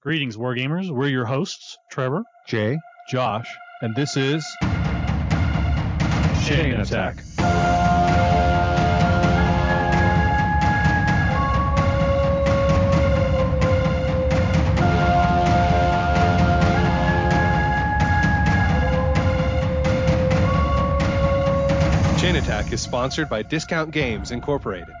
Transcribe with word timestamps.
Greetings, 0.00 0.36
Wargamers. 0.36 0.88
We're 0.92 1.08
your 1.08 1.24
hosts, 1.24 1.76
Trevor, 1.90 2.22
Jay, 2.46 2.78
Josh, 3.10 3.48
and 3.82 3.96
this 3.96 4.16
is 4.16 4.46
Chain 6.46 6.74
Attack. 6.74 7.16
Chain 22.20 22.36
Attack 22.36 22.72
is 22.72 22.80
sponsored 22.80 23.28
by 23.28 23.42
Discount 23.42 23.90
Games 23.90 24.30
Incorporated. 24.30 24.94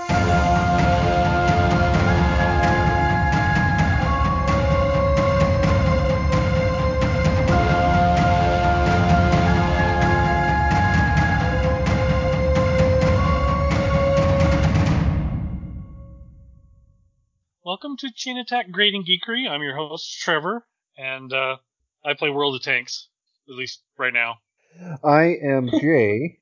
Welcome 17.65 17.97
to 17.97 18.11
Chain 18.13 18.37
Attack 18.37 18.71
Grading 18.71 19.05
Geekery. 19.05 19.49
I'm 19.49 19.61
your 19.61 19.75
host, 19.75 20.19
Trevor, 20.19 20.65
and 20.97 21.33
uh, 21.33 21.57
I 22.05 22.13
play 22.13 22.29
World 22.29 22.55
of 22.55 22.61
Tanks, 22.61 23.07
at 23.49 23.55
least 23.55 23.81
right 23.97 24.13
now. 24.13 24.35
I 25.03 25.35
am 25.43 25.69
Jay, 25.81 26.39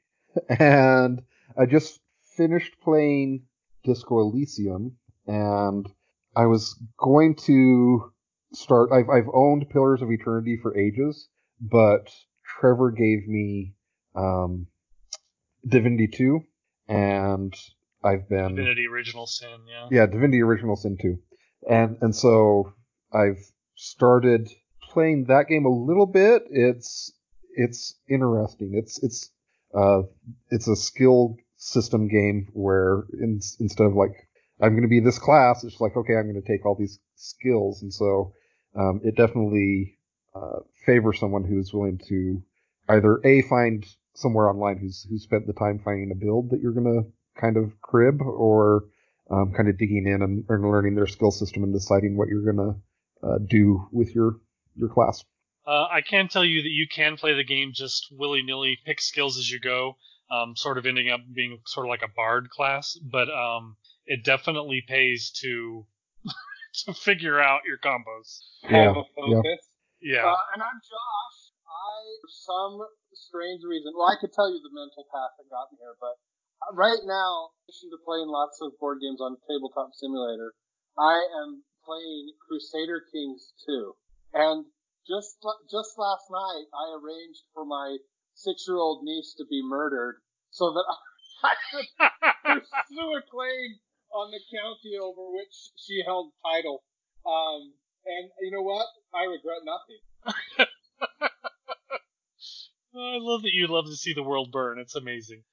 and 0.50 1.22
I 1.58 1.66
just 1.66 2.00
finished 2.36 2.74
playing 2.82 3.44
Disco 3.84 4.20
Elysium, 4.20 4.98
and 5.28 5.88
I 6.36 6.46
was 6.46 6.78
going 6.98 7.36
to 7.46 8.12
start. 8.54 8.92
I've 8.92 9.10
I've 9.10 9.30
owned 9.34 9.70
Pillars 9.70 10.02
of 10.02 10.12
Eternity 10.12 10.60
for 10.62 10.78
ages, 10.78 11.30
but 11.62 12.10
Trevor 12.44 12.92
gave 12.92 13.28
me 13.28 13.74
um, 14.16 14.68
Divinity 15.68 16.08
Two, 16.08 16.42
and 16.88 17.54
I've 18.04 18.28
been 18.28 18.56
Divinity 18.56 18.88
Original 18.88 19.28
Sin, 19.28 19.60
yeah. 19.68 19.88
yeah, 19.92 20.06
Divinity 20.06 20.42
Original 20.42 20.76
Sin 20.76 20.98
2. 21.02 21.18
And 21.70 21.98
and 22.02 22.16
so 22.16 22.74
I've 23.14 23.40
started 23.76 24.50
playing 24.94 25.26
that 25.26 25.48
game 25.48 25.66
a 25.66 25.70
little 25.70 26.06
bit. 26.06 26.44
It's 26.50 27.12
it's 27.56 27.96
interesting. 28.10 28.74
It's 28.74 29.02
it's 29.04 29.30
uh 29.74 30.04
it's 30.50 30.68
a 30.68 30.76
skill 30.76 31.38
system 31.58 32.08
game 32.08 32.48
where 32.54 33.04
in, 33.14 33.40
instead 33.60 33.86
of 33.86 33.96
like 33.96 34.12
I'm 34.62 34.72
going 34.72 34.84
to 34.84 34.88
be 34.88 35.00
this 35.00 35.20
class, 35.20 35.64
it's 35.64 35.82
like 35.82 35.96
okay, 35.98 36.16
I'm 36.16 36.32
going 36.32 36.42
to 36.42 36.48
take 36.48 36.66
all 36.66 36.76
these 36.76 37.00
skills, 37.16 37.82
and 37.82 37.94
so 37.94 38.34
um, 38.76 39.02
it 39.04 39.16
definitely 39.16 39.98
uh, 40.36 40.60
favors 40.86 41.20
someone 41.20 41.44
who's 41.44 41.74
willing 41.74 42.00
to 42.10 42.42
either 42.90 43.20
a 43.24 43.42
find 43.44 43.86
somewhere 44.16 44.50
online 44.50 44.78
who's 44.78 45.06
who 45.10 45.18
spent 45.18 45.48
the 45.48 45.54
time 45.54 45.80
finding 45.84 46.12
a 46.12 46.16
build 46.16 46.52
that 46.52 46.62
you're 46.62 46.74
going 46.74 46.86
to 46.86 47.10
kind 47.40 47.58
of 47.58 47.80
crib 47.82 48.22
or 48.22 48.86
um, 49.32 49.54
kind 49.56 49.70
of 49.70 49.78
digging 49.78 50.06
in 50.06 50.22
and, 50.22 50.46
and 50.50 50.72
learning 50.72 50.96
their 50.96 51.08
skill 51.08 51.32
system 51.32 51.64
and 51.64 51.74
deciding 51.74 52.16
what 52.16 52.28
you're 52.28 52.44
going 52.54 52.58
to 52.58 53.28
uh, 53.28 53.38
do 53.50 53.88
with 53.92 54.14
your 54.14 54.38
your 54.76 54.90
class. 54.90 55.24
Uh, 55.66 55.88
I 55.90 56.02
can 56.02 56.28
tell 56.28 56.44
you 56.44 56.62
that 56.62 56.70
you 56.70 56.88
can 56.88 57.16
play 57.16 57.34
the 57.34 57.44
game 57.44 57.72
just 57.74 58.08
willy 58.12 58.44
nilly, 58.44 58.78
pick 58.86 59.00
skills 59.00 59.38
as 59.38 59.50
you 59.50 59.60
go, 59.60 59.96
um, 60.30 60.56
sort 60.56 60.78
of 60.78 60.86
ending 60.86 61.10
up 61.10 61.22
being 61.34 61.60
sort 61.66 61.86
of 61.86 61.90
like 61.90 62.02
a 62.04 62.12
bard 62.16 62.50
class, 62.50 62.98
but 63.00 63.30
um, 63.30 63.78
it 64.06 64.26
definitely 64.26 64.84
pays 64.86 65.32
to 65.42 65.86
to 66.86 66.94
figure 66.94 67.40
out 67.40 67.62
your 67.66 67.78
combos. 67.78 68.44
Yeah, 68.64 68.92
have 68.92 68.98
a 68.98 69.04
focus. 69.16 69.62
Yeah. 70.02 70.28
Uh, 70.28 70.44
and 70.54 70.62
I'm 70.62 70.80
Josh. 70.84 71.40
I, 71.64 71.96
for 72.20 72.32
some 72.32 72.74
strange 73.16 73.64
reason, 73.64 73.94
well, 73.96 74.12
I 74.12 74.20
could 74.20 74.34
tell 74.36 74.52
you 74.52 74.60
the 74.60 74.74
mental 74.76 75.08
path 75.08 75.32
that 75.40 75.48
got 75.48 75.72
me 75.72 75.80
here, 75.80 75.96
but 76.02 76.20
uh, 76.60 76.76
right 76.76 77.00
now, 77.08 77.56
in 77.64 77.72
addition 77.72 77.88
to 77.96 78.00
playing 78.04 78.28
lots 78.28 78.60
of 78.60 78.76
board 78.80 79.00
games 79.00 79.24
on 79.24 79.40
Tabletop 79.48 79.96
Simulator, 79.96 80.54
I 81.00 81.24
am 81.44 81.64
playing 81.88 82.36
Crusader 82.48 83.04
Kings 83.12 83.54
2. 83.66 83.96
And 84.34 84.66
just 85.08 85.38
just 85.70 85.98
last 85.98 86.26
night, 86.32 86.66
I 86.74 86.98
arranged 86.98 87.44
for 87.54 87.66
my 87.66 87.98
six-year-old 88.36 89.04
niece 89.04 89.36
to 89.38 89.46
be 89.50 89.62
murdered 89.64 90.22
so 90.50 90.74
that 90.74 90.86
I 91.44 91.54
could 91.72 91.86
pursue 92.44 93.14
a 93.14 93.22
claim 93.30 93.80
on 94.12 94.32
the 94.32 94.40
county 94.54 94.98
over 95.02 95.32
which 95.32 95.54
she 95.78 96.04
held 96.06 96.32
title. 96.44 96.84
Um, 97.26 97.74
and 98.06 98.30
you 98.42 98.52
know 98.52 98.62
what? 98.62 98.88
I 99.14 99.24
regret 99.26 99.62
nothing. 99.64 100.02
I 102.96 103.18
love 103.20 103.42
that 103.42 103.54
you 103.54 103.68
love 103.68 103.86
to 103.86 103.96
see 103.96 104.14
the 104.14 104.24
world 104.24 104.52
burn. 104.52 104.78
It's 104.80 104.96
amazing. 104.96 105.44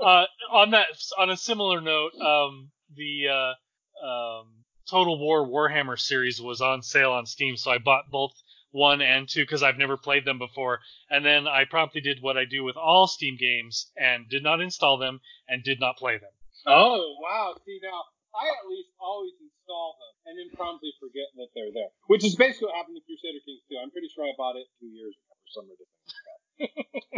uh, 0.00 0.24
on 0.50 0.70
that, 0.70 0.86
on 1.18 1.30
a 1.30 1.36
similar 1.36 1.80
note, 1.80 2.14
um, 2.20 2.70
the 2.96 3.28
uh, 3.28 4.04
um, 4.04 4.61
Total 4.92 5.16
War 5.16 5.48
Warhammer 5.48 5.98
series 5.98 6.36
was 6.36 6.60
on 6.60 6.82
sale 6.82 7.12
on 7.12 7.24
Steam, 7.24 7.56
so 7.56 7.70
I 7.70 7.78
bought 7.78 8.10
both 8.10 8.36
one 8.72 9.00
and 9.00 9.26
two 9.26 9.40
because 9.40 9.62
I've 9.62 9.80
never 9.80 9.96
played 9.96 10.26
them 10.26 10.36
before. 10.36 10.80
And 11.08 11.24
then 11.24 11.48
I 11.48 11.64
promptly 11.64 12.02
did 12.02 12.20
what 12.20 12.36
I 12.36 12.44
do 12.44 12.62
with 12.62 12.76
all 12.76 13.06
Steam 13.08 13.38
games 13.40 13.90
and 13.96 14.28
did 14.28 14.42
not 14.42 14.60
install 14.60 14.98
them 14.98 15.22
and 15.48 15.64
did 15.64 15.80
not 15.80 15.96
play 15.96 16.18
them. 16.18 16.28
Oh 16.66 17.16
wow! 17.24 17.56
See 17.64 17.80
now, 17.82 18.04
I 18.36 18.44
at 18.52 18.68
least 18.68 18.92
always 19.00 19.32
install 19.40 19.96
them 19.96 20.12
and 20.28 20.36
then 20.36 20.54
promptly 20.54 20.92
forget 21.00 21.32
that 21.36 21.48
they're 21.54 21.72
there, 21.72 21.88
which 22.08 22.22
is 22.22 22.36
basically 22.36 22.68
what 22.68 22.76
happened 22.76 23.00
to 23.00 23.04
Crusader 23.08 23.40
Kings 23.48 23.64
2. 23.72 23.80
I'm 23.80 23.90
pretty 23.90 24.12
sure 24.12 24.28
I 24.28 24.36
bought 24.36 24.60
it 24.60 24.68
two 24.76 24.92
years 24.92 25.16
ago 25.16 25.31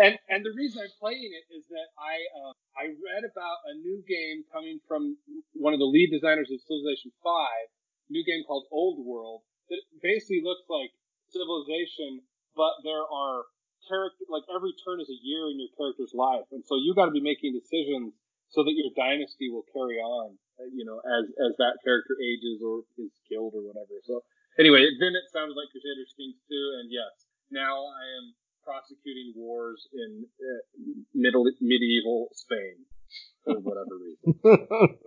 and 0.00 0.14
and 0.30 0.40
the 0.44 0.54
reason 0.56 0.82
I'm 0.82 0.94
playing 1.00 1.30
it 1.34 1.44
is 1.52 1.64
that 1.68 1.88
I 1.98 2.14
uh, 2.32 2.52
I 2.78 2.84
read 2.96 3.24
about 3.26 3.58
a 3.70 3.74
new 3.76 4.00
game 4.06 4.44
coming 4.52 4.80
from 4.88 5.16
one 5.54 5.74
of 5.74 5.80
the 5.80 5.90
lead 5.90 6.10
designers 6.10 6.50
of 6.50 6.60
Civilization 6.64 7.12
5, 7.22 7.30
new 8.10 8.24
game 8.24 8.42
called 8.46 8.64
Old 8.72 9.04
World 9.04 9.42
that 9.70 9.80
basically 10.02 10.42
looks 10.44 10.64
like 10.68 10.90
Civilization, 11.28 12.22
but 12.54 12.78
there 12.84 13.04
are 13.04 13.48
character 13.88 14.24
like 14.30 14.44
every 14.48 14.72
turn 14.84 15.00
is 15.00 15.10
a 15.10 15.20
year 15.20 15.50
in 15.50 15.60
your 15.60 15.72
character's 15.76 16.14
life, 16.14 16.46
and 16.52 16.64
so 16.64 16.76
you 16.78 16.94
got 16.94 17.10
to 17.10 17.16
be 17.16 17.24
making 17.24 17.52
decisions 17.52 18.14
so 18.54 18.62
that 18.62 18.72
your 18.76 18.92
dynasty 18.94 19.50
will 19.50 19.66
carry 19.74 19.98
on, 19.98 20.38
uh, 20.60 20.68
you 20.70 20.86
know, 20.86 21.02
as 21.02 21.26
as 21.42 21.52
that 21.58 21.82
character 21.82 22.14
ages 22.22 22.62
or 22.62 22.86
is 23.02 23.12
killed 23.26 23.52
or 23.56 23.66
whatever. 23.66 23.98
So 24.06 24.22
anyway, 24.60 24.86
then 25.00 25.12
it 25.18 25.26
sounded 25.32 25.58
like 25.58 25.74
Crusader 25.74 26.06
Kings 26.14 26.38
2, 26.46 26.80
and 26.80 26.86
yes, 26.92 27.12
now 27.50 27.86
I 27.86 28.04
am 28.18 28.34
prosecuting 28.64 29.34
wars 29.36 29.86
in 29.92 30.24
uh, 30.40 31.02
middle 31.14 31.44
medieval 31.60 32.28
Spain 32.34 32.84
for 33.44 33.60
whatever 33.60 33.98
reason. 33.98 34.98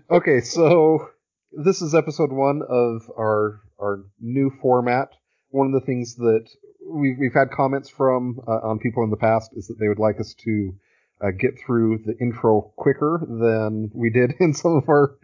okay, 0.10 0.40
so 0.40 1.10
this 1.52 1.82
is 1.82 1.94
episode 1.94 2.32
one 2.32 2.62
of 2.68 3.10
our 3.18 3.60
our 3.80 4.04
new 4.20 4.50
format. 4.62 5.10
One 5.50 5.66
of 5.66 5.72
the 5.72 5.86
things 5.86 6.16
that 6.16 6.48
we've 6.86 7.16
we've 7.18 7.34
had 7.34 7.50
comments 7.50 7.88
from 7.88 8.40
uh, 8.46 8.68
on 8.68 8.78
people 8.78 9.04
in 9.04 9.10
the 9.10 9.16
past 9.16 9.52
is 9.54 9.66
that 9.68 9.78
they 9.78 9.88
would 9.88 9.98
like 9.98 10.20
us 10.20 10.34
to 10.44 10.74
uh, 11.22 11.30
get 11.38 11.58
through 11.58 11.98
the 12.06 12.16
intro 12.18 12.72
quicker 12.76 13.20
than 13.22 13.90
we 13.94 14.10
did 14.10 14.34
in 14.40 14.54
some 14.54 14.76
of 14.76 14.88
our 14.88 15.16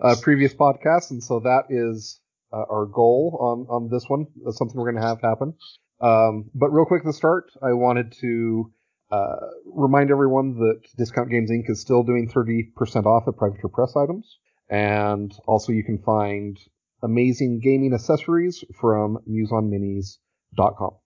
uh, 0.00 0.16
previous 0.22 0.54
podcasts, 0.54 1.10
and 1.10 1.22
so 1.22 1.40
that 1.40 1.64
is 1.68 2.20
uh, 2.52 2.64
our 2.70 2.86
goal 2.86 3.38
on 3.40 3.66
on 3.74 3.88
this 3.90 4.04
one. 4.08 4.26
That's 4.44 4.58
something 4.58 4.76
we're 4.76 4.90
going 4.90 5.02
to 5.02 5.08
have 5.08 5.20
happen. 5.20 5.54
Um, 6.00 6.50
but 6.54 6.70
real 6.70 6.84
quick 6.84 7.04
to 7.04 7.12
start, 7.12 7.50
I 7.62 7.72
wanted 7.72 8.12
to 8.20 8.72
uh, 9.10 9.36
remind 9.66 10.10
everyone 10.10 10.54
that 10.54 10.80
Discount 10.96 11.30
Games 11.30 11.50
Inc. 11.50 11.70
is 11.70 11.80
still 11.80 12.02
doing 12.02 12.28
30% 12.28 13.06
off 13.06 13.28
at 13.28 13.36
Privateer 13.36 13.68
Press 13.68 13.94
items, 13.94 14.38
and 14.68 15.32
also 15.46 15.72
you 15.72 15.84
can 15.84 15.98
find 15.98 16.58
amazing 17.02 17.60
gaming 17.62 17.94
accessories 17.94 18.64
from 18.80 19.18
MuseOnMinis.com. 19.28 20.96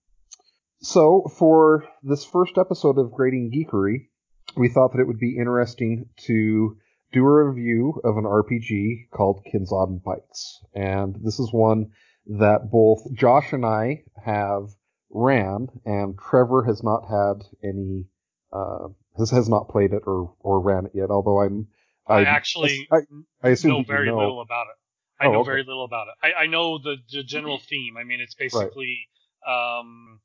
So 0.81 1.25
for 1.37 1.85
this 2.03 2.25
first 2.25 2.59
episode 2.59 2.99
of 2.99 3.13
Grading 3.13 3.51
Geekery, 3.51 4.09
we 4.57 4.69
thought 4.69 4.93
that 4.93 5.01
it 5.01 5.07
would 5.07 5.19
be 5.19 5.37
interesting 5.39 6.09
to 6.27 6.77
do 7.17 7.25
a 7.25 7.45
review 7.45 7.99
of 8.05 8.19
an 8.19 8.25
RPG 8.25 9.09
called 9.11 9.43
Kids 9.51 9.73
on 9.73 10.03
Bikes. 10.05 10.61
And 10.75 11.17
this 11.25 11.39
is 11.39 11.51
one 11.51 11.93
that 12.27 12.71
both 12.71 13.11
Josh 13.15 13.53
and 13.53 13.65
I 13.65 14.03
have 14.23 14.69
ran, 15.11 15.69
and 15.87 16.19
Trevor 16.19 16.65
has 16.65 16.83
not 16.83 17.09
had 17.09 17.43
any, 17.65 18.05
uh, 18.53 18.89
has, 19.17 19.31
has 19.31 19.49
not 19.49 19.71
played 19.71 19.93
it 19.93 20.03
or, 20.07 20.35
or 20.41 20.61
ran 20.61 20.85
it 20.87 20.93
yet, 20.95 21.09
although 21.11 21.41
I'm, 21.41 21.69
I, 22.07 22.25
actually 22.25 22.87
I, 22.93 22.99
I 23.43 23.49
assume 23.51 23.71
know 23.71 23.83
very 23.83 24.09
know. 24.09 24.19
little 24.19 24.43
about 24.43 24.67
it. 24.67 24.77
I 25.25 25.29
Oh, 25.29 25.33
know 25.33 25.41
okay. 25.41 25.47
very 25.49 25.63
little 25.63 25.85
about 25.87 26.09
it. 26.09 26.27
I, 26.27 26.43
I 26.43 26.47
know 26.47 26.77
the, 26.79 26.97
the 27.11 27.23
general 27.23 27.59
theme. 27.71 27.97
I 27.97 28.05
mean, 28.05 28.21
it's 28.21 28.35
basically 28.35 29.09
um, 29.49 30.21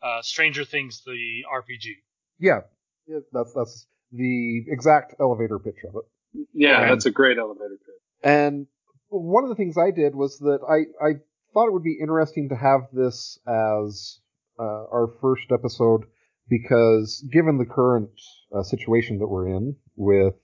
uh, 0.00 0.22
Stranger 0.22 0.64
Things, 0.64 1.02
the 1.04 1.44
RPG. 1.52 1.94
Yeah, 2.38 2.60
yeah, 3.08 3.18
that's 3.32 3.52
that's 3.54 3.88
the 4.12 4.64
exact 4.68 5.14
elevator 5.20 5.58
pitch 5.58 5.82
of 5.88 5.96
it. 5.96 6.04
Yeah, 6.52 6.82
And- 6.82 6.90
that's 6.90 7.06
a 7.06 7.10
great 7.10 7.38
elevator 7.38 7.78
pitch. 7.78 7.94
And 8.22 8.66
one 9.08 9.44
of 9.44 9.50
the 9.50 9.56
things 9.56 9.76
I 9.78 9.90
did 9.90 10.14
was 10.14 10.38
that 10.38 10.60
I, 10.68 11.06
I 11.06 11.14
thought 11.54 11.68
it 11.68 11.72
would 11.72 11.82
be 11.82 11.98
interesting 12.00 12.48
to 12.50 12.56
have 12.56 12.82
this 12.92 13.38
as 13.46 14.20
uh, 14.58 14.62
our 14.92 15.08
first 15.20 15.50
episode 15.52 16.04
because 16.48 17.24
given 17.32 17.58
the 17.58 17.66
current 17.66 18.10
uh, 18.54 18.62
situation 18.62 19.18
that 19.18 19.28
we're 19.28 19.48
in 19.48 19.76
with 19.96 20.34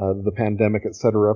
uh, 0.00 0.12
the 0.24 0.32
pandemic, 0.34 0.82
etc., 0.86 1.34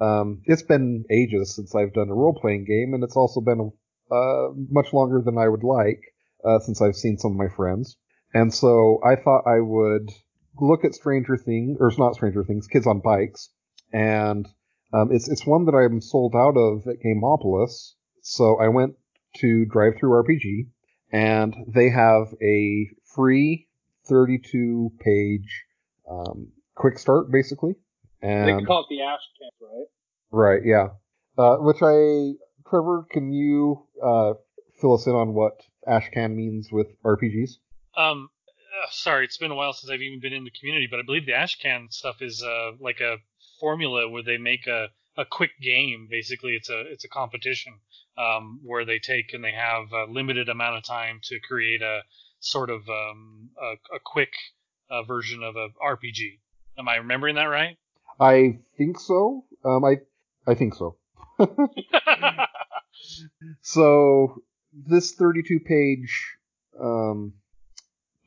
um, 0.00 0.40
it's 0.44 0.62
been 0.62 1.04
ages 1.10 1.54
since 1.54 1.74
I've 1.74 1.92
done 1.92 2.08
a 2.08 2.14
role 2.14 2.38
playing 2.40 2.64
game, 2.64 2.94
and 2.94 3.04
it's 3.04 3.16
also 3.16 3.40
been 3.40 3.72
uh, 4.10 4.48
much 4.70 4.92
longer 4.92 5.20
than 5.24 5.36
I 5.36 5.48
would 5.48 5.62
like 5.62 6.00
uh, 6.44 6.58
since 6.60 6.80
I've 6.80 6.96
seen 6.96 7.18
some 7.18 7.32
of 7.32 7.36
my 7.36 7.54
friends. 7.54 7.96
And 8.32 8.52
so 8.52 9.00
I 9.04 9.16
thought 9.16 9.42
I 9.46 9.60
would 9.60 10.10
look 10.60 10.84
at 10.84 10.94
Stranger 10.94 11.36
Things, 11.36 11.76
or 11.80 11.88
it's 11.88 11.98
not 11.98 12.14
Stranger 12.14 12.44
Things, 12.44 12.66
Kids 12.66 12.86
on 12.86 13.00
Bikes, 13.00 13.50
and 13.92 14.46
um, 14.92 15.10
it's 15.12 15.28
it's 15.28 15.46
one 15.46 15.66
that 15.66 15.72
I'm 15.74 16.00
sold 16.00 16.34
out 16.34 16.56
of 16.56 16.86
at 16.86 16.96
Gameopolis. 17.04 17.92
So 18.22 18.58
I 18.60 18.68
went 18.68 18.94
to 19.36 19.66
DriveThruRPG, 19.72 20.68
and 21.12 21.54
they 21.68 21.90
have 21.90 22.34
a 22.42 22.88
free 23.14 23.68
32 24.06 24.92
page 25.00 25.64
um, 26.10 26.48
quick 26.74 26.98
start, 26.98 27.30
basically. 27.30 27.74
And 28.22 28.60
They 28.60 28.64
call 28.64 28.80
it 28.80 28.86
the 28.90 29.02
Ash 29.02 29.20
Camp, 29.40 29.54
right? 29.60 29.86
right, 30.30 30.60
yeah. 30.64 30.88
Uh, 31.38 31.56
which 31.56 31.78
I, 31.82 32.32
Trevor, 32.68 33.06
can 33.10 33.32
you 33.32 33.86
uh, 34.04 34.34
fill 34.80 34.94
us 34.94 35.06
in 35.06 35.14
on 35.14 35.32
what 35.32 35.60
Ashcan 35.88 36.34
means 36.34 36.68
with 36.70 36.88
RPGs? 37.02 37.52
Um, 37.96 38.28
sorry, 38.90 39.24
it's 39.24 39.36
been 39.36 39.50
a 39.50 39.54
while 39.54 39.72
since 39.72 39.90
I've 39.90 40.02
even 40.02 40.20
been 40.20 40.32
in 40.32 40.44
the 40.44 40.50
community, 40.50 40.88
but 40.90 41.00
I 41.00 41.02
believe 41.02 41.26
the 41.26 41.32
Ashcan 41.32 41.92
stuff 41.92 42.16
is 42.20 42.42
uh, 42.42 42.72
like 42.80 43.00
a 43.00 43.16
formula 43.58 44.08
where 44.08 44.22
they 44.22 44.38
make 44.38 44.66
a, 44.66 44.88
a 45.16 45.24
quick 45.24 45.50
game. 45.60 46.08
Basically, 46.10 46.52
it's 46.52 46.70
a 46.70 46.80
it's 46.92 47.04
a 47.04 47.08
competition 47.08 47.74
um, 48.18 48.60
where 48.62 48.84
they 48.84 48.98
take 48.98 49.32
and 49.32 49.44
they 49.44 49.52
have 49.52 49.92
a 49.92 50.10
limited 50.10 50.48
amount 50.48 50.76
of 50.76 50.84
time 50.84 51.20
to 51.24 51.38
create 51.40 51.82
a 51.82 52.00
sort 52.40 52.70
of 52.70 52.88
um, 52.88 53.50
a, 53.60 53.96
a 53.96 54.00
quick 54.04 54.32
uh, 54.90 55.02
version 55.02 55.42
of 55.42 55.56
a 55.56 55.68
RPG. 55.84 56.38
Am 56.78 56.88
I 56.88 56.96
remembering 56.96 57.36
that 57.36 57.44
right? 57.44 57.76
I 58.18 58.58
think 58.76 58.98
so. 58.98 59.44
Um, 59.64 59.84
I 59.84 59.96
I 60.46 60.54
think 60.54 60.74
so. 60.74 60.96
So 63.62 64.42
this 64.72 65.12
32 65.14 65.60
page 65.60 66.36
um, 66.80 67.34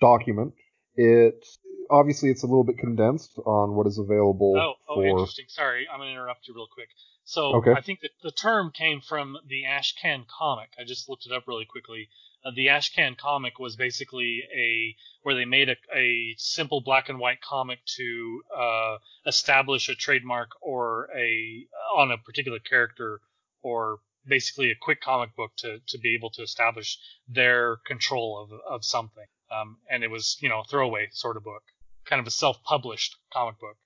document, 0.01 0.53
it 0.95 1.45
obviously 1.89 2.29
it's 2.29 2.43
a 2.43 2.47
little 2.47 2.63
bit 2.63 2.77
condensed 2.77 3.37
on 3.45 3.75
what 3.75 3.87
is 3.87 3.97
available 3.99 4.55
Oh, 4.57 4.73
oh, 4.89 4.95
for. 4.95 5.05
interesting. 5.05 5.45
Sorry, 5.49 5.87
I'm 5.91 5.99
going 5.99 6.09
to 6.09 6.13
interrupt 6.13 6.47
you 6.47 6.53
real 6.55 6.67
quick. 6.73 6.89
So 7.25 7.55
Okay. 7.57 7.71
I 7.71 7.81
think 7.81 8.01
that 8.01 8.11
the 8.21 8.31
term 8.31 8.71
came 8.73 8.99
from 9.01 9.37
the 9.47 9.63
Ashcan 9.63 10.25
comic. 10.27 10.69
I 10.79 10.83
just 10.83 11.07
looked 11.09 11.25
it 11.25 11.31
up 11.31 11.43
really 11.47 11.65
quickly. 11.65 12.09
Uh, 12.45 12.51
the 12.55 12.67
Ashcan 12.67 13.17
comic 13.17 13.59
was 13.59 13.75
basically 13.77 14.43
a 14.53 14.95
where 15.21 15.35
they 15.35 15.45
made 15.45 15.69
a, 15.69 15.75
a 15.95 16.35
simple 16.37 16.81
black 16.81 17.07
and 17.07 17.17
white 17.19 17.39
comic 17.41 17.79
to 17.97 18.41
uh, 18.57 18.97
establish 19.25 19.87
a 19.87 19.95
trademark 19.95 20.49
or 20.61 21.07
a 21.17 21.65
on 21.95 22.11
a 22.11 22.17
particular 22.17 22.59
character 22.59 23.21
or 23.61 23.99
basically 24.27 24.71
a 24.71 24.75
quick 24.81 24.99
comic 25.01 25.33
book 25.35 25.51
to, 25.57 25.79
to 25.87 25.97
be 25.99 26.13
able 26.15 26.29
to 26.31 26.41
establish 26.41 26.97
their 27.29 27.77
control 27.87 28.41
of, 28.41 28.59
of 28.69 28.83
something. 28.83 29.25
Um, 29.53 29.77
and 29.89 30.03
it 30.03 30.09
was, 30.09 30.37
you 30.41 30.49
know, 30.49 30.63
throwaway 30.69 31.09
sort 31.11 31.37
of 31.37 31.43
book, 31.43 31.63
kind 32.05 32.19
of 32.19 32.27
a 32.27 32.31
self-published 32.31 33.17
comic 33.31 33.59
book. 33.59 33.77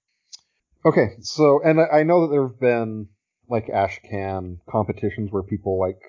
Okay, 0.86 1.16
so 1.22 1.62
and 1.64 1.80
I, 1.82 2.00
I 2.00 2.04
know 2.04 2.22
that 2.22 2.32
there 2.32 2.48
have 2.48 2.60
been 2.60 3.10
like 3.50 3.68
Ashcan 3.68 4.60
competitions 4.70 5.32
where 5.32 5.44
people 5.44 5.80
like 5.80 6.00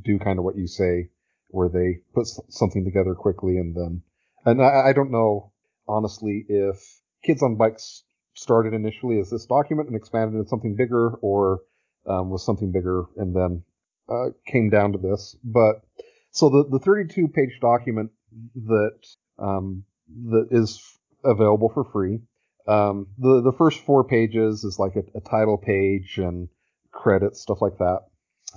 do 0.00 0.18
kind 0.18 0.38
of 0.38 0.44
what 0.44 0.56
you 0.56 0.66
say, 0.66 1.10
where 1.48 1.68
they 1.68 2.00
put 2.14 2.26
something 2.48 2.84
together 2.84 3.14
quickly 3.14 3.56
and 3.58 3.74
then. 3.74 4.02
And 4.44 4.62
I, 4.62 4.88
I 4.88 4.92
don't 4.92 5.10
know 5.10 5.52
honestly 5.88 6.44
if 6.48 7.00
Kids 7.24 7.42
on 7.42 7.56
Bikes 7.56 8.04
started 8.34 8.74
initially 8.74 9.18
as 9.18 9.30
this 9.30 9.46
document 9.46 9.88
and 9.88 9.96
expanded 9.96 10.38
into 10.38 10.48
something 10.48 10.76
bigger, 10.76 11.14
or 11.22 11.62
um, 12.06 12.30
was 12.30 12.44
something 12.44 12.70
bigger 12.70 13.04
and 13.16 13.34
then 13.34 13.64
uh, 14.08 14.30
came 14.46 14.70
down 14.70 14.92
to 14.92 14.98
this. 14.98 15.36
But 15.42 15.82
so 16.30 16.48
the 16.48 16.64
the 16.70 16.78
32 16.78 17.28
page 17.28 17.58
document 17.60 18.10
that 18.54 18.98
um, 19.38 19.84
that 20.30 20.48
is 20.50 20.82
available 21.24 21.70
for 21.72 21.84
free. 21.84 22.20
Um, 22.66 23.08
the 23.18 23.42
the 23.42 23.56
first 23.56 23.80
four 23.80 24.04
pages 24.04 24.64
is 24.64 24.78
like 24.78 24.96
a, 24.96 25.04
a 25.16 25.20
title 25.20 25.58
page 25.58 26.18
and 26.18 26.48
credits 26.92 27.40
stuff 27.40 27.62
like 27.62 27.78
that. 27.78 28.00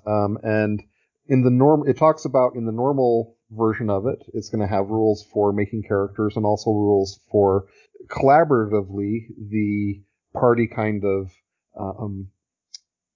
Um, 0.05 0.37
and 0.43 0.81
in 1.27 1.43
the 1.43 1.51
norm, 1.51 1.87
it 1.87 1.97
talks 1.97 2.25
about 2.25 2.55
in 2.55 2.65
the 2.65 2.71
normal 2.71 3.35
version 3.51 3.89
of 3.89 4.05
it, 4.05 4.23
it's 4.33 4.49
going 4.49 4.61
to 4.61 4.73
have 4.73 4.89
rules 4.89 5.25
for 5.33 5.53
making 5.53 5.83
characters 5.87 6.35
and 6.35 6.45
also 6.45 6.71
rules 6.71 7.19
for 7.31 7.65
collaboratively 8.07 9.27
the 9.49 10.01
party 10.33 10.67
kind 10.67 11.03
of 11.03 11.31
um, 11.79 12.27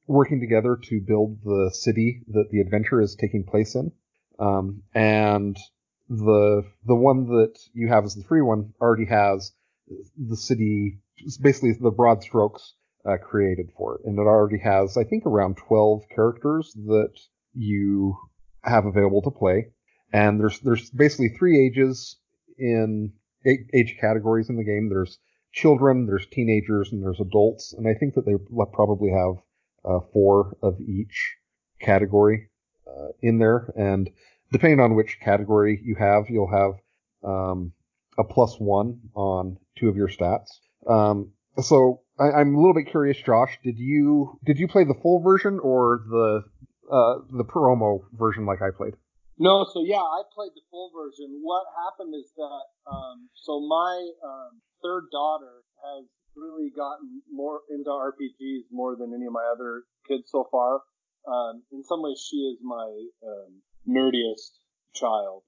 working 0.07 0.40
together 0.40 0.78
to 0.81 1.02
build 1.02 1.40
the 1.44 1.72
city 1.74 2.22
that 2.28 2.50
the 2.52 2.60
adventure 2.60 3.02
is 3.02 3.16
taking 3.16 3.44
place 3.44 3.75
in. 3.75 3.92
Um, 4.38 4.84
and 4.94 5.57
the 6.10 6.63
the 6.86 6.96
one 6.96 7.25
that 7.28 7.57
you 7.74 7.88
have 7.88 8.06
as 8.06 8.16
the 8.16 8.24
free 8.24 8.42
one 8.42 8.74
already 8.80 9.06
has 9.06 9.52
the 10.18 10.38
city, 10.38 11.00
basically 11.42 11.74
the 11.74 11.92
broad 11.92 12.24
strokes 12.24 12.74
uh, 13.06 13.18
created 13.18 13.69
for 13.78 13.96
it, 13.96 14.02
and 14.06 14.18
it 14.18 14.22
already 14.22 14.60
has, 14.60 14.98
I 14.98 15.04
think, 15.04 15.25
around 15.25 15.57
12 15.57 16.04
characters 16.13 16.74
that 16.88 17.13
you 17.54 18.18
have 18.63 18.86
available 18.86 19.22
to 19.24 19.31
play. 19.31 19.72
And 20.12 20.40
there's 20.40 20.60
there's 20.60 20.90
basically 20.90 21.30
three 21.30 21.66
ages 21.66 22.18
in 22.57 23.13
eight 23.46 23.69
age 23.74 23.98
categories 24.00 24.50
in 24.50 24.57
the 24.57 24.63
game. 24.63 24.90
There's 24.90 25.18
children, 25.52 26.06
there's 26.06 26.28
teenagers, 26.28 26.92
and 26.92 27.04
there's 27.04 27.19
adults. 27.19 27.74
And 27.74 27.88
I 27.88 27.94
think 27.94 28.16
that 28.16 28.25
they 28.25 28.34
probably 28.74 29.12
have 29.12 29.36
uh, 29.84 30.00
four 30.13 30.57
of 30.62 30.80
each 30.81 31.36
category 31.81 32.50
uh, 32.88 33.10
in 33.22 33.40
there. 33.40 33.72
And 33.78 34.10
depending 34.56 34.80
on 34.80 34.96
which 34.96 35.19
category 35.19 35.81
you 35.84 35.96
have, 36.00 36.30
you'll 36.30 36.48
have 36.48 36.80
um, 37.30 37.74
a 38.18 38.24
plus 38.24 38.56
one 38.57 39.02
on 39.14 39.57
two 39.78 39.90
of 39.90 39.97
your 39.97 40.07
stats. 40.07 40.47
Um, 40.88 41.33
so 41.62 42.00
I, 42.18 42.40
I'm 42.40 42.56
a 42.56 42.57
little 42.57 42.74
bit 42.74 42.88
curious, 42.90 43.18
Josh. 43.18 43.59
Did 43.66 43.78
you 43.78 44.40
did 44.45 44.57
you 44.57 44.69
play 44.69 44.85
the 44.85 44.94
full 44.94 45.19
version 45.19 45.59
or 45.59 46.00
the 46.07 46.44
uh, 46.90 47.16
the 47.35 47.44
promo 47.44 48.06
version 48.14 48.45
like 48.45 48.62
I 48.62 48.71
played? 48.71 48.94
No, 49.38 49.68
so 49.74 49.83
yeah, 49.83 50.00
I 50.00 50.24
played 50.33 50.56
the 50.56 50.64
full 50.71 50.90
version. 50.95 51.42
What 51.44 51.66
happened 51.83 52.16
is 52.16 52.31
that, 52.38 52.64
um, 52.90 53.28
so 53.33 53.59
my 53.59 54.12
um, 54.24 54.62
third 54.81 55.12
daughter 55.12 55.68
has 55.83 56.06
really 56.38 56.71
gotten 56.71 57.21
more 57.30 57.59
into 57.69 57.90
RPGs 57.90 58.71
more 58.71 58.95
than 58.95 59.12
any 59.14 59.26
of 59.26 59.33
my 59.33 59.44
other 59.52 59.83
kids 60.07 60.31
so 60.31 60.47
far. 60.50 60.80
Um, 61.28 61.64
in 61.74 61.83
some 61.83 62.02
ways, 62.02 62.24
she 62.24 62.38
is 62.38 62.59
my 62.64 62.88
um, 63.28 63.59
nerdiest 63.87 64.57
child. 64.94 65.44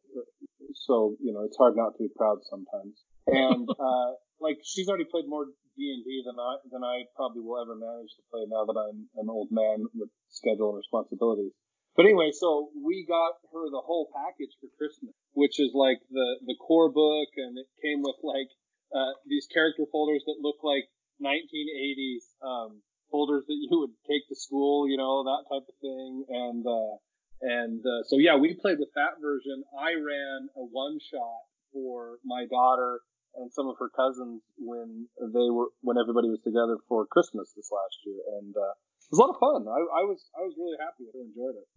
So 0.73 1.15
you 1.21 1.33
know, 1.33 1.43
it's 1.43 1.57
hard 1.57 1.75
not 1.75 1.97
to 1.97 1.99
be 1.99 2.09
proud 2.15 2.39
sometimes. 2.49 3.03
And 3.27 3.67
uh, 3.79 4.11
like, 4.39 4.57
she's 4.63 4.87
already 4.87 5.05
played 5.09 5.27
more 5.27 5.45
D 5.77 5.93
and 5.93 6.03
D 6.03 6.23
than 6.25 6.37
I 6.39 6.57
than 6.71 6.83
I 6.83 7.05
probably 7.15 7.41
will 7.41 7.61
ever 7.61 7.75
manage 7.75 8.13
to 8.17 8.23
play 8.31 8.45
now 8.49 8.65
that 8.65 8.77
I'm 8.77 9.09
an 9.17 9.29
old 9.29 9.49
man 9.51 9.85
with 9.93 10.09
schedule 10.29 10.73
and 10.73 10.77
responsibilities. 10.77 11.53
But 11.95 12.05
anyway, 12.05 12.29
so 12.29 12.69
we 12.77 13.05
got 13.07 13.41
her 13.53 13.69
the 13.69 13.81
whole 13.81 14.09
package 14.13 14.53
for 14.61 14.69
Christmas, 14.77 15.13
which 15.33 15.59
is 15.59 15.73
like 15.73 15.97
the 16.09 16.37
the 16.45 16.55
core 16.61 16.91
book, 16.91 17.29
and 17.37 17.57
it 17.57 17.69
came 17.81 18.01
with 18.01 18.17
like 18.23 18.49
uh, 18.93 19.13
these 19.25 19.47
character 19.53 19.85
folders 19.91 20.23
that 20.25 20.37
look 20.41 20.57
like 20.63 20.85
1980s 21.21 22.25
um, 22.41 22.81
folders 23.09 23.45
that 23.47 23.57
you 23.57 23.79
would 23.79 23.95
take 24.07 24.27
to 24.29 24.35
school, 24.35 24.87
you 24.87 24.97
know, 24.97 25.23
that 25.25 25.45
type 25.49 25.65
of 25.67 25.75
thing. 25.81 26.25
And 26.29 26.61
uh, 26.65 27.01
and 27.41 27.81
uh, 27.81 28.03
so 28.07 28.17
yeah, 28.17 28.35
we 28.37 28.53
played 28.53 28.79
with 28.79 28.93
that 28.95 29.21
version. 29.21 29.63
I 29.77 29.93
ran 29.93 30.49
a 30.55 30.63
one 30.63 30.99
shot 30.99 31.45
for 31.73 32.17
my 32.25 32.45
daughter 32.49 33.01
and 33.35 33.51
some 33.53 33.67
of 33.67 33.75
her 33.79 33.89
cousins 33.89 34.41
when 34.57 35.07
they 35.19 35.49
were 35.51 35.69
when 35.81 35.97
everybody 35.97 36.29
was 36.29 36.41
together 36.43 36.77
for 36.87 37.05
Christmas 37.05 37.53
this 37.55 37.69
last 37.71 37.97
year, 38.05 38.17
and 38.39 38.55
uh, 38.55 38.73
it 38.73 39.11
was 39.11 39.19
a 39.19 39.21
lot 39.21 39.29
of 39.29 39.39
fun. 39.39 39.67
I, 39.67 40.01
I 40.01 40.03
was 40.03 40.29
I 40.35 40.41
was 40.41 40.55
really 40.57 40.77
happy 40.79 41.05
with 41.05 41.15
it. 41.15 41.21
I 41.21 41.29
enjoyed 41.29 41.57
it. 41.61 41.67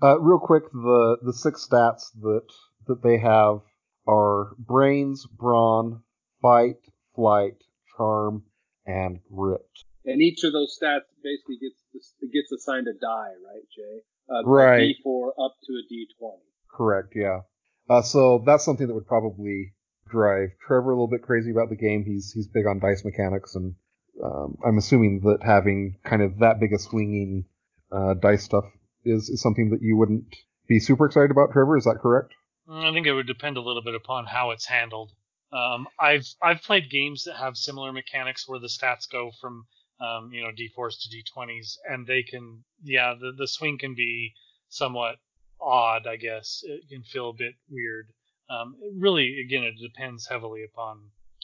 Uh, 0.00 0.20
real 0.20 0.38
quick, 0.38 0.64
the 0.72 1.18
the 1.22 1.32
six 1.32 1.66
stats 1.66 2.12
that 2.20 2.46
that 2.86 3.02
they 3.02 3.18
have 3.18 3.60
are 4.06 4.52
brains, 4.58 5.26
brawn, 5.26 6.02
fight, 6.40 6.80
flight, 7.14 7.56
charm, 7.96 8.44
and 8.86 9.20
grit. 9.34 9.66
And 10.04 10.22
each 10.22 10.44
of 10.44 10.52
those 10.52 10.78
stats 10.80 11.08
basically 11.22 11.58
gets 11.60 12.14
gets 12.20 12.52
assigned 12.52 12.86
a 12.88 12.94
die, 12.94 13.32
right, 13.44 13.66
Jay? 13.74 14.02
Uh, 14.30 14.44
Right. 14.44 14.94
A 15.04 15.08
D4 15.08 15.28
up 15.44 15.54
to 15.64 15.72
a 15.72 15.92
D20. 15.92 16.38
Correct, 16.70 17.12
yeah. 17.16 17.40
Uh, 17.88 18.02
so 18.02 18.42
that's 18.44 18.64
something 18.64 18.86
that 18.86 18.94
would 18.94 19.06
probably 19.06 19.72
drive 20.10 20.50
Trevor 20.66 20.90
a 20.90 20.94
little 20.94 21.08
bit 21.08 21.22
crazy 21.22 21.50
about 21.50 21.70
the 21.70 21.76
game. 21.76 22.04
He's 22.06 22.32
he's 22.32 22.46
big 22.46 22.66
on 22.66 22.78
dice 22.80 23.04
mechanics, 23.04 23.54
and 23.54 23.74
um, 24.22 24.56
I'm 24.64 24.78
assuming 24.78 25.20
that 25.24 25.38
having 25.42 25.96
kind 26.04 26.22
of 26.22 26.38
that 26.38 26.60
big 26.60 26.72
a 26.72 26.78
swinging 26.78 27.46
uh, 27.90 28.14
dice 28.14 28.44
stuff 28.44 28.64
is, 29.04 29.28
is 29.28 29.40
something 29.40 29.70
that 29.70 29.80
you 29.80 29.96
wouldn't 29.96 30.24
be 30.68 30.78
super 30.78 31.06
excited 31.06 31.30
about, 31.30 31.52
Trevor. 31.52 31.76
Is 31.76 31.84
that 31.84 31.98
correct? 32.00 32.34
Mm, 32.68 32.90
I 32.90 32.92
think 32.92 33.06
it 33.06 33.14
would 33.14 33.26
depend 33.26 33.56
a 33.56 33.62
little 33.62 33.82
bit 33.82 33.94
upon 33.94 34.26
how 34.26 34.50
it's 34.50 34.66
handled. 34.66 35.12
Um, 35.50 35.88
I've 35.98 36.26
I've 36.42 36.62
played 36.62 36.90
games 36.90 37.24
that 37.24 37.36
have 37.36 37.56
similar 37.56 37.92
mechanics 37.92 38.46
where 38.46 38.60
the 38.60 38.68
stats 38.68 39.10
go 39.10 39.30
from 39.40 39.66
um, 40.00 40.30
you 40.32 40.42
know 40.42 40.48
d4s 40.50 40.96
to 41.02 41.08
d20s, 41.08 41.76
and 41.88 42.06
they 42.06 42.22
can 42.22 42.62
yeah 42.82 43.14
the 43.20 43.32
the 43.36 43.46
swing 43.48 43.78
can 43.78 43.94
be 43.94 44.32
somewhat 44.68 45.16
odd. 45.60 46.06
I 46.06 46.16
guess 46.16 46.62
it 46.64 46.88
can 46.88 47.02
feel 47.02 47.30
a 47.30 47.34
bit 47.34 47.54
weird. 47.70 48.06
Um, 48.50 48.76
really, 48.96 49.40
again, 49.44 49.64
it 49.64 49.74
depends 49.80 50.26
heavily 50.26 50.64
upon 50.64 51.00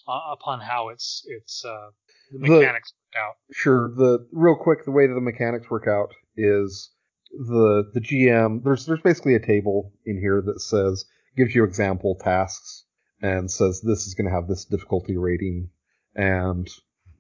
uh, 0.08 0.32
upon 0.32 0.60
how 0.60 0.88
it's 0.88 1.22
it's 1.26 1.64
uh, 1.64 1.88
the 2.32 2.38
The- 2.38 2.48
mechanics 2.48 2.92
work 2.92 3.22
out. 3.22 3.34
Sure. 3.52 3.92
The 3.96 4.26
real 4.32 4.56
quick, 4.56 4.84
the 4.84 4.90
way 4.92 5.06
that 5.06 5.14
the 5.14 5.20
mechanics 5.20 5.68
work 5.70 5.86
out 5.86 6.14
is 6.36 6.90
the 7.30 7.90
the 7.92 8.00
GM. 8.00 8.62
There's 8.64 8.86
there's 8.86 9.00
basically 9.00 9.34
a 9.34 9.44
table 9.44 9.92
in 10.06 10.18
here 10.18 10.42
that 10.46 10.60
says 10.60 11.04
gives 11.36 11.54
you 11.54 11.64
example 11.64 12.16
tasks 12.22 12.84
and 13.20 13.50
says 13.50 13.80
this 13.80 14.06
is 14.06 14.14
going 14.14 14.26
to 14.26 14.34
have 14.34 14.46
this 14.48 14.64
difficulty 14.64 15.16
rating, 15.16 15.68
and 16.14 16.68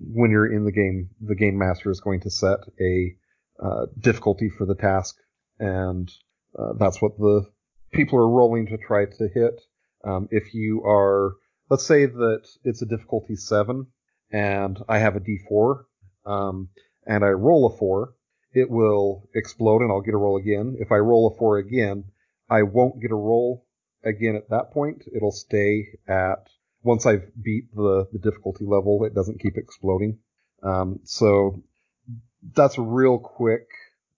when 0.00 0.30
you're 0.30 0.52
in 0.52 0.64
the 0.64 0.72
game, 0.72 1.10
the 1.20 1.34
game 1.34 1.58
master 1.58 1.90
is 1.90 2.00
going 2.00 2.20
to 2.20 2.30
set 2.30 2.60
a 2.80 3.14
uh, 3.62 3.86
difficulty 3.98 4.48
for 4.48 4.66
the 4.66 4.74
task, 4.74 5.16
and 5.58 6.10
uh, 6.58 6.72
that's 6.78 7.00
what 7.00 7.16
the 7.18 7.46
people 7.92 8.18
are 8.18 8.28
rolling 8.28 8.66
to 8.66 8.76
try 8.76 9.04
to 9.04 9.28
hit. 9.32 9.60
Um, 10.04 10.28
if 10.30 10.54
you 10.54 10.82
are, 10.84 11.34
let's 11.70 11.86
say 11.86 12.06
that 12.06 12.46
it's 12.64 12.82
a 12.82 12.86
difficulty 12.86 13.36
seven, 13.36 13.86
and 14.30 14.78
I 14.88 14.98
have 14.98 15.16
a 15.16 15.20
D4, 15.20 15.84
um, 16.26 16.68
and 17.06 17.24
I 17.24 17.28
roll 17.28 17.66
a 17.66 17.76
four, 17.76 18.14
it 18.52 18.70
will 18.70 19.28
explode 19.34 19.82
and 19.82 19.90
I'll 19.90 20.00
get 20.00 20.14
a 20.14 20.18
roll 20.18 20.36
again. 20.36 20.76
If 20.78 20.92
I 20.92 20.96
roll 20.96 21.32
a 21.32 21.36
four 21.36 21.58
again, 21.58 22.04
I 22.48 22.62
won't 22.62 23.00
get 23.00 23.10
a 23.10 23.16
roll 23.16 23.66
again 24.04 24.36
at 24.36 24.50
that 24.50 24.70
point. 24.72 25.04
It'll 25.14 25.32
stay 25.32 25.88
at 26.06 26.48
once 26.84 27.06
I've 27.06 27.24
beat 27.42 27.74
the, 27.74 28.06
the 28.12 28.18
difficulty 28.18 28.64
level, 28.64 29.04
it 29.04 29.14
doesn't 29.14 29.40
keep 29.40 29.56
exploding. 29.56 30.18
Um, 30.62 31.00
so 31.04 31.62
that's 32.54 32.78
a 32.78 32.82
real 32.82 33.18
quick 33.18 33.66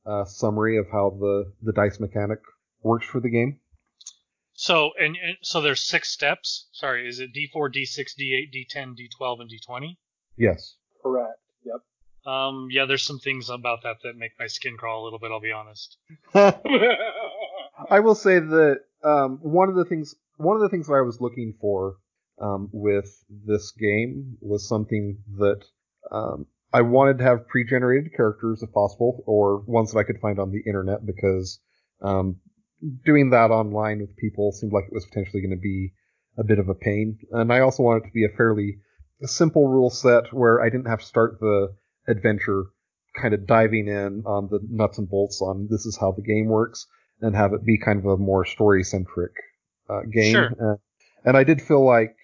uh, 0.04 0.24
summary 0.24 0.76
of 0.76 0.86
how 0.90 1.16
the, 1.18 1.52
the 1.62 1.72
dice 1.72 1.98
mechanic 1.98 2.40
works 2.82 3.06
for 3.06 3.20
the 3.20 3.30
game. 3.30 3.60
So 4.54 4.90
and, 4.98 5.16
and 5.22 5.36
so 5.42 5.60
there's 5.60 5.80
six 5.80 6.10
steps. 6.10 6.66
Sorry, 6.72 7.06
is 7.06 7.20
it 7.20 7.30
D4, 7.34 7.72
D6, 7.74 7.98
D8, 8.18 8.52
D10, 8.54 8.94
D12, 8.96 9.40
and 9.40 9.50
D20? 9.50 9.96
Yes. 10.36 10.76
Correct. 11.02 11.38
Yep. 11.64 12.32
Um, 12.32 12.68
yeah, 12.70 12.86
there's 12.86 13.02
some 13.02 13.18
things 13.18 13.50
about 13.50 13.82
that 13.82 13.96
that 14.02 14.16
make 14.16 14.32
my 14.38 14.46
skin 14.46 14.76
crawl 14.76 15.02
a 15.02 15.04
little 15.04 15.18
bit. 15.18 15.30
I'll 15.30 15.40
be 15.40 15.52
honest. 15.52 15.98
I 17.90 18.00
will 18.00 18.14
say 18.14 18.38
that 18.38 18.80
um, 19.04 19.38
one 19.42 19.68
of 19.68 19.74
the 19.74 19.84
things 19.84 20.14
one 20.38 20.56
of 20.56 20.62
the 20.62 20.68
things 20.70 20.86
that 20.86 20.94
I 20.94 21.02
was 21.02 21.20
looking 21.20 21.54
for 21.60 21.96
um, 22.40 22.68
with 22.72 23.24
this 23.46 23.72
game 23.72 24.36
was 24.40 24.68
something 24.68 25.18
that 25.38 25.64
um, 26.10 26.46
I 26.72 26.82
wanted 26.82 27.18
to 27.18 27.24
have 27.24 27.48
pre-generated 27.48 28.12
characters 28.14 28.62
if 28.62 28.72
possible, 28.72 29.22
or 29.26 29.62
ones 29.66 29.92
that 29.92 29.98
I 29.98 30.04
could 30.04 30.20
find 30.20 30.38
on 30.38 30.50
the 30.50 30.62
internet 30.66 31.06
because 31.06 31.58
um, 32.02 32.36
doing 33.04 33.30
that 33.30 33.50
online 33.50 34.00
with 34.00 34.16
people 34.16 34.52
seemed 34.52 34.72
like 34.72 34.84
it 34.84 34.92
was 34.92 35.06
potentially 35.06 35.40
going 35.40 35.56
to 35.56 35.60
be 35.60 35.92
a 36.38 36.44
bit 36.44 36.58
of 36.58 36.68
a 36.68 36.74
pain. 36.74 37.18
And 37.32 37.52
I 37.52 37.60
also 37.60 37.82
wanted 37.82 38.04
it 38.04 38.06
to 38.08 38.12
be 38.12 38.24
a 38.24 38.36
fairly 38.36 38.78
simple 39.22 39.68
rule 39.68 39.90
set 39.90 40.32
where 40.32 40.60
I 40.60 40.68
didn't 40.68 40.88
have 40.88 41.00
to 41.00 41.06
start 41.06 41.38
the 41.40 41.74
adventure 42.06 42.64
kind 43.18 43.32
of 43.32 43.46
diving 43.46 43.88
in 43.88 44.22
on 44.26 44.48
the 44.50 44.60
nuts 44.68 44.98
and 44.98 45.08
bolts 45.08 45.40
on 45.40 45.68
this 45.70 45.86
is 45.86 45.96
how 45.98 46.12
the 46.12 46.22
game 46.22 46.46
works 46.46 46.86
and 47.22 47.34
have 47.34 47.54
it 47.54 47.64
be 47.64 47.78
kind 47.78 47.98
of 47.98 48.04
a 48.04 48.16
more 48.18 48.44
story 48.44 48.84
centric 48.84 49.32
uh, 49.88 50.02
game. 50.12 50.32
Sure. 50.32 50.50
Uh, 50.60 50.76
and 51.24 51.36
I 51.36 51.44
did 51.44 51.62
feel 51.62 51.84
like 51.84 52.14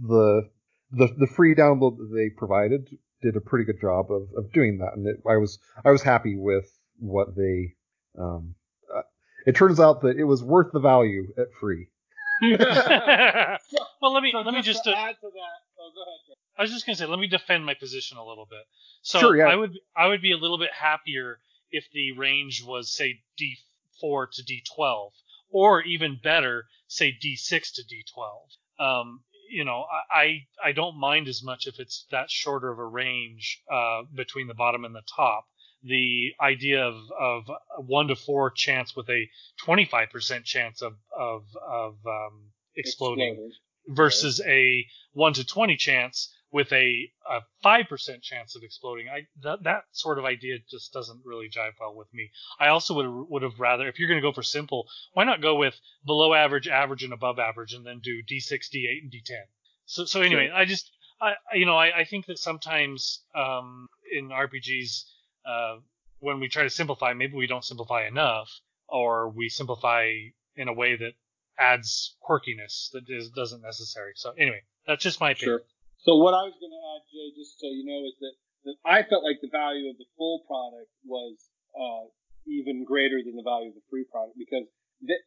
the 0.00 0.48
the 0.92 1.08
the 1.18 1.26
free 1.26 1.54
download 1.54 1.98
that 1.98 2.10
they 2.14 2.30
provided 2.30 2.88
did 3.22 3.36
a 3.36 3.40
pretty 3.40 3.64
good 3.64 3.80
job 3.80 4.10
of, 4.10 4.28
of 4.36 4.52
doing 4.52 4.78
that, 4.78 4.92
and 4.94 5.06
it, 5.06 5.16
I 5.28 5.36
was 5.36 5.58
I 5.84 5.90
was 5.90 6.02
happy 6.02 6.36
with 6.36 6.70
what 6.98 7.36
they. 7.36 7.74
Um, 8.18 8.54
uh, 8.94 9.02
it 9.46 9.54
turns 9.56 9.80
out 9.80 10.02
that 10.02 10.16
it 10.18 10.24
was 10.24 10.42
worth 10.42 10.72
the 10.72 10.80
value 10.80 11.32
at 11.36 11.46
free. 11.60 11.88
well, 12.42 14.12
let 14.12 14.22
me 14.22 14.30
So 14.32 14.40
let 14.40 14.54
me 14.54 14.62
just. 14.62 14.84
to 14.84 14.90
uh, 14.90 14.96
add 14.96 15.16
to 15.20 15.26
that. 15.26 15.58
Oh, 15.80 15.90
go 15.94 16.02
ahead. 16.02 16.38
I 16.56 16.62
was 16.62 16.72
just 16.72 16.86
gonna 16.86 16.96
say, 16.96 17.06
let 17.06 17.18
me 17.18 17.28
defend 17.28 17.64
my 17.64 17.74
position 17.74 18.18
a 18.18 18.24
little 18.24 18.46
bit. 18.48 18.64
So 19.02 19.20
Sure, 19.20 19.36
yeah. 19.36 19.44
I 19.44 19.56
would 19.56 19.78
I 19.96 20.08
would 20.08 20.22
be 20.22 20.32
a 20.32 20.36
little 20.36 20.58
bit 20.58 20.70
happier 20.72 21.38
if 21.70 21.84
the 21.92 22.12
range 22.12 22.64
was 22.64 22.90
say 22.92 23.20
D4 23.40 24.26
to 24.32 24.42
D12, 24.42 25.10
or 25.50 25.82
even 25.82 26.18
better, 26.22 26.64
say 26.88 27.12
D6 27.12 27.74
to 27.74 27.82
D12. 27.82 28.84
Um, 28.84 29.20
you 29.48 29.64
know, 29.64 29.84
I 30.10 30.46
I 30.64 30.72
don't 30.72 30.98
mind 30.98 31.28
as 31.28 31.42
much 31.42 31.66
if 31.66 31.78
it's 31.78 32.06
that 32.10 32.30
shorter 32.30 32.70
of 32.70 32.78
a 32.78 32.86
range 32.86 33.62
uh, 33.72 34.02
between 34.14 34.46
the 34.46 34.54
bottom 34.54 34.84
and 34.84 34.94
the 34.94 35.02
top. 35.16 35.44
The 35.82 36.32
idea 36.40 36.84
of, 36.84 36.96
of 37.18 37.44
one 37.86 38.08
to 38.08 38.16
four 38.16 38.50
chance 38.50 38.96
with 38.96 39.08
a 39.08 39.28
25% 39.64 40.44
chance 40.44 40.82
of 40.82 40.94
of 41.16 41.44
of 41.66 41.94
um, 42.06 42.50
exploding 42.76 43.50
versus 43.86 44.40
a 44.46 44.84
1 45.12 45.32
to 45.34 45.46
20 45.46 45.76
chance 45.76 46.34
with 46.50 46.72
a, 46.72 47.10
a 47.30 47.40
5% 47.64 48.22
chance 48.22 48.56
of 48.56 48.62
exploding. 48.62 49.06
I 49.08 49.26
that, 49.42 49.64
that 49.64 49.82
sort 49.92 50.18
of 50.18 50.24
idea 50.24 50.58
just 50.70 50.92
doesn't 50.92 51.20
really 51.24 51.48
jive 51.48 51.72
well 51.80 51.94
with 51.94 52.12
me. 52.14 52.30
I 52.58 52.68
also 52.68 52.94
would 52.94 53.30
would 53.30 53.42
have 53.42 53.58
rather 53.60 53.86
if 53.88 53.98
you're 53.98 54.08
going 54.08 54.20
to 54.20 54.26
go 54.26 54.32
for 54.32 54.42
simple, 54.42 54.86
why 55.12 55.24
not 55.24 55.42
go 55.42 55.56
with 55.56 55.74
below 56.06 56.32
average, 56.34 56.68
average 56.68 57.04
and 57.04 57.12
above 57.12 57.38
average 57.38 57.74
and 57.74 57.84
then 57.84 58.00
do 58.02 58.22
D6, 58.22 58.52
D8 58.52 59.02
and 59.02 59.12
D10. 59.12 59.42
So 59.86 60.04
so 60.04 60.22
anyway, 60.22 60.50
I 60.52 60.64
just 60.64 60.90
I 61.20 61.34
I- 61.52 61.56
you 61.56 61.66
know, 61.66 61.76
I, 61.76 61.98
I 62.00 62.04
think 62.04 62.26
that 62.26 62.38
sometimes 62.38 63.22
um, 63.34 63.88
in 64.10 64.28
RPGs 64.28 65.04
uh, 65.44 65.76
when 66.20 66.40
we 66.40 66.48
try 66.48 66.62
to 66.62 66.70
simplify, 66.70 67.12
maybe 67.12 67.34
we 67.34 67.46
don't 67.46 67.64
simplify 67.64 68.06
enough 68.06 68.50
or 68.88 69.28
we 69.28 69.48
simplify 69.48 70.10
in 70.56 70.68
a 70.68 70.72
way 70.72 70.96
that 70.96 71.12
adds 71.58 72.16
quirkiness 72.26 72.90
that 72.92 73.04
is, 73.08 73.30
doesn't 73.30 73.62
necessary. 73.62 74.12
So 74.16 74.32
anyway, 74.38 74.62
that's 74.86 75.02
just 75.02 75.20
my 75.20 75.30
opinion. 75.32 75.58
Sure. 75.58 75.66
So 76.06 76.14
what 76.22 76.30
I 76.30 76.46
was 76.46 76.54
going 76.62 76.70
to 76.70 76.84
add, 76.94 77.02
Jay, 77.10 77.34
just 77.34 77.58
so 77.58 77.66
you 77.66 77.82
know, 77.82 78.06
is 78.06 78.14
that, 78.22 78.34
that 78.70 78.76
I 78.86 79.02
felt 79.02 79.26
like 79.26 79.42
the 79.42 79.50
value 79.50 79.90
of 79.90 79.98
the 79.98 80.06
full 80.14 80.46
product 80.46 80.90
was 81.02 81.34
uh, 81.74 82.06
even 82.46 82.86
greater 82.86 83.18
than 83.18 83.34
the 83.34 83.42
value 83.42 83.74
of 83.74 83.78
the 83.78 83.86
free 83.90 84.06
product 84.06 84.38
because 84.38 84.66
the 85.02 85.18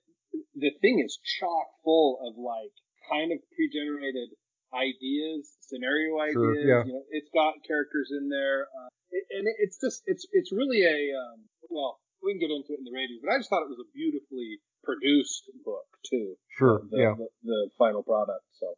the 0.55 0.71
thing 0.79 1.03
is 1.03 1.19
chock 1.19 1.67
full 1.83 2.23
of 2.23 2.39
like 2.39 2.71
kind 3.11 3.35
of 3.35 3.39
pre-generated 3.51 4.31
ideas, 4.71 5.51
scenario 5.59 6.15
ideas. 6.23 6.39
Sure, 6.39 6.55
yeah. 6.55 6.83
You 6.87 6.93
know, 6.95 7.05
it's 7.11 7.27
got 7.35 7.59
characters 7.67 8.15
in 8.15 8.31
there, 8.31 8.71
uh, 8.71 8.87
it, 9.11 9.27
and 9.27 9.43
it, 9.43 9.55
it's 9.59 9.75
just 9.75 10.03
it's 10.07 10.23
it's 10.31 10.55
really 10.55 10.87
a 10.87 10.99
um, 11.19 11.51
well, 11.67 11.99
we 12.23 12.31
can 12.31 12.39
get 12.39 12.51
into 12.51 12.71
it 12.71 12.79
in 12.79 12.87
the 12.87 12.95
ratings, 12.95 13.19
but 13.19 13.35
I 13.35 13.37
just 13.43 13.51
thought 13.51 13.67
it 13.67 13.71
was 13.71 13.83
a 13.83 13.91
beautifully 13.91 14.63
produced 14.87 15.51
book 15.67 15.87
too. 16.07 16.39
Sure. 16.55 16.81
The, 16.89 16.97
yeah. 16.97 17.13
the, 17.19 17.27
the 17.43 17.59
final 17.77 18.03
product. 18.03 18.47
So. 18.55 18.71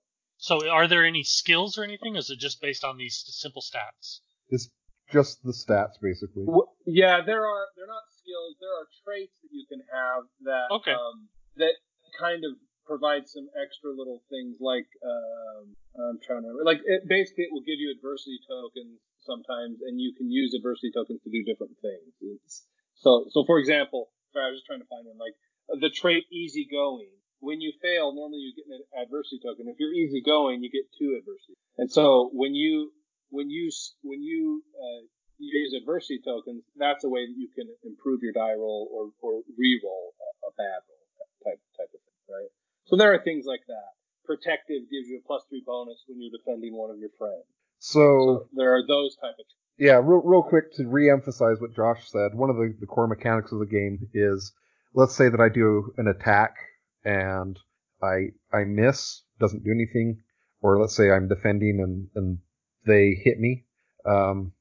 So 0.43 0.59
are 0.67 0.91
there 0.91 1.07
any 1.07 1.23
skills 1.23 1.79
or 1.79 1.88
anything? 1.88 2.19
Or 2.19 2.19
is 2.19 2.27
it 2.29 2.35
just 2.38 2.59
based 2.59 2.83
on 2.83 3.00
these 3.00 3.23
simple 3.31 3.63
stats? 3.63 4.19
It's 4.51 4.67
just 5.07 5.39
the 5.39 5.55
stats 5.55 5.95
basically. 6.03 6.43
W- 6.43 6.67
Yeah, 6.83 7.23
there 7.23 7.47
are 7.47 7.65
they're 7.79 7.88
not 7.88 8.03
skills. 8.12 8.59
There 8.59 8.75
are 8.75 8.83
traits 9.07 9.39
that 9.39 9.55
you 9.55 9.63
can 9.71 9.79
have 9.88 10.27
that 10.43 10.67
Okay. 10.83 10.91
um, 10.91 11.31
that 11.55 11.79
kind 12.19 12.43
of 12.43 12.59
provide 12.83 13.23
some 13.31 13.47
extra 13.55 13.95
little 13.95 14.19
things 14.27 14.59
like 14.59 14.91
um, 15.00 15.79
I'm 15.95 16.19
trying 16.19 16.43
to 16.43 16.51
remember. 16.51 16.67
Like 16.67 16.83
it, 16.83 17.07
basically, 17.07 17.47
it 17.47 17.53
will 17.55 17.63
give 17.63 17.79
you 17.79 17.95
adversity 17.95 18.43
tokens 18.43 19.00
sometimes, 19.23 19.79
and 19.79 19.95
you 19.95 20.12
can 20.12 20.27
use 20.27 20.51
adversity 20.51 20.91
tokens 20.91 21.23
to 21.23 21.31
do 21.31 21.47
different 21.47 21.79
things. 21.79 22.12
It's, 22.19 22.67
so, 23.00 23.31
so 23.31 23.47
for 23.47 23.59
example, 23.63 24.12
sorry, 24.35 24.47
I 24.47 24.50
was 24.51 24.59
just 24.59 24.67
trying 24.67 24.83
to 24.83 24.91
find 24.91 25.07
one. 25.07 25.15
Like 25.15 25.39
uh, 25.71 25.79
the 25.79 25.88
trait 25.88 26.27
easygoing. 26.27 27.15
When 27.43 27.59
you 27.59 27.75
fail, 27.83 28.15
normally 28.15 28.39
you 28.39 28.55
get 28.55 28.71
an 28.71 28.88
adversity 29.03 29.43
token. 29.43 29.67
If 29.67 29.75
you're 29.75 29.91
easygoing, 29.91 30.63
you 30.63 30.71
get 30.71 30.88
two 30.95 31.19
adversity. 31.19 31.59
And 31.75 31.91
so 31.91 32.31
when 32.31 32.55
you 32.55 32.95
when 33.35 33.51
you 33.51 33.67
when 34.01 34.23
you 34.23 34.63
uh, 34.79 35.03
use 35.38 35.75
adversity 35.75 36.23
tokens, 36.23 36.63
that's 36.79 37.03
a 37.03 37.09
way 37.12 37.27
that 37.27 37.35
you 37.35 37.50
can 37.51 37.67
improve 37.83 38.23
your 38.23 38.31
die 38.31 38.55
roll 38.55 38.88
or, 38.88 39.12
or 39.19 39.43
re-roll 39.59 40.15
a, 40.23 40.29
a 40.47 40.51
bad 40.55 40.79
roll 40.88 41.03
type 41.43 41.59
type 41.75 41.91
of 41.91 42.00
thing, 42.00 42.19
right? 42.31 42.51
So 42.88 42.95
there 42.95 43.13
are 43.13 43.19
things 43.19 43.43
like 43.43 43.67
that. 43.67 43.91
Protective 44.23 44.88
gives 44.88 45.12
you 45.12 45.19
a 45.19 45.27
plus 45.27 45.43
three 45.50 45.63
bonus 45.67 46.00
when 46.07 46.21
you're 46.21 46.31
defending 46.31 46.71
one 46.77 46.91
of 46.91 46.97
your 46.97 47.12
friends. 47.19 47.43
So 47.79 48.00
So 48.00 48.47
there 48.55 48.73
are 48.75 48.88
those 48.88 49.17
type 49.19 49.35
of. 49.35 49.45
Yeah, 49.77 50.00
real, 50.00 50.21
real 50.23 50.43
quick 50.43 50.71
to 50.77 50.88
re-emphasize 50.88 51.59
what 51.59 51.75
Josh 51.75 52.07
said. 52.07 52.35
One 52.35 52.50
of 52.50 52.55
the, 52.55 52.73
the 52.79 52.85
core 52.85 53.07
mechanics 53.07 53.51
of 53.51 53.59
the 53.59 53.65
game 53.65 54.07
is, 54.13 54.53
let's 54.93 55.15
say 55.15 55.27
that 55.27 55.41
I 55.41 55.50
do 55.50 55.91
an 55.97 56.07
attack 56.07 56.55
and 57.03 57.60
I 58.01 58.31
I 58.51 58.63
miss, 58.65 59.24
doesn't 59.39 59.63
do 59.63 59.72
anything, 59.72 60.22
or 60.62 60.79
let's 60.79 60.95
say 60.95 61.12
I'm 61.12 61.27
defending 61.27 61.79
and 61.79 62.07
and 62.15 62.39
they 62.86 63.15
hit 63.24 63.39
me, 63.39 63.65
um, 64.05 64.53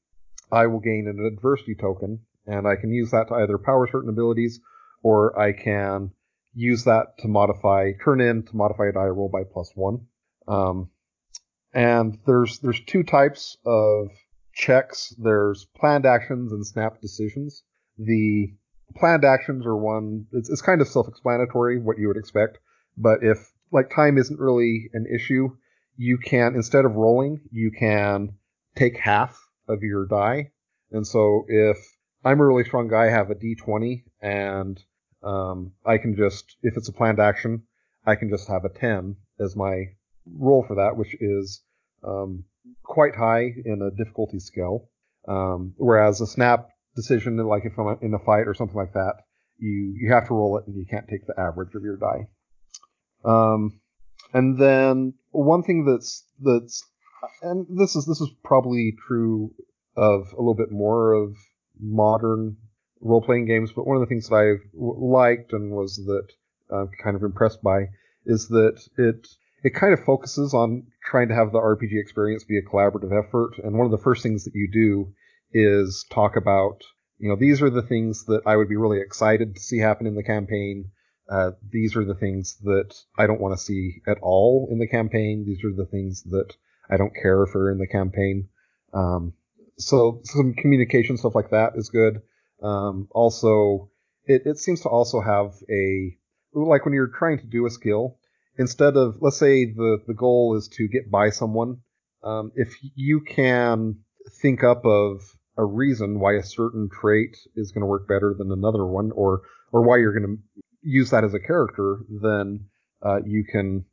I 0.51 0.67
will 0.67 0.79
gain 0.79 1.07
an 1.07 1.25
adversity 1.25 1.75
token, 1.75 2.19
and 2.45 2.67
I 2.67 2.75
can 2.75 2.91
use 2.91 3.11
that 3.11 3.27
to 3.29 3.35
either 3.35 3.57
power 3.57 3.87
certain 3.87 4.09
abilities, 4.09 4.59
or 5.01 5.37
I 5.37 5.51
can 5.53 6.11
use 6.53 6.83
that 6.85 7.17
to 7.19 7.27
modify 7.27 7.91
turn 8.03 8.21
in 8.21 8.43
to 8.43 8.55
modify 8.55 8.87
a 8.87 8.93
die 8.93 9.05
roll 9.07 9.29
by 9.29 9.43
plus 9.43 9.71
one. 9.75 10.07
Um, 10.47 10.89
and 11.73 12.19
there's 12.25 12.59
there's 12.59 12.81
two 12.85 13.03
types 13.03 13.57
of 13.65 14.09
checks. 14.53 15.13
There's 15.17 15.65
planned 15.75 16.05
actions 16.05 16.51
and 16.51 16.65
snap 16.65 17.01
decisions. 17.01 17.63
The 17.97 18.53
planned 18.95 19.25
actions 19.25 19.65
are 19.65 19.75
one. 19.75 20.27
It's, 20.31 20.49
it's 20.49 20.61
kind 20.61 20.81
of 20.81 20.87
self-explanatory 20.87 21.79
what 21.79 21.97
you 21.97 22.07
would 22.07 22.17
expect. 22.17 22.59
But 22.97 23.19
if 23.23 23.51
like 23.71 23.89
time 23.89 24.17
isn't 24.17 24.39
really 24.39 24.89
an 24.93 25.07
issue, 25.13 25.49
you 25.97 26.17
can 26.17 26.55
instead 26.55 26.85
of 26.85 26.95
rolling, 26.95 27.41
you 27.51 27.71
can 27.71 28.35
take 28.75 28.97
half 28.97 29.39
of 29.67 29.81
your 29.81 30.05
die. 30.05 30.51
And 30.91 31.05
so 31.05 31.45
if 31.47 31.77
I'm 32.23 32.39
a 32.39 32.45
really 32.45 32.63
strong 32.63 32.87
guy, 32.87 33.07
I 33.07 33.09
have 33.09 33.29
a 33.31 33.35
D20, 33.35 34.03
and 34.21 34.81
um, 35.23 35.73
I 35.85 35.97
can 35.97 36.15
just 36.15 36.55
if 36.61 36.77
it's 36.77 36.89
a 36.89 36.93
planned 36.93 37.19
action, 37.19 37.63
I 38.05 38.15
can 38.15 38.29
just 38.29 38.47
have 38.47 38.65
a 38.65 38.69
10 38.69 39.15
as 39.39 39.55
my 39.55 39.85
roll 40.25 40.63
for 40.67 40.75
that, 40.75 40.97
which 40.97 41.15
is 41.19 41.61
um, 42.03 42.45
quite 42.83 43.15
high 43.15 43.53
in 43.65 43.81
a 43.81 43.95
difficulty 43.95 44.39
scale. 44.39 44.89
Um, 45.27 45.73
whereas 45.77 46.19
a 46.19 46.27
snap 46.27 46.69
decision, 46.95 47.37
like 47.37 47.65
if 47.65 47.77
I'm 47.77 47.97
in 48.01 48.13
a 48.13 48.19
fight 48.19 48.47
or 48.47 48.53
something 48.53 48.77
like 48.77 48.93
that, 48.93 49.15
you 49.57 49.95
you 49.99 50.11
have 50.11 50.27
to 50.27 50.33
roll 50.33 50.57
it 50.57 50.67
and 50.67 50.75
you 50.75 50.85
can't 50.89 51.07
take 51.07 51.25
the 51.25 51.39
average 51.39 51.75
of 51.75 51.83
your 51.83 51.97
die. 51.97 52.27
Um, 53.25 53.79
and 54.33 54.59
then 54.59 55.13
one 55.31 55.63
thing 55.63 55.85
that's 55.85 56.25
that's 56.41 56.83
and 57.41 57.65
this 57.69 57.95
is 57.95 58.05
this 58.05 58.21
is 58.21 58.29
probably 58.43 58.95
true 59.07 59.53
of 59.95 60.33
a 60.33 60.37
little 60.37 60.55
bit 60.55 60.71
more 60.71 61.13
of 61.13 61.35
modern 61.79 62.57
role 63.01 63.21
playing 63.21 63.45
games, 63.45 63.71
but 63.71 63.85
one 63.85 63.97
of 63.97 64.01
the 64.01 64.07
things 64.07 64.29
that 64.29 64.35
I 64.35 64.55
liked 64.73 65.53
and 65.53 65.71
was 65.71 65.97
that 65.97 66.27
uh, 66.73 66.85
kind 67.03 67.15
of 67.15 67.23
impressed 67.23 67.61
by 67.61 67.89
is 68.25 68.47
that 68.49 68.81
it 68.97 69.27
it 69.63 69.73
kind 69.73 69.93
of 69.93 70.03
focuses 70.03 70.53
on 70.53 70.87
trying 71.03 71.29
to 71.29 71.35
have 71.35 71.51
the 71.51 71.59
RPG 71.59 71.99
experience 71.99 72.43
be 72.43 72.57
a 72.57 72.61
collaborative 72.61 73.17
effort. 73.17 73.53
And 73.63 73.77
one 73.77 73.85
of 73.85 73.91
the 73.91 74.03
first 74.03 74.23
things 74.23 74.43
that 74.43 74.55
you 74.55 74.69
do 74.71 75.13
is 75.53 76.05
talk 76.11 76.35
about, 76.35 76.83
you 77.19 77.29
know, 77.29 77.35
these 77.35 77.61
are 77.61 77.69
the 77.69 77.81
things 77.81 78.25
that 78.25 78.41
I 78.45 78.57
would 78.57 78.69
be 78.69 78.75
really 78.75 78.99
excited 78.99 79.55
to 79.55 79.61
see 79.61 79.79
happen 79.79 80.07
in 80.07 80.15
the 80.15 80.23
campaign. 80.23 80.91
Uh, 81.29 81.51
these 81.71 81.95
are 81.95 82.03
the 82.03 82.15
things 82.15 82.57
that 82.63 82.93
I 83.17 83.27
don't 83.27 83.39
want 83.39 83.57
to 83.57 83.63
see 83.63 84.01
at 84.07 84.17
all 84.21 84.67
in 84.71 84.79
the 84.79 84.87
campaign. 84.87 85.45
These 85.45 85.63
are 85.63 85.75
the 85.75 85.89
things 85.89 86.23
that 86.23 86.53
I 86.89 86.97
don't 86.97 87.15
care 87.15 87.45
for 87.45 87.71
in 87.71 87.77
the 87.77 87.87
campaign. 87.87 88.49
Um, 88.93 89.33
so 89.77 90.21
some 90.23 90.53
communication 90.53 91.17
stuff 91.17 91.35
like 91.35 91.51
that 91.51 91.73
is 91.75 91.89
good. 91.89 92.21
Um, 92.61 93.07
also, 93.11 93.89
it, 94.25 94.43
it 94.45 94.57
seems 94.57 94.81
to 94.81 94.89
also 94.89 95.21
have 95.21 95.53
a 95.69 96.17
like 96.53 96.85
when 96.85 96.93
you're 96.93 97.07
trying 97.07 97.39
to 97.39 97.47
do 97.47 97.65
a 97.65 97.69
skill, 97.69 98.17
instead 98.57 98.95
of 98.95 99.17
let's 99.21 99.37
say 99.37 99.65
the 99.65 99.99
the 100.07 100.13
goal 100.13 100.55
is 100.55 100.67
to 100.69 100.87
get 100.87 101.09
by 101.09 101.29
someone, 101.29 101.77
um, 102.23 102.51
if 102.55 102.75
you 102.95 103.21
can 103.21 103.99
think 104.41 104.63
up 104.63 104.85
of 104.85 105.21
a 105.57 105.65
reason 105.65 106.19
why 106.19 106.33
a 106.33 106.43
certain 106.43 106.89
trait 106.89 107.37
is 107.55 107.71
going 107.71 107.81
to 107.81 107.87
work 107.87 108.07
better 108.07 108.33
than 108.37 108.51
another 108.51 108.85
one, 108.85 109.11
or 109.11 109.41
or 109.71 109.81
why 109.81 109.97
you're 109.97 110.17
going 110.17 110.37
to 110.37 110.61
use 110.81 111.11
that 111.11 111.23
as 111.23 111.33
a 111.33 111.39
character, 111.39 111.99
then 112.09 112.65
uh, 113.01 113.19
you 113.25 113.43
can 113.49 113.85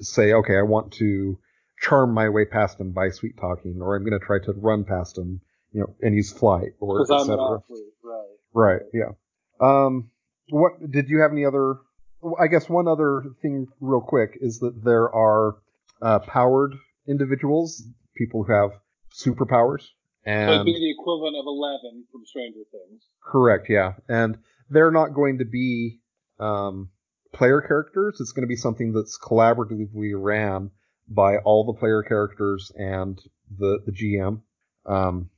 say, 0.00 0.32
okay, 0.32 0.56
I 0.56 0.62
want 0.62 0.92
to 0.94 1.38
charm 1.80 2.14
my 2.14 2.28
way 2.28 2.44
past 2.44 2.80
him 2.80 2.92
by 2.92 3.10
sweet 3.10 3.36
talking, 3.36 3.78
or 3.80 3.96
I'm 3.96 4.04
going 4.04 4.18
to 4.18 4.24
try 4.24 4.38
to 4.44 4.52
run 4.52 4.84
past 4.84 5.18
him, 5.18 5.40
you 5.72 5.80
know, 5.80 5.94
and 6.00 6.14
use 6.14 6.32
flight, 6.32 6.72
or 6.80 7.02
etc. 7.02 7.36
Right. 8.02 8.24
Right. 8.52 8.82
Yeah. 8.92 9.12
Um, 9.60 10.10
what 10.48 10.72
did 10.90 11.08
you 11.08 11.20
have 11.20 11.32
any 11.32 11.44
other 11.44 11.78
I 12.38 12.46
guess 12.46 12.68
one 12.68 12.88
other 12.88 13.24
thing, 13.42 13.68
real 13.80 14.00
quick, 14.00 14.38
is 14.40 14.60
that 14.60 14.82
there 14.82 15.14
are 15.14 15.56
uh, 16.00 16.20
powered 16.20 16.74
individuals, 17.06 17.82
people 18.16 18.44
who 18.44 18.52
have 18.52 18.70
superpowers, 19.12 19.88
and 20.26 20.48
so 20.48 20.54
it'd 20.54 20.66
be 20.66 20.72
the 20.72 20.90
equivalent 20.90 21.36
of 21.36 21.46
Eleven 21.46 22.04
from 22.10 22.24
Stranger 22.24 22.60
Things. 22.70 23.04
Correct, 23.22 23.68
yeah, 23.68 23.94
and 24.08 24.38
they're 24.70 24.90
not 24.90 25.14
going 25.14 25.38
to 25.38 25.44
be 25.44 26.00
um, 26.38 26.90
player 27.32 27.60
characters. 27.60 28.18
It's 28.20 28.32
going 28.32 28.44
to 28.44 28.48
be 28.48 28.56
something 28.56 28.92
that's 28.92 29.18
collaboratively 29.18 30.12
ran 30.16 30.70
by 31.08 31.36
all 31.38 31.64
the 31.64 31.78
player 31.78 32.02
characters 32.02 32.72
and 32.74 33.20
the 33.58 33.80
the 33.84 33.92
GM. 33.92 34.40
Um, 34.86 35.30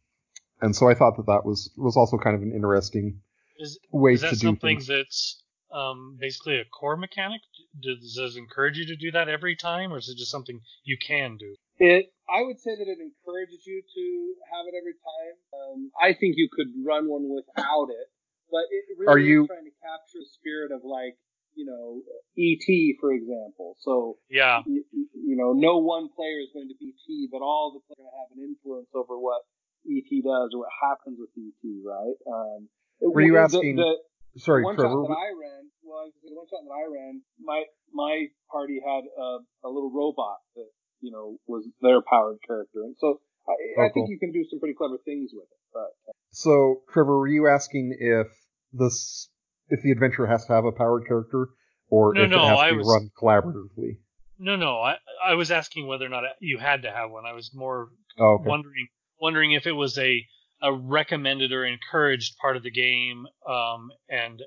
and 0.61 0.75
so 0.75 0.89
I 0.89 0.95
thought 0.95 1.17
that 1.17 1.27
that 1.27 1.45
was 1.45 1.71
was 1.77 1.97
also 1.97 2.19
kind 2.19 2.37
of 2.37 2.43
an 2.43 2.53
interesting 2.53 3.21
is, 3.59 3.79
way 3.91 4.13
is 4.13 4.23
that 4.23 4.31
to 4.31 4.37
do 4.37 4.47
something 4.47 4.79
things. 4.79 4.87
that's 4.87 5.43
um, 5.73 6.17
basically 6.21 6.59
a 6.59 6.65
core 6.65 6.97
mechanic? 6.97 7.41
Does, 7.81 8.15
does 8.15 8.37
it 8.37 8.39
encourage 8.39 8.79
you 8.79 8.87
to 8.87 8.97
do 8.97 9.11
that 9.13 9.29
every 9.29 9.57
time, 9.57 9.93
or 9.93 9.99
is 9.99 10.09
it 10.09 10.17
just 10.17 10.31
something 10.31 10.61
you 10.85 10.97
can 10.99 11.37
do? 11.37 11.57
It, 11.79 12.09
I 12.29 12.43
would 12.43 12.59
say 12.59 12.73
that 12.75 12.89
it 12.89 12.99
encourages 12.99 13.67
you 13.67 13.83
to 13.85 14.05
have 14.51 14.65
it 14.67 14.75
every 14.77 14.97
time. 14.97 15.35
Um, 15.53 15.79
I 16.01 16.15
think 16.17 16.35
you 16.37 16.49
could 16.51 16.73
run 16.85 17.09
one 17.09 17.29
without 17.29 17.89
it, 17.93 18.09
but 18.51 18.65
it 18.73 18.85
really 18.99 19.13
Are 19.13 19.19
is 19.19 19.27
you- 19.29 19.47
trying 19.47 19.65
to 19.69 19.77
capture 19.85 20.21
the 20.25 20.31
spirit 20.41 20.73
of 20.73 20.81
like, 20.85 21.17
you 21.55 21.65
know, 21.65 22.01
ET, 22.37 22.67
for 23.01 23.13
example. 23.13 23.77
So, 23.81 24.19
Yeah, 24.29 24.63
you, 24.67 24.85
you 24.93 25.37
know, 25.37 25.53
no 25.53 25.79
one 25.79 26.09
player 26.15 26.41
is 26.41 26.51
going 26.53 26.69
to 26.69 26.77
be 26.81 26.93
ET, 26.93 27.29
but 27.31 27.41
all 27.41 27.73
the 27.77 27.81
players 27.87 28.05
are 28.09 28.17
have 28.25 28.31
an 28.37 28.45
influence 28.45 28.89
over 28.95 29.17
what 29.19 29.43
ET 29.89 30.09
does 30.25 30.51
or 30.53 30.65
what 30.67 30.73
happens 30.83 31.17
with 31.21 31.31
ET, 31.37 31.63
right? 31.85 32.17
Um, 32.29 32.69
Were 33.01 33.21
you 33.23 33.35
the- 33.35 33.41
asking- 33.41 33.77
the, 33.77 33.97
Sorry, 34.37 34.61
the 34.61 34.67
one 34.69 34.77
Trevor. 34.77 34.93
shot 35.01 35.09
that 35.09 35.17
I 35.17 35.33
ran, 35.33 35.65
well, 35.83 36.13
the 36.23 36.35
one 36.37 36.45
shot 36.49 36.61
that 36.65 36.77
I 36.77 36.85
ran, 36.93 37.23
my 37.41 37.65
my 37.93 38.27
party 38.53 38.81
had 38.85 39.05
a, 39.17 39.39
a 39.65 39.69
little 39.73 39.91
robot 39.91 40.37
that 40.57 40.69
you 41.01 41.11
know 41.13 41.37
was 41.47 41.67
their 41.81 42.01
powered 42.03 42.39
character, 42.47 42.81
and 42.83 42.97
so 42.99 43.21
I, 43.49 43.53
Oh, 43.79 43.83
I 43.83 43.89
think 43.93 43.95
cool. 43.95 44.09
you 44.09 44.19
can 44.19 44.33
do 44.33 44.45
some 44.51 44.59
pretty 44.59 44.75
clever 44.75 44.99
things 45.05 45.31
with 45.33 45.45
it. 45.45 45.59
But 45.73 46.15
So, 46.31 46.83
Trevor, 46.93 47.19
were 47.19 47.29
you 47.29 47.49
asking 47.49 47.97
if 48.01 48.27
this 48.73 49.29
if 49.69 49.83
the 49.83 49.91
adventure 49.93 50.27
has 50.27 50.45
to 50.47 50.53
have 50.53 50.65
a 50.65 50.73
powered 50.73 51.07
character, 51.07 51.49
or 51.89 52.15
No, 52.15 52.25
if 52.25 52.31
no, 52.31 52.37
it 52.43 52.49
has 52.49 52.59
I 52.61 52.67
to 52.69 52.73
be 52.75 52.79
was- 52.79 52.89
run 52.89 53.11
collaboratively? 53.21 53.99
no, 54.39 54.57
no. 54.57 54.81
I 54.81 54.97
I 55.25 55.35
was 55.35 55.51
asking 55.51 55.87
whether 55.87 56.05
or 56.07 56.09
not 56.11 56.25
you 56.41 56.59
had 56.59 56.83
to 56.83 56.91
have 56.91 57.11
one. 57.11 57.25
I 57.27 57.33
was 57.33 57.53
more 57.55 57.91
Oh, 58.19 58.35
okay. 58.41 58.49
wondering 58.49 58.89
wondering 59.21 59.53
if 59.53 59.67
it 59.67 59.73
was 59.73 59.97
a 59.99 60.27
a 60.63 60.73
recommended 60.73 61.53
or 61.53 61.65
encouraged 61.67 62.37
part 62.39 62.57
of 62.57 62.63
the 62.63 62.71
game, 62.71 63.27
um, 63.47 63.91
and 64.09 64.43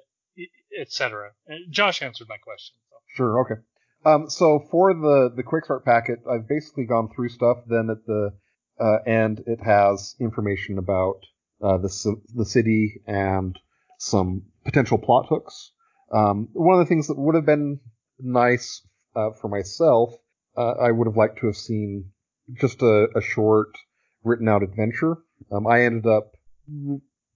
etc. 0.79 1.31
Josh 1.69 2.01
answered 2.01 2.27
my 2.27 2.37
question. 2.37 2.75
So. 2.89 2.95
Sure. 3.15 3.41
Okay. 3.41 3.61
Um, 4.05 4.29
so 4.29 4.65
for 4.71 4.93
the 4.93 5.31
the 5.35 5.43
quick 5.43 5.65
start 5.65 5.85
packet, 5.85 6.19
I've 6.29 6.47
basically 6.47 6.85
gone 6.85 7.09
through 7.13 7.29
stuff. 7.29 7.57
Then 7.67 7.89
at 7.89 8.05
the 8.05 8.31
uh, 8.79 8.97
end, 9.05 9.43
it 9.45 9.59
has 9.61 10.15
information 10.19 10.77
about 10.77 11.25
uh, 11.61 11.77
the 11.77 12.15
the 12.35 12.45
city 12.45 13.01
and 13.05 13.57
some 13.97 14.43
potential 14.63 14.97
plot 14.97 15.27
hooks. 15.27 15.71
Um, 16.11 16.49
one 16.53 16.79
of 16.79 16.85
the 16.85 16.89
things 16.89 17.07
that 17.07 17.17
would 17.17 17.35
have 17.35 17.45
been 17.45 17.79
nice 18.19 18.81
uh, 19.15 19.31
for 19.31 19.47
myself, 19.47 20.13
uh, 20.57 20.71
I 20.81 20.91
would 20.91 21.07
have 21.07 21.17
liked 21.17 21.39
to 21.39 21.47
have 21.47 21.57
seen 21.57 22.11
just 22.53 22.81
a, 22.81 23.09
a 23.15 23.21
short 23.21 23.69
written 24.23 24.47
out 24.47 24.63
adventure. 24.63 25.17
Um, 25.51 25.67
I 25.67 25.83
ended 25.83 26.07
up 26.07 26.31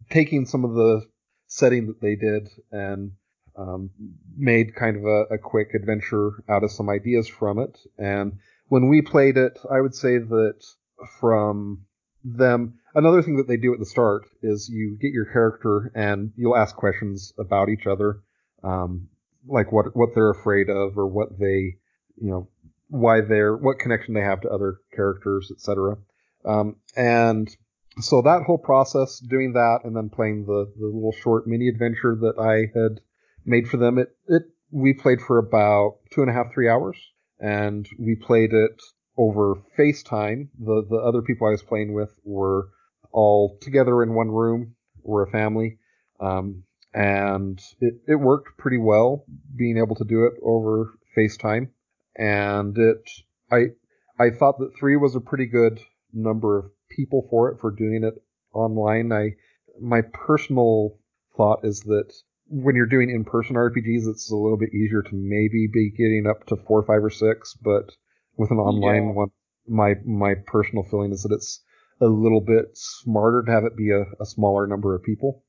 taking 0.10 0.46
some 0.46 0.66
of 0.66 0.74
the 0.74 1.02
setting 1.48 1.88
that 1.88 2.02
they 2.02 2.16
did 2.16 2.50
and 2.72 3.12
um, 3.56 3.90
made 4.36 4.76
kind 4.76 4.98
of 4.98 5.04
a, 5.06 5.36
a 5.36 5.38
quick 5.38 5.70
adventure 5.74 6.44
out 6.50 6.64
of 6.64 6.72
some 6.72 6.90
ideas 6.90 7.28
from 7.28 7.60
it. 7.60 7.78
And 7.98 8.40
when 8.68 8.90
we 8.90 9.02
played 9.02 9.38
it, 9.38 9.60
I 9.72 9.82
would 9.82 9.96
say 9.96 10.18
that 10.18 10.66
from 11.20 11.86
them, 12.24 12.80
another 12.96 13.22
thing 13.22 13.38
that 13.38 13.48
they 13.48 13.58
do 13.58 13.74
at 13.74 13.80
the 13.80 13.86
start 13.86 14.24
is 14.42 14.70
you 14.70 14.98
get 15.00 15.12
your 15.12 15.26
character 15.26 15.92
and 15.94 16.32
you'll 16.36 16.58
ask 16.58 16.76
questions 16.76 17.34
about 17.38 17.70
each 17.70 17.86
other, 17.86 18.22
um, 18.64 19.10
like 19.48 19.72
what 19.72 19.96
what 19.96 20.10
they're 20.16 20.32
afraid 20.32 20.70
of 20.70 20.98
or 20.98 21.08
what 21.08 21.38
they, 21.38 21.76
you 22.16 22.30
know, 22.30 22.50
why 22.90 23.22
they're 23.22 23.56
what 23.56 23.80
connection 23.80 24.14
they 24.14 24.22
have 24.22 24.42
to 24.42 24.50
other 24.50 24.78
characters, 24.96 25.52
etc. 25.54 25.98
Um, 26.46 26.78
and 26.96 27.50
so 28.00 28.22
that 28.22 28.44
whole 28.46 28.58
process, 28.58 29.20
doing 29.20 29.54
that 29.54 29.80
and 29.84 29.96
then 29.96 30.10
playing 30.10 30.46
the 30.46 30.72
the 30.80 30.86
little 30.86 31.14
short 31.22 31.46
mini 31.46 31.68
adventure 31.68 32.16
that 32.22 32.40
I 32.40 32.72
had 32.78 33.02
made 33.46 33.68
for 33.68 33.78
them. 33.78 33.98
It 33.98 34.10
it 34.28 34.44
we 34.72 34.94
played 34.94 35.22
for 35.22 35.38
about 35.38 35.98
two 36.12 36.22
and 36.22 36.30
a 36.30 36.34
half 36.34 36.54
three 36.54 36.70
hours, 36.70 36.98
and 37.40 37.88
we 38.00 38.16
played 38.16 38.54
it 38.54 38.82
over 39.18 39.56
FaceTime. 39.78 40.50
The 40.60 40.86
the 40.90 40.98
other 40.98 41.22
people 41.22 41.48
I 41.48 41.52
was 41.52 41.64
playing 41.64 41.94
with 41.94 42.14
were 42.24 42.70
all 43.12 43.58
together 43.62 44.02
in 44.04 44.14
one 44.14 44.32
room. 44.32 44.76
We're 45.04 45.24
a 45.24 45.32
family, 45.32 45.78
um, 46.20 46.64
and 46.94 47.62
it 47.80 47.96
it 48.08 48.16
worked 48.16 48.58
pretty 48.58 48.78
well 48.78 49.26
being 49.56 49.78
able 49.78 49.96
to 49.96 50.06
do 50.06 50.26
it 50.26 50.34
over 50.42 50.98
FaceTime, 51.18 51.70
and 52.16 52.78
it 52.78 53.10
I 53.52 53.68
I 54.20 54.30
thought 54.32 54.60
that 54.60 54.76
three 54.80 54.98
was 54.98 55.16
a 55.16 55.22
pretty 55.22 55.46
good 55.46 55.80
number 56.14 56.58
of 56.58 56.72
people 56.90 57.28
for 57.30 57.50
it 57.50 57.60
for 57.60 57.72
doing 57.72 58.04
it 58.04 58.16
online. 58.54 59.12
I 59.12 59.36
my 59.80 60.02
personal 60.02 60.98
thought 61.36 61.62
is 61.64 61.82
that 61.82 62.14
when 62.54 62.76
you're 62.76 62.86
doing 62.86 63.10
in-person 63.10 63.56
RPGs, 63.56 64.08
it's 64.08 64.32
a 64.32 64.36
little 64.36 64.58
bit 64.58 64.74
easier 64.74 65.02
to 65.02 65.10
maybe 65.14 65.68
be 65.74 65.90
getting 65.92 66.28
up 66.30 66.46
to 66.48 66.56
four, 66.68 66.84
five, 66.84 67.04
or 67.04 67.10
six, 67.10 67.56
but 67.56 67.92
with 68.38 68.52
an 68.52 68.58
online 68.58 69.08
Yeah. 69.08 69.14
one, 69.16 69.30
my 69.68 69.96
my 70.06 70.36
personal 70.46 70.84
feeling 70.84 71.12
is 71.12 71.24
that 71.24 71.34
it's 71.34 71.64
a 72.02 72.06
little 72.06 72.42
bit 72.42 72.66
smarter 72.74 73.44
to 73.46 73.52
have 73.52 73.64
it 73.64 73.76
be 73.76 73.92
a, 73.92 74.04
a 74.22 74.26
smaller 74.26 74.68
number 74.68 74.94
of 74.96 75.04
people. 75.04 75.44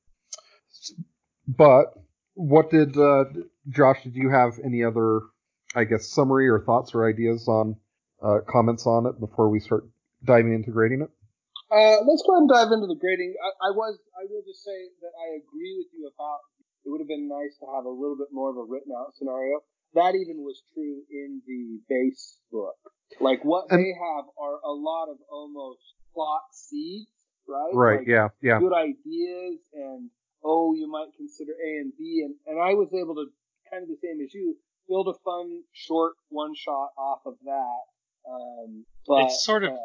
But 1.46 1.92
what 2.34 2.70
did 2.70 2.96
uh, 2.96 3.24
Josh? 3.68 4.02
Did 4.02 4.14
you 4.14 4.30
have 4.30 4.58
any 4.64 4.82
other, 4.82 5.20
I 5.74 5.84
guess, 5.84 6.08
summary 6.10 6.48
or 6.48 6.60
thoughts 6.64 6.94
or 6.94 7.08
ideas 7.08 7.46
on 7.48 7.76
uh, 8.22 8.38
comments 8.48 8.86
on 8.86 9.06
it 9.06 9.20
before 9.20 9.50
we 9.50 9.60
start 9.60 9.84
diving 10.24 10.54
into 10.54 10.70
grading 10.70 11.02
it? 11.02 11.10
Uh, 11.70 12.00
let's 12.06 12.22
go 12.22 12.32
ahead 12.32 12.42
and 12.44 12.48
dive 12.48 12.72
into 12.72 12.86
the 12.86 12.96
grading. 12.96 13.34
I, 13.42 13.68
I 13.68 13.70
was, 13.72 13.98
I 14.16 14.24
will 14.30 14.42
just 14.46 14.62
say 14.64 14.88
that 15.02 15.12
I 15.16 15.36
agree 15.42 15.74
with 15.76 15.90
you 15.92 16.06
about 16.06 16.40
it 16.84 16.90
would 16.90 17.00
have 17.00 17.08
been 17.08 17.28
nice 17.28 17.56
to 17.60 17.66
have 17.74 17.84
a 17.84 17.90
little 17.90 18.16
bit 18.16 18.28
more 18.32 18.50
of 18.50 18.56
a 18.56 18.64
written 18.64 18.92
out 18.96 19.14
scenario. 19.16 19.60
That 19.94 20.14
even 20.14 20.42
was 20.42 20.60
true 20.74 21.02
in 21.10 21.40
the 21.46 21.78
base 21.88 22.38
book. 22.50 22.76
Like 23.20 23.44
what 23.44 23.66
And- 23.70 23.80
they 23.80 23.92
have 23.94 24.24
are 24.38 24.58
a 24.64 24.72
lot 24.72 25.08
of 25.10 25.18
almost 25.30 25.80
plot 26.12 26.42
seeds, 26.52 27.10
right? 27.48 27.70
Right. 27.74 27.98
Like, 28.00 28.08
yeah. 28.08 28.28
Yeah. 28.42 28.58
good 28.58 28.74
ideas 28.74 29.60
and 29.72 30.10
oh 30.42 30.74
you 30.74 30.90
might 30.90 31.14
consider 31.16 31.52
A 31.52 31.70
and 31.78 31.92
B 31.96 32.22
and, 32.24 32.34
and 32.46 32.60
I 32.60 32.74
was 32.74 32.88
able 32.92 33.14
to 33.14 33.26
kind 33.70 33.82
of 33.82 33.88
the 33.88 33.96
same 34.02 34.20
as 34.20 34.34
you 34.34 34.56
build 34.88 35.08
a 35.08 35.14
fun 35.24 35.62
short 35.72 36.14
one 36.28 36.54
shot 36.54 36.90
off 36.98 37.20
of 37.24 37.34
that. 37.44 37.82
Um, 38.28 38.84
but 39.06 39.24
It's 39.26 39.44
sort 39.44 39.64
of- 39.64 39.72
uh, 39.72 39.76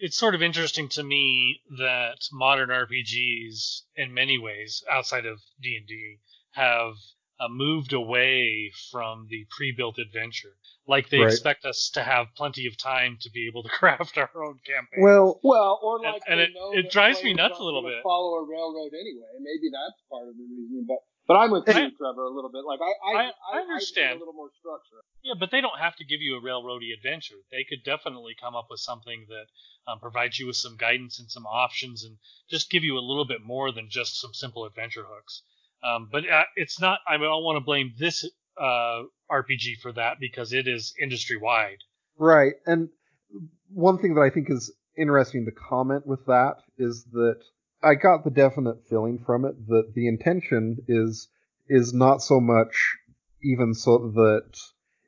it's 0.00 0.16
sort 0.16 0.34
of 0.36 0.42
interesting 0.42 0.88
to 0.90 1.02
me 1.02 1.60
that 1.78 2.18
modern 2.32 2.70
RPGs, 2.70 3.82
in 3.96 4.14
many 4.14 4.38
ways, 4.38 4.84
outside 4.90 5.26
of 5.26 5.40
D 5.60 5.76
and 5.76 5.86
D, 5.88 6.18
have 6.58 6.94
uh, 7.40 7.46
moved 7.48 7.92
away 7.92 8.72
from 8.90 9.26
the 9.30 9.46
pre-built 9.56 9.96
adventure. 9.98 10.54
Like 10.88 11.08
they 11.08 11.18
Right. 11.20 11.30
expect 11.32 11.64
us 11.64 11.90
to 11.94 12.02
have 12.02 12.26
plenty 12.34 12.66
of 12.66 12.74
time 12.76 13.16
to 13.22 13.30
be 13.30 13.46
able 13.46 13.62
to 13.62 13.68
craft 13.80 14.18
our 14.18 14.30
own 14.44 14.58
campaign. 14.66 15.00
Well, 15.06 15.38
well, 15.44 15.78
or 15.82 15.96
And- 16.04 16.12
like 16.14 16.22
and 16.26 16.40
they 16.40 16.44
it- 16.50 16.54
know 16.54 16.72
it 16.72 16.90
drives 16.90 17.22
me 17.22 17.34
nuts 17.34 17.58
a 17.60 17.62
little 17.62 17.82
bit. 17.82 18.02
Follow 18.02 18.32
a 18.42 18.44
railroad 18.44 18.92
anyway. 18.94 19.30
Maybe 19.40 19.70
that's 19.70 20.00
part 20.10 20.26
of 20.28 20.34
the 20.36 20.42
reason. 20.44 20.84
But 20.88 20.98
but 21.28 21.36
I'm 21.36 21.50
with 21.50 21.68
you, 21.68 21.74
Trevor, 22.00 22.24
a 22.24 22.30
little 22.34 22.50
bit. 22.50 22.64
Like 22.64 22.80
I 22.80 22.92
I, 23.12 23.14
I- 23.26 23.32
I 23.52 23.60
understand. 23.60 24.16
a 24.16 24.18
little 24.18 24.32
more 24.34 24.50
structure. 24.58 25.00
Yeah, 25.22 25.34
but 25.38 25.50
they 25.52 25.60
don't 25.60 25.78
have 25.78 25.94
to 25.96 26.04
give 26.04 26.20
you 26.22 26.38
a 26.38 26.42
railroady 26.42 26.90
adventure. 26.96 27.36
They 27.52 27.64
could 27.68 27.84
definitely 27.84 28.34
come 28.40 28.56
up 28.56 28.66
with 28.70 28.80
something 28.80 29.26
that 29.28 29.46
um, 29.92 30.00
provides 30.00 30.38
you 30.40 30.46
with 30.48 30.56
some 30.56 30.76
guidance 30.76 31.20
and 31.20 31.30
some 31.30 31.44
options, 31.46 32.02
and 32.04 32.16
just 32.50 32.70
give 32.70 32.82
you 32.82 32.96
a 32.98 33.04
little 33.10 33.26
bit 33.26 33.42
more 33.44 33.70
than 33.70 33.88
just 33.90 34.18
some 34.20 34.32
simple 34.34 34.64
adventure 34.64 35.04
hooks. 35.06 35.42
Um, 35.82 36.08
but 36.10 36.28
uh, 36.28 36.44
it's 36.56 36.80
not. 36.80 36.98
I 37.08 37.16
don't 37.16 37.44
want 37.44 37.56
to 37.56 37.64
blame 37.64 37.92
this 37.98 38.28
uh, 38.60 39.02
RPG 39.30 39.80
for 39.82 39.92
that 39.92 40.16
because 40.20 40.52
it 40.52 40.66
is 40.66 40.94
industry 41.00 41.36
wide. 41.36 41.78
Right. 42.16 42.54
And 42.66 42.88
one 43.72 43.98
thing 43.98 44.14
that 44.14 44.22
I 44.22 44.30
think 44.30 44.50
is 44.50 44.72
interesting 44.96 45.44
to 45.44 45.52
comment 45.52 46.06
with 46.06 46.26
that 46.26 46.56
is 46.76 47.04
that 47.12 47.40
I 47.82 47.94
got 47.94 48.24
the 48.24 48.30
definite 48.30 48.88
feeling 48.88 49.22
from 49.24 49.44
it 49.44 49.66
that 49.68 49.92
the 49.94 50.08
intention 50.08 50.78
is 50.88 51.28
is 51.68 51.92
not 51.92 52.22
so 52.22 52.40
much 52.40 52.96
even 53.42 53.74
so 53.74 54.10
that 54.14 54.58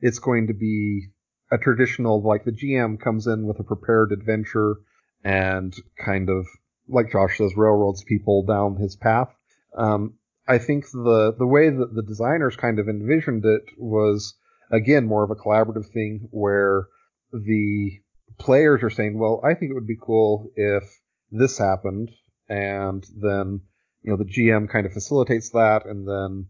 it's 0.01 0.19
going 0.19 0.47
to 0.47 0.55
be 0.55 1.09
a 1.51 1.59
traditional 1.59 2.23
like 2.23 2.45
the 2.45 2.53
GM 2.53 3.01
comes 3.01 3.27
in 3.27 3.47
with 3.47 3.59
a 3.59 3.65
prepared 3.65 4.13
adventure 4.13 4.77
and 5.25 5.75
kind 5.99 6.29
of 6.29 6.47
like 6.89 7.11
Josh 7.11 7.39
says 7.39 7.57
railroads 7.57 8.05
people 8.05 8.45
down 8.45 8.77
his 8.77 8.95
path. 8.97 9.29
Um, 9.77 10.15
I 10.51 10.59
think 10.59 10.91
the 10.91 11.33
the 11.39 11.47
way 11.47 11.71
that 11.71 11.95
the 11.95 12.03
designers 12.03 12.57
kind 12.57 12.81
of 12.81 12.89
envisioned 12.89 13.45
it 13.45 13.63
was 13.79 14.35
again 14.73 15.07
more 15.07 15.23
of 15.23 15.31
a 15.31 15.37
collaborative 15.37 15.87
thing 15.93 16.27
where 16.33 16.89
the 17.33 17.93
players 18.37 18.83
are 18.83 18.91
saying, 18.91 19.17
well, 19.17 19.41
I 19.45 19.55
think 19.55 19.71
it 19.71 19.75
would 19.75 19.87
be 19.87 19.99
cool 20.01 20.51
if 20.57 20.83
this 21.31 21.57
happened, 21.57 22.11
and 22.49 23.07
then 23.17 23.61
you 24.03 24.11
know 24.11 24.17
the 24.17 24.25
GM 24.25 24.69
kind 24.69 24.87
of 24.87 24.93
facilitates 24.93 25.51
that, 25.51 25.87
and 25.87 26.09
then 26.09 26.49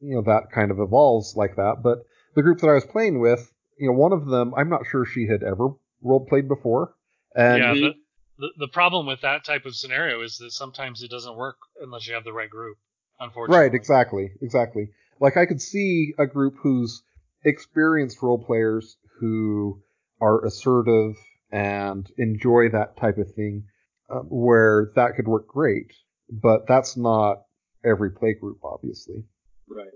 you 0.00 0.16
know 0.16 0.22
that 0.22 0.52
kind 0.54 0.70
of 0.70 0.78
evolves 0.78 1.34
like 1.36 1.56
that. 1.56 1.76
But 1.82 2.00
the 2.34 2.42
group 2.42 2.60
that 2.60 2.68
I 2.68 2.74
was 2.74 2.84
playing 2.84 3.18
with, 3.18 3.50
you 3.78 3.88
know, 3.88 3.96
one 3.96 4.12
of 4.12 4.26
them, 4.26 4.52
I'm 4.54 4.68
not 4.68 4.86
sure 4.90 5.06
she 5.06 5.26
had 5.26 5.42
ever 5.42 5.68
role 6.02 6.26
played 6.28 6.48
before, 6.48 6.94
and 7.34 7.62
yeah, 7.62 7.92
the 8.38 8.48
the 8.58 8.68
problem 8.68 9.06
with 9.06 9.22
that 9.22 9.46
type 9.46 9.64
of 9.64 9.74
scenario 9.74 10.20
is 10.20 10.36
that 10.36 10.50
sometimes 10.50 11.02
it 11.02 11.10
doesn't 11.10 11.34
work 11.36 11.56
unless 11.80 12.06
you 12.06 12.12
have 12.12 12.24
the 12.24 12.34
right 12.34 12.50
group. 12.50 12.76
Unfortunately, 13.18 13.64
Right, 13.64 13.74
exactly, 13.74 14.30
exactly. 14.42 14.88
Like 15.20 15.36
I 15.36 15.46
could 15.46 15.62
see 15.62 16.14
a 16.18 16.26
group 16.26 16.54
who's 16.62 17.02
experienced 17.44 18.22
role 18.22 18.42
players 18.44 18.96
who 19.20 19.80
are 20.20 20.44
assertive 20.44 21.16
and 21.50 22.06
enjoy 22.18 22.68
that 22.70 22.96
type 22.96 23.18
of 23.18 23.32
thing, 23.34 23.64
uh, 24.10 24.20
where 24.28 24.92
that 24.96 25.14
could 25.16 25.28
work 25.28 25.46
great. 25.48 25.92
But 26.28 26.66
that's 26.66 26.96
not 26.96 27.42
every 27.84 28.10
play 28.10 28.34
group, 28.34 28.58
obviously. 28.64 29.24
Right. 29.68 29.86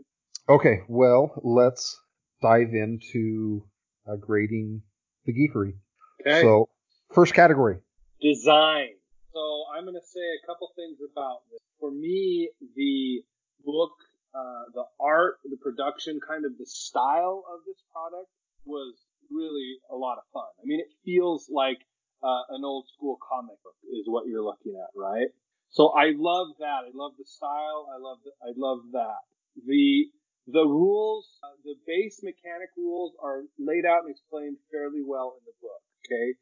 Okay, 0.48 0.82
well, 0.88 1.32
let's 1.42 1.98
dive 2.40 2.72
into 2.72 3.64
uh, 4.08 4.16
grading 4.16 4.82
the 5.26 5.32
geekery. 5.32 5.74
Okay. 6.20 6.42
So, 6.42 6.68
first 7.12 7.34
category. 7.34 7.78
design. 8.20 8.88
So 9.32 9.64
I'm 9.74 9.84
going 9.84 9.94
to 9.94 10.06
say 10.06 10.26
a 10.42 10.46
couple 10.46 10.72
things 10.74 10.98
about 11.00 11.46
this. 11.50 11.60
For 11.78 11.90
me, 11.90 12.50
the 12.74 13.22
book, 13.64 13.92
uh, 14.34 14.70
the 14.74 14.84
art, 14.98 15.38
the 15.44 15.56
production, 15.56 16.20
kind 16.20 16.44
of 16.44 16.58
the 16.58 16.66
style 16.66 17.44
of 17.46 17.60
this 17.66 17.78
product 17.92 18.30
was 18.64 18.94
really 19.30 19.78
a 19.90 19.96
lot 19.96 20.18
of 20.18 20.24
fun. 20.32 20.50
I 20.58 20.66
mean, 20.66 20.80
it 20.80 20.90
feels 21.04 21.48
like 21.48 21.78
uh, 22.22 22.42
an 22.50 22.64
old 22.64 22.86
school 22.94 23.18
comic 23.22 23.56
book 23.62 23.78
is 23.86 24.04
what 24.06 24.26
you're 24.26 24.42
looking 24.42 24.74
at, 24.74 24.90
right? 24.98 25.28
So 25.70 25.94
I 25.94 26.12
love 26.16 26.58
that. 26.58 26.82
I 26.86 26.90
love 26.92 27.12
the 27.16 27.24
style. 27.24 27.86
I 27.94 27.98
love 28.02 28.18
the, 28.24 28.32
I 28.42 28.50
love 28.56 28.80
that. 28.92 29.22
The 29.66 30.10
the 30.50 30.66
rules, 30.66 31.38
uh, 31.44 31.54
the 31.62 31.76
base 31.86 32.20
mechanic 32.24 32.70
rules 32.76 33.14
are 33.22 33.42
laid 33.58 33.86
out 33.86 34.02
and 34.02 34.10
explained 34.10 34.56
fairly 34.72 35.02
well 35.06 35.38
in 35.38 35.42
the 35.46 35.54
book. 35.62 35.82
Okay. 36.02 36.34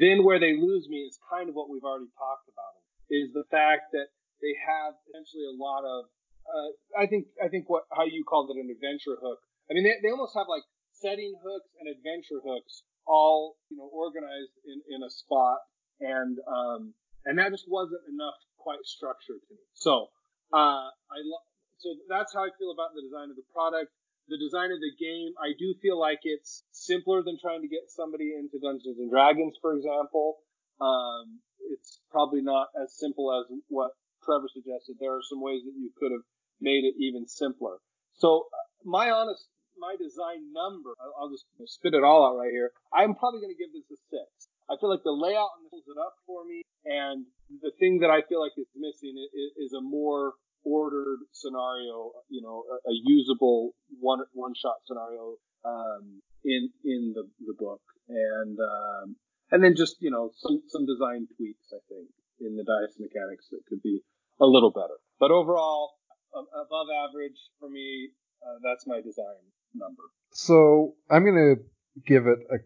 Then 0.00 0.24
where 0.24 0.40
they 0.40 0.56
lose 0.56 0.88
me 0.88 1.06
is 1.06 1.18
kind 1.30 1.48
of 1.48 1.54
what 1.54 1.70
we've 1.70 1.84
already 1.84 2.10
talked 2.18 2.48
about. 2.48 2.74
Is 3.10 3.32
the 3.32 3.44
fact 3.50 3.92
that 3.92 4.08
they 4.40 4.54
have 4.58 4.96
essentially 5.08 5.44
a 5.46 5.56
lot 5.56 5.84
of, 5.84 6.08
uh, 6.48 6.70
I 6.98 7.06
think, 7.06 7.26
I 7.42 7.48
think 7.48 7.68
what 7.68 7.84
how 7.92 8.04
you 8.04 8.24
called 8.24 8.50
it 8.50 8.58
an 8.58 8.70
adventure 8.72 9.16
hook. 9.20 9.38
I 9.70 9.74
mean, 9.74 9.84
they, 9.84 10.00
they 10.02 10.10
almost 10.10 10.34
have 10.34 10.48
like 10.48 10.64
setting 10.92 11.34
hooks 11.42 11.70
and 11.80 11.88
adventure 11.88 12.40
hooks 12.40 12.82
all 13.06 13.56
you 13.68 13.76
know 13.76 13.88
organized 13.92 14.56
in 14.64 14.80
in 14.88 15.02
a 15.02 15.10
spot, 15.10 15.60
and 16.00 16.38
um 16.48 16.94
and 17.24 17.38
that 17.38 17.52
just 17.52 17.68
wasn't 17.68 18.00
enough 18.08 18.36
quite 18.56 18.80
structure 18.84 19.36
to 19.36 19.52
me. 19.52 19.60
So 19.74 20.08
uh, 20.52 20.88
I 20.88 21.18
lo- 21.20 21.46
so 21.76 21.92
that's 22.08 22.32
how 22.32 22.44
I 22.44 22.50
feel 22.56 22.72
about 22.72 22.96
the 22.96 23.04
design 23.04 23.28
of 23.28 23.36
the 23.36 23.44
product 23.52 23.92
the 24.28 24.38
design 24.38 24.72
of 24.72 24.80
the 24.80 24.92
game, 24.96 25.36
I 25.36 25.52
do 25.58 25.74
feel 25.82 25.98
like 25.98 26.20
it's 26.24 26.64
simpler 26.72 27.22
than 27.22 27.36
trying 27.40 27.62
to 27.62 27.68
get 27.68 27.92
somebody 27.92 28.32
into 28.32 28.58
Dungeons 28.58 28.98
and 28.98 29.10
Dragons, 29.10 29.56
for 29.60 29.76
example. 29.76 30.40
Um, 30.80 31.40
it's 31.70 32.00
probably 32.10 32.40
not 32.40 32.68
as 32.80 32.96
simple 32.96 33.32
as 33.32 33.44
what 33.68 33.92
Trevor 34.24 34.48
suggested. 34.52 34.96
There 34.98 35.12
are 35.12 35.24
some 35.28 35.40
ways 35.40 35.62
that 35.64 35.76
you 35.76 35.90
could 35.96 36.12
have 36.12 36.24
made 36.60 36.84
it 36.84 36.94
even 36.98 37.28
simpler. 37.28 37.78
So 38.16 38.48
uh, 38.52 38.56
my 38.84 39.10
honest, 39.10 39.48
my 39.76 39.96
design 39.98 40.52
number, 40.52 40.94
I'll, 41.18 41.30
just 41.30 41.44
spit 41.66 41.94
it 41.94 42.04
all 42.04 42.24
out 42.24 42.38
right 42.38 42.50
here. 42.50 42.70
I'm 42.92 43.14
probably 43.14 43.40
going 43.40 43.54
to 43.54 43.60
give 43.60 43.72
this 43.72 43.90
a 43.90 43.98
six. 44.08 44.48
I 44.70 44.80
feel 44.80 44.88
like 44.88 45.04
the 45.04 45.12
layout 45.12 45.60
pulls 45.68 45.84
it 45.84 46.00
up 46.00 46.14
for 46.24 46.44
me, 46.46 46.62
and 46.86 47.26
the 47.60 47.72
thing 47.78 48.00
that 48.00 48.08
I 48.08 48.22
feel 48.24 48.40
like 48.40 48.56
is 48.56 48.70
missing 48.72 49.12
is, 49.12 49.68
is 49.68 49.72
a 49.76 49.82
more 49.82 50.34
ordered 50.64 51.20
scenario, 51.32 52.12
you 52.28 52.40
know, 52.40 52.64
a, 52.64 52.76
a 52.88 52.94
usable 53.04 53.74
one 54.00 54.20
one 54.32 54.54
shot 54.54 54.76
scenario 54.86 55.36
um, 55.64 56.22
in 56.44 56.70
in 56.84 57.12
the 57.14 57.28
the 57.46 57.54
book, 57.58 57.80
and 58.08 58.58
um, 58.58 59.16
and 59.50 59.62
then 59.62 59.74
just 59.76 59.96
you 60.00 60.10
know 60.10 60.30
some 60.36 60.62
some 60.68 60.86
design 60.86 61.26
tweaks 61.36 61.72
I 61.72 61.80
think 61.88 62.08
in 62.40 62.56
the 62.56 62.64
dice 62.64 62.96
mechanics 62.98 63.48
that 63.50 63.60
could 63.68 63.82
be 63.82 64.00
a 64.40 64.46
little 64.46 64.70
better. 64.70 64.98
But 65.20 65.30
overall, 65.30 65.92
above 66.34 66.88
average 67.08 67.38
for 67.58 67.68
me. 67.68 68.10
Uh, 68.44 68.58
that's 68.62 68.86
my 68.86 69.00
design 69.00 69.40
number. 69.74 70.02
So 70.32 70.94
I'm 71.10 71.24
to 71.56 71.62
give 72.06 72.26
it 72.26 72.38
a 72.50 72.58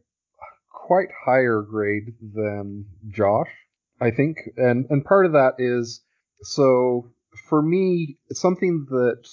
quite 0.71 1.09
higher 1.25 1.63
grade 1.63 2.15
than 2.35 2.87
Josh, 3.11 3.51
I 4.01 4.11
think, 4.11 4.39
and 4.57 4.87
and 4.91 5.05
part 5.05 5.27
of 5.27 5.33
that 5.33 5.55
is 5.59 6.03
so 6.43 7.11
for 7.49 7.63
me 7.63 8.19
something 8.31 8.87
that 8.91 9.29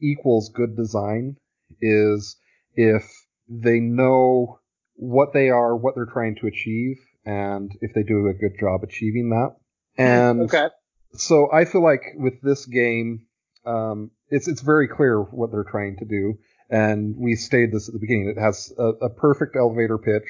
equals 0.00 0.50
good 0.54 0.76
design 0.76 1.36
is 1.80 2.36
if 2.74 3.04
they 3.48 3.80
know 3.80 4.60
what 4.94 5.32
they 5.32 5.50
are, 5.50 5.76
what 5.76 5.94
they're 5.94 6.06
trying 6.06 6.36
to 6.36 6.46
achieve, 6.46 6.96
and 7.24 7.70
if 7.80 7.92
they 7.94 8.02
do 8.02 8.28
a 8.28 8.34
good 8.34 8.58
job 8.58 8.82
achieving 8.82 9.30
that. 9.30 9.56
And 9.98 10.42
okay. 10.42 10.68
so 11.14 11.50
I 11.52 11.64
feel 11.64 11.82
like 11.82 12.02
with 12.16 12.40
this 12.42 12.66
game, 12.66 13.26
um, 13.64 14.10
it's 14.28 14.48
it's 14.48 14.60
very 14.60 14.88
clear 14.88 15.20
what 15.20 15.50
they're 15.50 15.64
trying 15.64 15.96
to 15.98 16.04
do, 16.04 16.34
and 16.70 17.14
we 17.16 17.34
stated 17.34 17.72
this 17.72 17.88
at 17.88 17.94
the 17.94 18.00
beginning. 18.00 18.32
It 18.36 18.40
has 18.40 18.72
a, 18.78 19.06
a 19.06 19.10
perfect 19.10 19.56
elevator 19.56 19.98
pitch, 19.98 20.28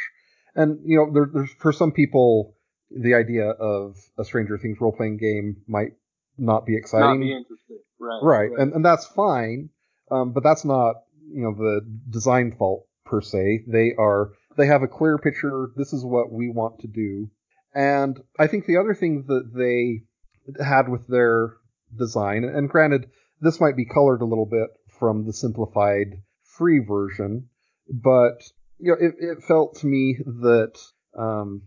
and 0.54 0.78
you 0.84 0.96
know, 0.96 1.12
there, 1.12 1.28
there's 1.32 1.52
for 1.58 1.72
some 1.72 1.92
people, 1.92 2.56
the 2.90 3.14
idea 3.14 3.50
of 3.50 3.96
a 4.18 4.24
Stranger 4.24 4.58
Things 4.58 4.78
role 4.80 4.92
playing 4.92 5.18
game 5.18 5.56
might 5.66 5.92
not 6.38 6.66
be 6.66 6.76
exciting. 6.76 7.20
Not 7.20 7.20
be 7.20 7.32
interesting. 7.32 7.78
Right. 7.98 8.20
Right, 8.22 8.50
and 8.58 8.72
and 8.74 8.84
that's 8.84 9.06
fine, 9.06 9.70
um, 10.10 10.32
but 10.32 10.42
that's 10.42 10.64
not 10.64 10.96
you 11.32 11.42
know 11.42 11.54
the 11.54 11.80
design 12.10 12.54
fault 12.58 12.86
per 13.04 13.20
se. 13.20 13.64
They 13.66 13.94
are 13.98 14.32
they 14.56 14.66
have 14.66 14.82
a 14.82 14.88
clear 14.88 15.18
picture. 15.18 15.70
This 15.76 15.92
is 15.92 16.04
what 16.04 16.30
we 16.30 16.50
want 16.50 16.80
to 16.80 16.88
do, 16.88 17.30
and 17.74 18.20
I 18.38 18.46
think 18.48 18.66
the 18.66 18.76
other 18.76 18.94
thing 18.94 19.24
that 19.28 19.52
they 19.54 20.02
had 20.62 20.88
with 20.88 21.06
their 21.08 21.54
design, 21.96 22.44
and 22.44 22.68
granted, 22.68 23.06
this 23.40 23.60
might 23.60 23.76
be 23.76 23.86
colored 23.86 24.20
a 24.20 24.26
little 24.26 24.46
bit 24.46 24.68
from 24.98 25.26
the 25.26 25.32
simplified 25.32 26.22
free 26.56 26.80
version, 26.80 27.48
but 27.88 28.42
you 28.78 28.92
know, 28.92 29.06
it, 29.06 29.14
it 29.18 29.42
felt 29.42 29.76
to 29.76 29.86
me 29.86 30.18
that 30.24 30.78
um, 31.18 31.62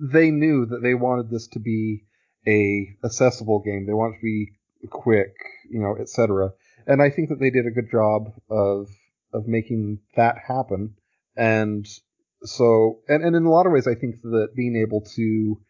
they 0.00 0.30
knew 0.30 0.66
that 0.66 0.82
they 0.82 0.94
wanted 0.94 1.30
this 1.30 1.48
to 1.48 1.60
be 1.60 2.04
a 2.46 2.96
accessible 3.04 3.62
game. 3.64 3.86
They 3.86 3.92
wanted 3.92 4.18
to 4.18 4.22
be 4.22 4.57
quick, 4.90 5.34
you 5.70 5.80
know, 5.80 5.96
etc. 6.00 6.50
And 6.86 7.02
I 7.02 7.10
think 7.10 7.28
that 7.28 7.40
they 7.40 7.50
did 7.50 7.66
a 7.66 7.70
good 7.70 7.90
job 7.90 8.32
of 8.50 8.88
of 9.32 9.46
making 9.46 9.98
that 10.16 10.36
happen. 10.46 10.94
And 11.36 11.86
so, 12.42 13.00
and, 13.08 13.22
and 13.22 13.36
in 13.36 13.44
a 13.44 13.50
lot 13.50 13.66
of 13.66 13.72
ways, 13.72 13.86
I 13.86 13.94
think 13.94 14.20
that 14.22 14.48
being 14.56 14.76
able 14.76 15.02
to 15.16 15.60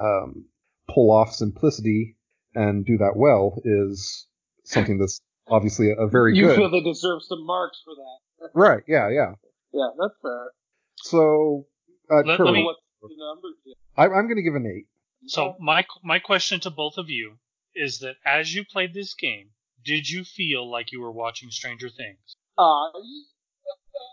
um, 0.00 0.44
pull 0.88 1.10
off 1.10 1.32
simplicity 1.32 2.16
and 2.54 2.84
do 2.86 2.98
that 2.98 3.12
well 3.16 3.60
is 3.64 4.26
something 4.64 4.98
that's 4.98 5.20
obviously 5.48 5.90
a, 5.96 6.06
very 6.06 6.36
you 6.36 6.46
good. 6.46 6.56
feel 6.56 6.70
they 6.70 6.80
deserve 6.82 7.22
some 7.22 7.44
marks 7.44 7.82
for 7.84 7.94
that. 7.94 8.50
right? 8.54 8.82
Yeah, 8.86 9.08
yeah. 9.10 9.32
Yeah, 9.72 9.88
that's 9.98 10.14
fair. 10.22 10.50
So, 10.96 11.66
uh, 12.10 12.22
Let- 12.24 12.36
Kurt, 12.36 12.46
let 12.46 12.52
me- 12.54 12.64
What's 13.00 13.14
the 13.14 13.24
number? 13.24 13.48
I, 13.96 14.04
I'm 14.18 14.26
going 14.26 14.36
to 14.36 14.42
give 14.42 14.54
an 14.56 14.66
eight. 14.66 14.86
So 15.26 15.56
my 15.60 15.84
my 16.02 16.18
question 16.20 16.58
to 16.60 16.70
both 16.70 16.98
of 16.98 17.08
you 17.08 17.38
is 17.78 18.00
that 18.00 18.16
as 18.26 18.54
you 18.54 18.64
played 18.64 18.92
this 18.92 19.14
game, 19.14 19.50
did 19.84 20.08
you 20.08 20.24
feel 20.24 20.68
like 20.68 20.92
you 20.92 21.00
were 21.00 21.12
watching 21.12 21.50
Stranger 21.50 21.88
Things? 21.88 22.18
Uh, 22.58 22.90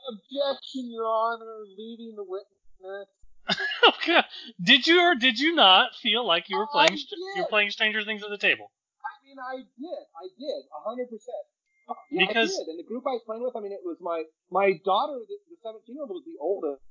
objection, 0.10 0.91
Your 0.91 1.06
Honor, 1.06 1.65
leading 1.78 2.15
the 2.15 2.23
witness. 2.23 3.10
okay. 3.88 4.21
Did 4.62 4.88
you 4.88 5.01
or 5.01 5.15
did 5.15 5.39
you 5.39 5.54
not 5.54 5.93
feel 6.01 6.25
like 6.25 6.49
you 6.49 6.58
were 6.58 6.67
playing 6.67 6.97
you're 7.36 7.47
playing 7.47 7.69
Stranger 7.69 8.04
Things 8.04 8.23
at 8.23 8.30
the 8.30 8.38
table? 8.38 8.71
I 9.01 9.13
mean, 9.25 9.38
I 9.38 9.56
did. 9.58 10.04
I 10.17 10.25
did. 10.38 10.62
A 10.73 10.82
hundred 10.82 11.06
percent. 11.10 11.45
Yeah, 12.10 12.25
Because- 12.25 12.54
I 12.54 12.65
did. 12.65 12.69
And 12.73 12.80
the 12.80 12.88
group 12.88 13.04
I 13.06 13.17
was 13.17 13.23
playing 13.25 13.43
with, 13.43 13.56
I 13.56 13.62
mean, 13.62 13.71
it 13.73 13.86
was 13.86 13.97
my 14.01 14.23
my 14.49 14.73
daughter, 14.84 15.21
the, 15.21 15.38
17 15.62 15.93
year 15.93 16.06
old, 16.06 16.10
was 16.13 16.25
the 16.25 16.38
oldest. 16.41 16.82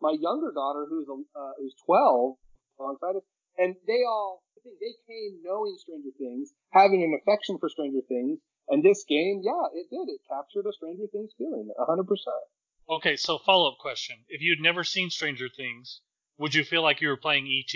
My 0.00 0.16
younger 0.18 0.50
daughter, 0.50 0.86
who's 0.88 1.06
a, 1.06 1.14
uh, 1.38 1.52
who's 1.58 1.74
12, 1.86 2.36
alongside 2.80 3.16
us, 3.16 3.22
and 3.60 3.76
they 3.86 4.00
all, 4.08 4.42
I 4.56 4.64
think 4.64 4.80
they 4.80 4.96
came 5.06 5.44
knowing 5.44 5.76
Stranger 5.76 6.10
Things, 6.16 6.52
having 6.72 7.04
an 7.04 7.12
affection 7.20 7.58
for 7.60 7.68
Stranger 7.68 8.00
Things, 8.08 8.40
and 8.68 8.82
this 8.82 9.04
game, 9.04 9.42
yeah, 9.44 9.68
it 9.76 9.86
did. 9.92 10.08
It 10.08 10.20
captured 10.28 10.64
a 10.68 10.72
Stranger 10.72 11.06
Things 11.12 11.30
feeling, 11.36 11.68
a 11.78 11.84
hundred 11.84 12.08
percent. 12.08 12.42
Okay, 12.88 13.16
so 13.16 13.38
follow 13.38 13.70
up 13.70 13.78
question: 13.78 14.16
If 14.28 14.40
you'd 14.40 14.60
never 14.60 14.82
seen 14.82 15.10
Stranger 15.10 15.48
Things, 15.54 16.00
would 16.38 16.54
you 16.54 16.64
feel 16.64 16.82
like 16.82 17.00
you 17.00 17.08
were 17.08 17.16
playing 17.20 17.46
E 17.46 17.62
ET? 17.62 17.74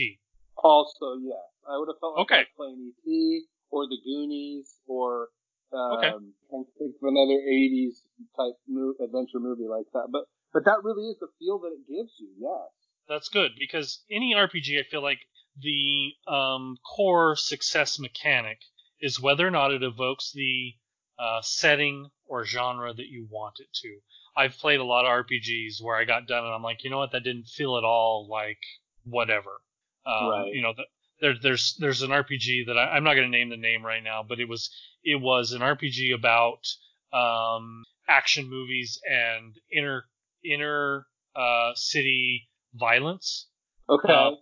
Also, 0.57 1.19
yeah, 1.21 1.45
I 1.69 1.77
would 1.79 1.89
have 1.89 2.01
felt 2.01 2.17
like 2.17 2.25
Okay. 2.25 2.35
I 2.35 2.47
was 2.49 2.57
playing 2.57 2.93
ET 3.07 3.43
or 3.71 3.87
The 3.87 3.99
Goonies 4.05 4.75
or 4.87 5.29
um, 5.73 5.99
Okay. 5.99 6.09
I 6.09 6.63
think 6.79 6.95
of 7.03 7.09
another 7.11 7.39
'80s 7.43 8.03
type 8.37 8.55
mo- 8.69 8.95
adventure 9.03 9.41
movie 9.41 9.69
like 9.69 9.87
that. 9.93 10.09
But 10.11 10.25
but 10.53 10.65
that 10.65 10.83
really 10.85 11.11
is 11.11 11.19
the 11.19 11.29
feel 11.39 11.59
that 11.61 11.75
it 11.75 11.87
gives 11.91 12.15
you. 12.19 12.31
Yes. 12.39 12.71
That's 13.09 13.29
good 13.29 13.53
because 13.59 14.03
any 14.11 14.35
RPG, 14.35 14.79
I 14.79 14.85
feel 14.89 15.03
like 15.03 15.19
the 15.61 16.13
um, 16.27 16.79
core 16.85 17.37
success 17.37 17.99
mechanic 17.99 18.59
is 19.01 19.21
whether 19.21 19.47
or 19.47 19.51
not 19.51 19.73
it 19.73 19.83
evokes 19.83 20.33
the 20.33 20.75
uh, 21.19 21.41
setting 21.43 22.11
or 22.27 22.45
genre 22.45 22.93
that 22.93 23.07
you 23.07 23.27
want 23.31 23.61
it 23.61 23.69
to. 23.83 23.99
I've 24.37 24.59
played 24.59 24.81
a 24.81 24.85
lot 24.85 25.05
of 25.05 25.27
RPGs 25.27 25.81
where 25.81 25.97
I 25.97 26.05
got 26.05 26.27
done 26.27 26.45
and 26.45 26.53
I'm 26.53 26.63
like, 26.63 26.83
you 26.83 26.91
know 26.91 26.99
what, 26.99 27.13
that 27.13 27.23
didn't 27.23 27.47
feel 27.47 27.77
at 27.77 27.85
all 27.85 28.27
like 28.29 28.59
whatever. 29.05 29.61
Um, 30.07 30.29
Right. 30.29 30.55
You 30.55 30.63
know, 30.63 30.73
the, 30.77 30.85
there, 31.21 31.35
there's 31.41 31.77
there's 31.79 32.03
an 32.03 32.11
RPG 32.11 32.67
that 32.67 32.77
I, 32.77 32.97
I'm 32.97 33.05
not 33.05 33.15
going 33.15 33.31
to 33.31 33.39
name 33.39 33.49
the 33.49 33.57
name 33.57 33.85
right 33.85 34.03
now, 34.03 34.25
but 34.29 34.41
it 34.41 34.49
was 34.49 34.71
it 35.03 35.21
was 35.21 35.53
an 35.53 35.61
RPG 35.61 36.15
about 36.15 36.67
um, 37.13 37.85
action 38.09 38.51
movies 38.51 39.01
and 39.09 39.55
inner 39.73 40.05
inner 40.45 41.07
uh, 41.37 41.73
city 41.75 42.49
violence. 42.75 43.47
Okay. 43.89 44.13
Uh, 44.13 44.33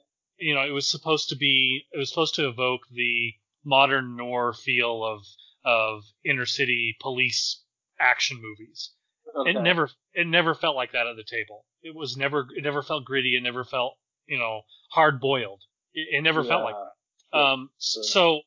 you 0.43 0.55
know, 0.55 0.63
it 0.67 0.71
was 0.71 0.91
supposed 0.91 1.29
to 1.31 1.37
be 1.37 1.85
it 1.93 1.99
was 1.99 2.09
supposed 2.09 2.35
to 2.37 2.49
evoke 2.49 2.83
the 2.91 3.33
modern 3.65 4.17
noir 4.17 4.53
feel 4.53 5.05
of 5.05 5.21
of 5.65 6.03
inner 6.25 6.47
city 6.47 6.97
police 7.01 7.63
action 8.01 8.41
movies. 8.43 8.91
okay. 9.37 9.51
It 9.51 9.63
never 9.63 9.89
it 10.15 10.27
never 10.27 10.55
felt 10.55 10.77
like 10.77 10.93
that 10.93 11.07
at 11.07 11.17
the 11.17 11.25
table. 11.25 11.65
It 11.83 11.95
was 11.95 12.17
never 12.17 12.47
it 12.57 12.63
never 12.65 12.83
felt 12.83 13.05
gritty. 13.05 13.37
It 13.37 13.43
never 13.43 13.65
felt 13.65 13.95
you 14.27 14.39
know 14.39 14.63
hard 14.91 15.21
boiled. 15.21 15.63
It, 15.95 16.09
it 16.19 16.23
never 16.23 16.43
felt 16.45 16.65
like 16.65 16.75
that. 16.75 17.39
Um, 17.39 17.71
s- 17.79 17.93
Sure. 17.95 18.03
so 18.05 18.41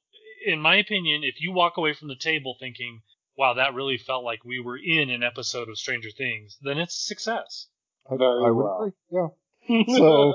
in 0.45 0.59
my 0.59 0.75
opinion, 0.75 1.23
if 1.23 1.41
you 1.41 1.51
walk 1.51 1.77
away 1.77 1.93
from 1.93 2.07
the 2.09 2.15
table 2.15 2.55
thinking, 2.59 3.01
"Wow, 3.37 3.53
that 3.55 3.73
really 3.73 3.97
felt 3.97 4.23
like 4.23 4.45
we 4.45 4.59
were 4.59 4.77
in 4.77 5.09
an 5.09 5.23
episode 5.23 5.69
of 5.69 5.77
Stranger 5.77 6.11
Things," 6.11 6.57
then 6.61 6.77
it's 6.77 6.95
a 6.97 7.05
success. 7.07 7.67
I, 8.11 8.15
Very 8.17 8.45
I 8.45 8.51
would 8.51 8.63
well. 8.63 8.77
agree. 8.83 8.91
Yeah. 9.09 9.27
So- 9.97 10.33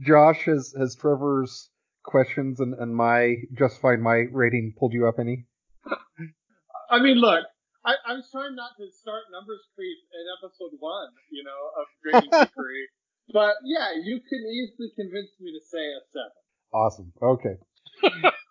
Josh, 0.00 0.44
has 0.44 0.74
has 0.78 0.94
Trevor's 0.96 1.70
questions 2.04 2.60
and, 2.60 2.74
and 2.74 2.94
my 2.94 3.36
justified 3.56 4.00
my 4.00 4.26
rating 4.32 4.74
pulled 4.78 4.92
you 4.92 5.06
up 5.06 5.18
any? 5.18 5.46
I 6.90 7.00
mean, 7.00 7.16
look, 7.16 7.44
I, 7.84 7.94
I 8.06 8.12
was 8.14 8.28
trying 8.30 8.54
not 8.54 8.72
to 8.78 8.86
start 8.92 9.22
numbers 9.32 9.64
creep 9.74 9.98
in 10.12 10.24
episode 10.38 10.76
one, 10.78 11.08
you 11.30 11.42
know, 11.42 11.70
of 11.80 11.86
Grading 12.02 12.30
Geekery. 12.32 12.86
But 13.32 13.54
yeah, 13.64 13.96
you 14.02 14.20
can 14.20 14.42
easily 14.46 14.90
convince 14.94 15.30
me 15.40 15.52
to 15.52 15.62
say 15.64 15.82
a 15.82 16.00
seven. 16.12 16.36
Awesome. 16.72 17.12
Okay. 17.22 17.56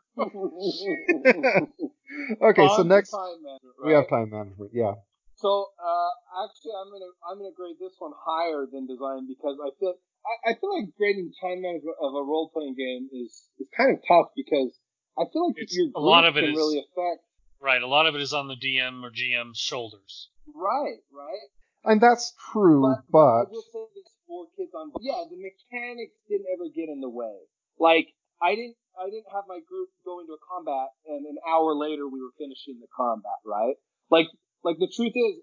okay. 2.41 2.67
So 2.67 2.75
On 2.75 2.77
to 2.77 2.83
next 2.83 3.11
time 3.11 3.39
management, 3.43 3.75
we 3.85 3.93
have 3.93 4.09
time 4.09 4.29
management. 4.31 4.71
Yeah. 4.73 4.95
So 5.35 5.69
uh, 5.79 6.11
actually, 6.45 6.75
I'm 6.77 6.91
gonna 6.91 7.11
I'm 7.25 7.37
gonna 7.37 7.55
grade 7.55 7.79
this 7.79 7.95
one 7.99 8.13
higher 8.13 8.67
than 8.67 8.85
design 8.85 9.27
because 9.27 9.57
I 9.57 9.69
feel 9.79 9.95
I, 10.25 10.51
I 10.51 10.53
feel 10.59 10.69
like 10.77 10.93
grading 10.97 11.33
time 11.41 11.61
management 11.61 11.97
of 12.01 12.13
a 12.13 12.23
role 12.23 12.49
playing 12.53 12.75
game 12.75 13.09
is 13.13 13.47
is 13.59 13.67
kind 13.75 13.91
of 13.95 13.99
tough 14.07 14.31
because 14.35 14.77
I 15.17 15.25
feel 15.31 15.47
like 15.49 15.57
It's- 15.57 15.75
your 15.75 15.89
a 15.95 15.99
lot 15.99 16.21
group 16.23 16.31
of 16.31 16.37
it 16.37 16.41
can 16.41 16.49
is- 16.51 16.57
really 16.57 16.79
affect 16.79 17.23
Right. 17.61 17.81
A 17.83 17.87
lot 17.87 18.07
of 18.07 18.15
it 18.15 18.21
is 18.21 18.33
on 18.33 18.47
the 18.47 18.55
DM 18.57 19.03
or 19.05 19.11
GM's 19.11 19.59
shoulders. 19.59 20.29
right 20.53 20.99
right. 21.13 21.47
And 21.83 21.99
that's 22.01 22.33
true, 22.51 22.81
But, 22.81 23.05
but, 23.11 23.41
I 23.45 23.49
will 23.49 23.65
say 23.73 23.85
this 23.95 24.05
for 24.27 24.45
kids 24.57 24.73
on 24.73 24.91
yeah 25.01 25.23
the 25.29 25.37
mechanics 25.37 26.13
didn't 26.29 26.47
ever 26.53 26.69
get 26.73 26.89
in 26.89 27.01
the 27.01 27.09
way. 27.09 27.37
Like 27.79 28.07
I 28.41 28.55
didn't 28.55 28.77
I 28.97 29.05
didn't 29.09 29.29
have 29.33 29.45
my 29.47 29.59
group 29.65 29.89
go 30.05 30.19
into 30.21 30.33
a 30.33 30.41
combat 30.45 30.89
and 31.05 31.25
an 31.25 31.37
hour 31.47 31.73
later 31.75 32.07
we 32.07 32.21
were 32.21 32.33
finishing 32.37 32.79
the 32.79 32.87
combat 32.95 33.37
right. 33.45 33.75
Like 34.09 34.27
like 34.63 34.77
the 34.77 34.89
truth 34.93 35.13
is 35.15 35.41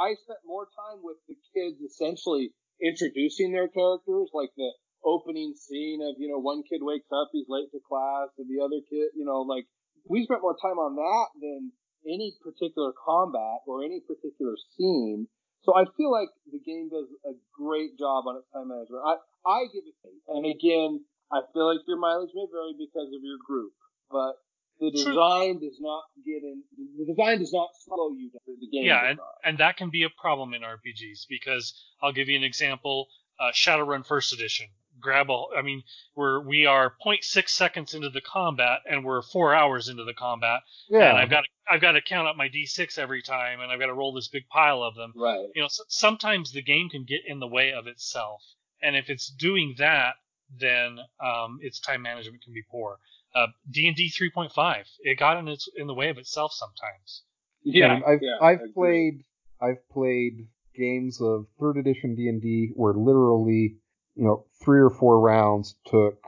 I 0.00 0.14
spent 0.24 0.40
more 0.44 0.66
time 0.66 1.00
with 1.02 1.16
the 1.28 1.36
kids 1.54 1.80
essentially 1.80 2.52
introducing 2.82 3.52
their 3.52 3.68
characters 3.68 4.30
like 4.32 4.50
the 4.56 4.70
opening 5.04 5.54
scene 5.54 6.02
of 6.02 6.14
you 6.18 6.28
know 6.28 6.38
one 6.38 6.62
kid 6.66 6.82
wakes 6.82 7.06
up 7.12 7.30
he's 7.32 7.46
late 7.48 7.70
to 7.70 7.78
class 7.86 8.28
and 8.38 8.50
the 8.50 8.62
other 8.62 8.82
kid 8.90 9.08
you 9.14 9.24
know 9.24 9.42
like 9.42 9.66
we 10.08 10.24
spent 10.24 10.42
more 10.42 10.56
time 10.58 10.78
on 10.78 10.94
that 10.96 11.28
than 11.40 11.70
any 12.06 12.34
particular 12.42 12.92
combat 13.06 13.62
or 13.66 13.82
any 13.82 14.00
particular 14.06 14.54
scene 14.74 15.26
so 15.62 15.74
I 15.74 15.84
feel 15.96 16.10
like 16.10 16.30
the 16.50 16.62
game 16.62 16.88
does 16.88 17.10
a 17.26 17.34
great 17.52 17.98
job 17.98 18.24
on 18.24 18.38
its 18.38 18.48
time 18.54 18.72
management. 18.72 19.02
I, 19.04 19.20
I 19.44 19.66
give 19.68 19.84
it 19.84 19.96
eight. 20.06 20.22
And 20.30 20.46
again, 20.46 21.04
I 21.32 21.42
feel 21.52 21.68
like 21.68 21.84
your 21.86 21.98
mileage 21.98 22.32
may 22.34 22.46
vary 22.48 22.72
because 22.78 23.10
of 23.12 23.20
your 23.20 23.36
group, 23.42 23.72
but 24.10 24.38
the 24.80 24.90
True. 24.90 25.12
design 25.12 25.58
does 25.60 25.78
not 25.80 26.02
get 26.24 26.42
in. 26.42 26.62
The 26.98 27.06
design 27.12 27.38
does 27.38 27.52
not 27.52 27.68
slow 27.84 28.10
you 28.12 28.30
down. 28.30 28.56
The 28.60 28.66
game 28.68 28.84
Yeah, 28.86 29.10
and, 29.10 29.18
and 29.44 29.58
that 29.58 29.76
can 29.76 29.90
be 29.90 30.02
a 30.04 30.10
problem 30.10 30.54
in 30.54 30.62
RPGs 30.62 31.26
because 31.28 31.74
I'll 32.02 32.12
give 32.12 32.28
you 32.28 32.36
an 32.36 32.44
example. 32.44 33.08
Uh, 33.40 33.52
Shadowrun 33.52 34.04
First 34.06 34.32
Edition. 34.32 34.66
grab 35.00 35.30
a. 35.30 35.44
I 35.56 35.62
mean, 35.62 35.82
we're 36.16 36.40
we 36.40 36.66
are 36.66 36.92
0.6 37.06 37.48
seconds 37.48 37.94
into 37.94 38.10
the 38.10 38.20
combat, 38.20 38.80
and 38.90 39.04
we're 39.04 39.22
four 39.22 39.54
hours 39.54 39.88
into 39.88 40.02
the 40.04 40.14
combat, 40.14 40.60
Yeah. 40.90 41.10
and 41.10 41.18
I've 41.18 41.30
got 41.30 41.42
to, 41.42 41.48
I've 41.70 41.80
got 41.80 41.92
to 41.92 42.00
count 42.02 42.26
up 42.26 42.34
my 42.36 42.48
d6 42.48 42.98
every 42.98 43.22
time, 43.22 43.60
and 43.60 43.70
I've 43.70 43.78
got 43.78 43.86
to 43.86 43.94
roll 43.94 44.12
this 44.12 44.26
big 44.28 44.48
pile 44.48 44.82
of 44.82 44.96
them. 44.96 45.12
Right. 45.16 45.46
You 45.54 45.62
know, 45.62 45.66
s 45.66 45.80
sometimes 45.88 46.50
the 46.50 46.62
game 46.62 46.88
can 46.88 47.04
get 47.04 47.20
in 47.26 47.38
the 47.38 47.46
way 47.46 47.72
of 47.72 47.86
itself, 47.86 48.42
and 48.82 48.96
if 48.96 49.08
it's 49.08 49.28
doing 49.30 49.76
that, 49.78 50.14
then 50.58 50.98
um, 51.24 51.58
its 51.62 51.78
time 51.78 52.02
management 52.02 52.42
can 52.42 52.52
be 52.54 52.62
poor. 52.68 52.98
Uh, 53.38 53.46
D&D 53.70 54.10
3.5, 54.10 54.84
it 55.02 55.18
got 55.18 55.36
in 55.36 55.46
its 55.46 55.68
in 55.76 55.86
the 55.86 55.94
way 55.94 56.08
of 56.08 56.18
itself 56.18 56.52
sometimes. 56.52 57.22
Yeah. 57.62 57.94
And 57.94 58.04
I've 58.04 58.18
yeah, 58.22 58.36
I've 58.40 58.74
played 58.74 59.22
I've 59.60 59.88
played 59.90 60.48
games 60.74 61.20
of 61.20 61.46
third 61.60 61.76
edition 61.76 62.14
D 62.14 62.28
and 62.28 62.40
D 62.40 62.70
where 62.74 62.94
literally 62.94 63.76
you 64.16 64.24
know 64.24 64.46
three 64.64 64.80
or 64.80 64.90
four 64.90 65.20
rounds 65.20 65.76
took 65.86 66.18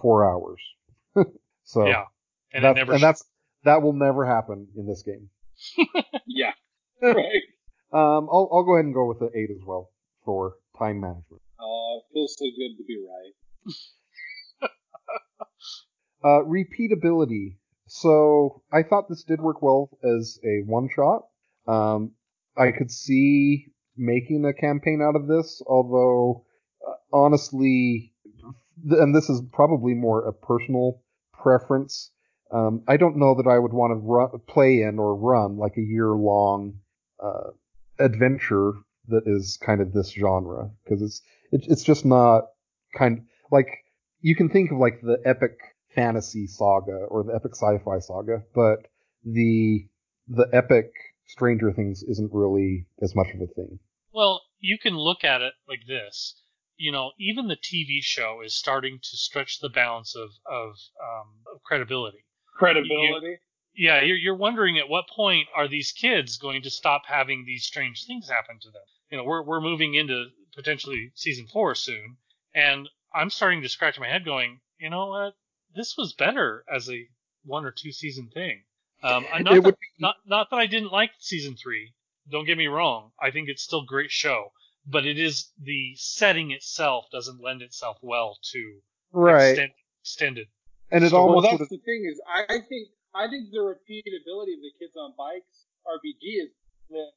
four 0.00 0.28
hours. 0.28 0.60
so 1.64 1.86
yeah, 1.86 2.04
and 2.52 2.64
that's, 2.64 2.76
it 2.76 2.80
never. 2.80 2.92
and 2.94 3.02
that's 3.02 3.24
that 3.64 3.82
will 3.82 3.92
never 3.92 4.26
happen 4.26 4.68
in 4.76 4.86
this 4.86 5.02
game. 5.02 5.30
Yeah. 6.26 6.52
right. 7.02 7.42
Um, 7.92 8.28
I'll 8.30 8.48
I'll 8.52 8.62
go 8.62 8.74
ahead 8.76 8.84
and 8.84 8.94
go 8.94 9.06
with 9.06 9.18
the 9.18 9.30
eight 9.36 9.50
as 9.50 9.64
well 9.66 9.90
for 10.24 10.54
time 10.78 11.00
management. 11.00 11.42
Uh, 11.58 12.00
feels 12.12 12.36
so 12.38 12.44
good 12.56 12.76
to 12.78 12.84
be 12.86 13.04
right. 13.04 13.74
Uh, 16.22 16.42
repeatability. 16.44 17.56
So 17.86 18.62
I 18.72 18.82
thought 18.82 19.08
this 19.08 19.24
did 19.24 19.40
work 19.40 19.62
well 19.62 19.90
as 20.04 20.38
a 20.44 20.62
one 20.66 20.88
shot. 20.94 21.22
Um, 21.66 22.12
I 22.56 22.72
could 22.72 22.90
see 22.90 23.66
making 23.96 24.44
a 24.44 24.52
campaign 24.52 25.00
out 25.02 25.16
of 25.16 25.26
this, 25.26 25.62
although 25.66 26.44
uh, 26.86 26.92
honestly, 27.12 28.12
and 28.88 29.14
this 29.14 29.28
is 29.28 29.42
probably 29.52 29.94
more 29.94 30.26
a 30.26 30.32
personal 30.32 31.02
preference. 31.32 32.10
Um, 32.52 32.82
I 32.88 32.96
don't 32.96 33.16
know 33.16 33.34
that 33.36 33.48
I 33.48 33.58
would 33.58 33.72
want 33.72 33.92
to 33.92 34.38
play 34.52 34.82
in 34.82 34.98
or 34.98 35.14
run 35.14 35.56
like 35.56 35.76
a 35.76 35.82
year 35.82 36.10
long 36.10 36.80
uh, 37.22 37.50
adventure 37.98 38.72
that 39.08 39.22
is 39.26 39.58
kind 39.64 39.80
of 39.80 39.92
this 39.92 40.10
genre 40.10 40.70
because 40.84 41.02
it's 41.02 41.22
it, 41.52 41.64
it's 41.68 41.82
just 41.82 42.04
not 42.04 42.44
kind 42.96 43.18
of, 43.18 43.24
like 43.50 43.68
you 44.20 44.36
can 44.36 44.48
think 44.48 44.70
of 44.70 44.78
like 44.78 45.00
the 45.02 45.18
epic 45.24 45.58
fantasy 45.94 46.46
saga 46.46 47.06
or 47.08 47.24
the 47.24 47.34
epic 47.34 47.52
sci-fi 47.54 47.98
saga, 47.98 48.42
but 48.54 48.86
the 49.24 49.86
the 50.28 50.48
epic 50.52 50.92
Stranger 51.26 51.72
Things 51.72 52.02
isn't 52.02 52.32
really 52.32 52.86
as 53.02 53.14
much 53.14 53.28
of 53.34 53.40
a 53.40 53.46
thing. 53.46 53.78
Well, 54.12 54.42
you 54.58 54.78
can 54.78 54.96
look 54.96 55.22
at 55.24 55.42
it 55.42 55.54
like 55.68 55.86
this. 55.86 56.40
You 56.76 56.92
know, 56.92 57.12
even 57.18 57.48
the 57.48 57.56
TV 57.56 58.02
show 58.02 58.40
is 58.44 58.54
starting 58.54 58.98
to 58.98 59.16
stretch 59.16 59.60
the 59.60 59.68
bounds 59.68 60.16
of 60.16 60.30
of, 60.46 60.70
um, 61.02 61.28
of 61.54 61.62
credibility. 61.62 62.24
Credibility. 62.56 63.38
Yeah, 63.74 64.02
you're, 64.02 64.16
you're 64.16 64.34
wondering 64.36 64.78
at 64.78 64.88
what 64.88 65.08
point 65.08 65.46
are 65.54 65.68
these 65.68 65.92
kids 65.92 66.36
going 66.36 66.62
to 66.62 66.70
stop 66.70 67.02
having 67.06 67.44
these 67.44 67.64
strange 67.64 68.06
things 68.06 68.28
happen 68.28 68.58
to 68.60 68.70
them? 68.70 68.82
You 69.10 69.18
know, 69.18 69.24
we're 69.24 69.42
we're 69.42 69.60
moving 69.60 69.94
into 69.94 70.26
potentially 70.54 71.12
season 71.14 71.46
four 71.46 71.74
soon, 71.74 72.16
and 72.54 72.88
I'm 73.14 73.30
starting 73.30 73.62
to 73.62 73.68
scratch 73.68 73.98
my 73.98 74.08
head, 74.08 74.24
going, 74.24 74.60
you 74.78 74.90
know 74.90 75.06
what, 75.06 75.34
this 75.74 75.96
was 75.96 76.12
better 76.14 76.64
as 76.72 76.88
a 76.90 77.06
one 77.44 77.64
or 77.64 77.70
two 77.72 77.92
season 77.92 78.28
thing. 78.32 78.62
Um, 79.02 79.24
not 79.40 79.54
that, 79.54 79.64
would 79.64 79.76
not 79.98 80.16
not 80.26 80.50
that 80.50 80.56
I 80.56 80.66
didn't 80.66 80.92
like 80.92 81.10
season 81.18 81.56
three. 81.56 81.94
Don't 82.30 82.44
get 82.44 82.58
me 82.58 82.66
wrong. 82.66 83.12
I 83.20 83.30
think 83.30 83.48
it's 83.48 83.62
still 83.62 83.80
a 83.82 83.86
great 83.86 84.10
show, 84.10 84.52
but 84.86 85.06
it 85.06 85.18
is 85.18 85.50
the 85.62 85.94
setting 85.96 86.50
itself 86.50 87.06
doesn't 87.10 87.42
lend 87.42 87.62
itself 87.62 87.96
well 88.02 88.38
to 88.52 88.80
Right, 89.12 89.48
extend, 89.50 89.72
extended. 90.02 90.46
and 90.90 91.02
it 91.04 91.10
So- 91.10 91.16
Well, 91.16 91.36
almost 91.36 91.50
that's 91.50 91.60
would 91.60 91.70
the 91.70 91.84
thing 91.84 92.06
is, 92.10 92.20
I, 92.28 92.42
I 92.54 92.58
think 92.68 92.88
I 93.14 93.26
think 93.28 93.50
the 93.50 93.58
repeatability 93.58 94.54
of 94.54 94.62
the 94.62 94.72
Kids 94.78 94.94
on 94.96 95.14
Bikes 95.18 95.66
RPG 95.86 96.44
is 96.44 96.50
that 96.90 97.10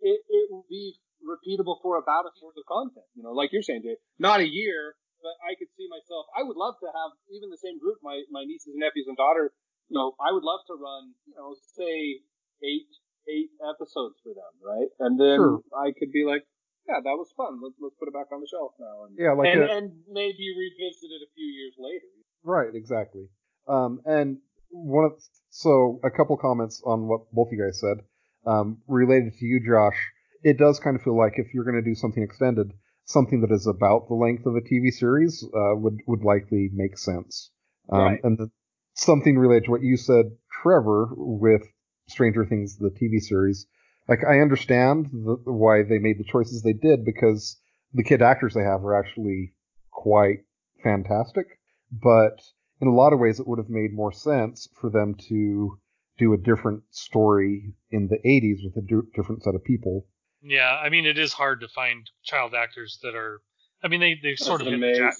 it, 0.00 0.20
it 0.28 0.50
will 0.50 0.64
be 0.70 0.94
repeatable 1.26 1.82
for 1.82 1.98
about 1.98 2.24
a 2.24 2.30
fourth 2.40 2.54
of 2.56 2.64
content. 2.66 3.04
You 3.16 3.24
know, 3.24 3.32
like 3.32 3.52
you're 3.52 3.62
saying, 3.62 3.82
Dave, 3.82 3.96
not 4.18 4.40
a 4.40 4.48
year, 4.48 4.94
but 5.22 5.34
I 5.42 5.54
could 5.56 5.70
see 5.76 5.88
myself. 5.88 6.26
I 6.36 6.42
would 6.42 6.56
love 6.56 6.76
to 6.80 6.88
have 6.90 7.10
even 7.32 7.50
the 7.50 7.60
same 7.60 7.78
group, 7.78 7.98
my 8.02 8.22
my 8.30 8.44
nieces 8.44 8.74
and 8.74 8.82
nephews 8.82 9.08
and 9.08 9.16
daughter. 9.16 9.52
You 9.88 9.94
know, 9.94 10.18
I 10.18 10.34
would 10.34 10.42
love 10.42 10.66
to 10.66 10.74
run, 10.74 11.14
you 11.26 11.34
know, 11.36 11.54
say 11.76 12.20
eight 12.62 12.90
eight 13.28 13.50
episodes 13.62 14.18
for 14.22 14.34
them, 14.34 14.52
right? 14.62 14.90
And 15.00 15.18
then 15.18 15.38
Sure. 15.38 15.62
I 15.74 15.92
could 15.92 16.12
be 16.12 16.24
like, 16.24 16.46
yeah, 16.88 17.02
that 17.02 17.16
was 17.18 17.30
fun. 17.36 17.58
Let's 17.62 17.74
let's 17.80 17.96
put 17.98 18.08
it 18.08 18.14
back 18.14 18.30
on 18.32 18.40
the 18.40 18.46
shelf 18.46 18.72
now, 18.78 19.04
and 19.06 19.14
yeah, 19.18 19.32
like 19.32 19.48
and, 19.50 19.62
a, 19.62 19.66
and 19.70 19.86
maybe 20.08 20.54
revisit 20.54 21.10
it 21.10 21.22
a 21.26 21.30
few 21.34 21.46
years 21.46 21.74
later. 21.78 22.10
Right, 22.44 22.74
exactly. 22.74 23.26
Um, 23.66 24.00
and 24.06 24.38
one 24.70 25.04
of 25.04 25.12
so 25.50 26.00
a 26.04 26.10
couple 26.10 26.36
comments 26.36 26.82
on 26.84 27.08
what 27.08 27.30
both 27.32 27.48
you 27.50 27.58
guys 27.58 27.80
said 27.80 28.04
um, 28.46 28.78
related 28.86 29.34
to 29.38 29.44
you, 29.44 29.60
Josh. 29.60 29.98
It 30.42 30.58
does 30.58 30.78
kind 30.78 30.94
of 30.94 31.02
feel 31.02 31.18
like 31.18 31.34
if 31.36 31.52
you're 31.52 31.64
going 31.64 31.82
to 31.82 31.82
do 31.82 31.96
something 31.96 32.22
extended, 32.22 32.70
something 33.06 33.40
that 33.40 33.50
is 33.50 33.66
about 33.66 34.08
the 34.08 34.14
length 34.14 34.46
of 34.46 34.54
a 34.54 34.60
TV 34.60 34.90
series 34.90 35.42
uh, 35.44 35.74
would 35.74 35.98
would 36.06 36.22
likely 36.22 36.70
make 36.72 36.98
sense. 36.98 37.50
Um, 37.90 38.00
Right. 38.00 38.20
And 38.22 38.38
the, 38.38 38.50
something 38.94 39.38
related 39.38 39.64
to 39.64 39.70
what 39.70 39.82
you 39.82 39.96
said, 39.96 40.26
Trevor, 40.62 41.08
with 41.16 41.62
Stranger 42.08 42.44
Things, 42.44 42.76
the 42.76 42.90
TV 42.90 43.20
series. 43.20 43.66
Like 44.08 44.20
I 44.24 44.40
understand 44.40 45.06
the, 45.06 45.36
why 45.44 45.82
they 45.82 45.98
made 45.98 46.18
the 46.18 46.30
choices 46.30 46.62
they 46.62 46.74
did 46.74 47.04
because 47.04 47.58
the 47.94 48.04
kid 48.04 48.22
actors 48.22 48.54
they 48.54 48.62
have 48.62 48.84
are 48.84 48.94
actually 48.98 49.54
quite 49.90 50.44
fantastic 50.82 51.46
but 51.90 52.42
in 52.80 52.88
a 52.88 52.94
lot 52.94 53.12
of 53.12 53.20
ways 53.20 53.38
it 53.38 53.46
would 53.46 53.58
have 53.58 53.70
made 53.70 53.92
more 53.92 54.12
sense 54.12 54.68
for 54.80 54.90
them 54.90 55.14
to 55.28 55.78
do 56.18 56.32
a 56.32 56.38
different 56.38 56.82
story 56.90 57.74
in 57.90 58.08
the 58.08 58.18
80s 58.18 58.64
with 58.64 58.76
a 58.76 59.04
different 59.14 59.42
set 59.42 59.54
of 59.54 59.64
people. 59.64 60.06
Yeah, 60.42 60.70
I 60.82 60.88
mean 60.90 61.06
it 61.06 61.18
is 61.18 61.32
hard 61.32 61.60
to 61.60 61.68
find 61.68 62.08
child 62.24 62.54
actors 62.54 62.98
that 63.02 63.14
are. 63.14 63.40
I 63.82 63.88
mean 63.88 64.00
they 64.00 64.18
they 64.22 64.36
sort 64.36 64.60
of 64.60 64.66
That's 64.68 64.80
hit 64.80 64.94
the 64.94 64.98
jack, 64.98 65.14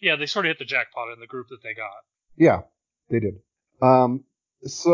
yeah 0.00 0.16
they 0.16 0.26
sort 0.26 0.46
of 0.46 0.50
hit 0.50 0.58
the 0.58 0.64
jackpot 0.64 1.12
in 1.12 1.20
the 1.20 1.26
group 1.26 1.48
that 1.48 1.62
they 1.62 1.74
got. 1.74 2.02
Yeah, 2.36 2.60
they 3.10 3.20
did. 3.20 3.40
Um, 3.82 4.24
so 4.64 4.90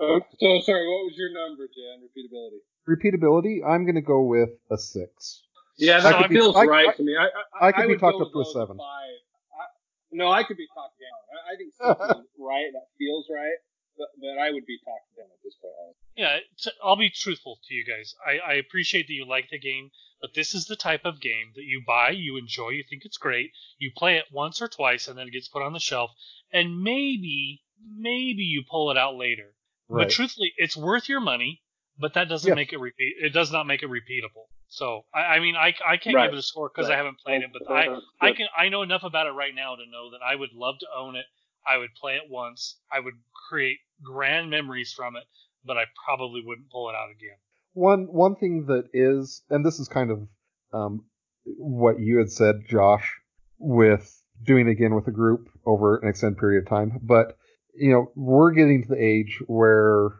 Oh, 0.00 0.20
so 0.38 0.60
sorry, 0.62 0.86
what 0.88 1.04
was 1.10 1.14
your 1.16 1.30
number, 1.32 1.66
Jan? 1.66 2.02
Repeatability. 2.06 2.60
repeatability, 2.88 3.66
I'm 3.66 3.84
going 3.84 3.96
to 3.96 4.00
go 4.00 4.22
with 4.22 4.50
a 4.70 4.78
six. 4.78 5.42
Yeah, 5.76 6.00
that 6.00 6.14
I 6.14 6.22
could 6.22 6.30
be- 6.30 6.36
feels 6.36 6.54
I- 6.56 6.64
right 6.64 6.88
I- 6.88 6.92
to 6.94 7.02
me. 7.02 7.16
I, 7.16 7.26
I, 7.60 7.68
I 7.68 7.72
could 7.72 7.88
be 7.88 7.96
talked 7.98 8.20
up 8.20 8.30
to 8.32 8.38
a 8.38 8.42
as 8.42 8.46
low 8.46 8.50
as 8.50 8.52
seven. 8.52 8.76
Five. 8.76 9.18
I, 9.58 9.64
no, 10.12 10.30
I 10.30 10.42
could 10.44 10.56
be 10.56 10.66
talked 10.74 10.98
down. 11.00 11.18
I, 11.34 11.52
I 11.52 11.56
think 11.56 11.72
six 11.74 12.18
is 12.20 12.30
right. 12.38 12.70
That 12.72 12.86
feels 12.98 13.26
right. 13.32 13.58
But, 13.98 14.08
but 14.20 14.38
I 14.40 14.50
would 14.52 14.66
be 14.66 14.78
talked 14.84 15.08
down 15.11 15.11
at 15.11 15.11
this 15.52 15.60
point. 15.60 15.74
honestly. 15.78 15.96
Yeah, 16.16 16.38
t- 16.58 16.78
I'll 16.84 16.96
be 16.96 17.10
truthful 17.10 17.58
to 17.68 17.74
you 17.74 17.84
guys. 17.86 18.14
I, 18.26 18.52
I 18.52 18.54
appreciate 18.54 19.06
that 19.06 19.12
you 19.14 19.26
like 19.26 19.48
the 19.50 19.58
game, 19.58 19.90
but 20.20 20.30
this 20.34 20.54
is 20.54 20.66
the 20.66 20.76
type 20.76 21.02
of 21.04 21.20
game 21.20 21.52
that 21.54 21.64
you 21.64 21.82
buy, 21.86 22.10
you 22.10 22.36
enjoy, 22.36 22.70
you 22.70 22.84
think 22.88 23.02
it's 23.04 23.16
great, 23.16 23.50
you 23.78 23.90
play 23.96 24.16
it 24.16 24.26
once 24.32 24.60
or 24.60 24.68
twice, 24.68 25.08
and 25.08 25.16
then 25.18 25.28
it 25.28 25.32
gets 25.32 25.48
put 25.48 25.62
on 25.62 25.72
the 25.72 25.80
shelf, 25.80 26.10
and 26.52 26.82
maybe, 26.82 27.62
maybe 27.96 28.42
you 28.42 28.62
pull 28.70 28.90
it 28.90 28.98
out 28.98 29.16
later. 29.16 29.54
Right. 29.88 30.06
But 30.06 30.10
truthfully, 30.12 30.52
it's 30.56 30.76
worth 30.76 31.08
your 31.08 31.20
money, 31.20 31.62
but 31.98 32.14
that 32.14 32.28
doesn't 32.28 32.48
Yes. 32.48 32.56
make 32.56 32.72
it 32.72 32.78
repeat. 32.80 33.14
It 33.20 33.32
does 33.32 33.50
not 33.50 33.66
make 33.66 33.82
it 33.82 33.88
repeatable. 33.90 34.46
So 34.68 35.04
I, 35.14 35.20
I 35.36 35.40
mean, 35.40 35.56
I, 35.56 35.74
I 35.86 35.96
can't 35.98 36.14
Right. 36.14 36.24
give 36.30 36.34
it 36.34 36.38
a 36.38 36.42
score 36.42 36.70
because 36.74 36.88
I 36.90 36.96
haven't 36.96 37.18
played 37.18 37.42
it, 37.42 37.50
but 37.52 37.70
I 37.70 37.88
I 38.20 38.32
can 38.32 38.48
I 38.56 38.68
know 38.70 38.80
enough 38.82 39.02
about 39.02 39.26
it 39.26 39.32
right 39.32 39.54
now 39.54 39.74
to 39.76 39.84
know 39.90 40.10
that 40.12 40.20
I 40.24 40.34
would 40.34 40.52
love 40.54 40.76
to 40.80 40.86
own 40.96 41.14
it. 41.16 41.26
I 41.66 41.76
would 41.76 41.90
play 42.00 42.14
it 42.16 42.22
once. 42.30 42.78
I 42.90 43.00
would 43.00 43.14
create 43.48 43.78
grand 44.02 44.50
memories 44.50 44.92
from 44.92 45.16
it, 45.16 45.24
but 45.64 45.76
I 45.76 45.84
probably 46.04 46.42
wouldn't 46.44 46.70
pull 46.70 46.88
it 46.90 46.94
out 46.94 47.10
again. 47.10 47.36
One 47.74 48.08
one 48.10 48.36
thing 48.36 48.66
that 48.66 48.88
is, 48.92 49.42
and 49.50 49.64
this 49.64 49.78
is 49.78 49.88
kind 49.88 50.10
of 50.10 50.28
um, 50.72 51.04
what 51.44 52.00
you 52.00 52.18
had 52.18 52.30
said, 52.30 52.62
Josh, 52.68 53.10
with 53.58 54.22
doing 54.42 54.68
it 54.68 54.72
again 54.72 54.94
with 54.94 55.06
a 55.06 55.12
group 55.12 55.48
over 55.64 55.96
an 55.96 56.08
extended 56.08 56.38
period 56.38 56.64
of 56.64 56.68
time. 56.68 57.00
But 57.02 57.36
you 57.74 57.92
know, 57.92 58.12
we're 58.14 58.52
getting 58.52 58.82
to 58.82 58.88
the 58.88 59.02
age 59.02 59.40
where 59.46 60.10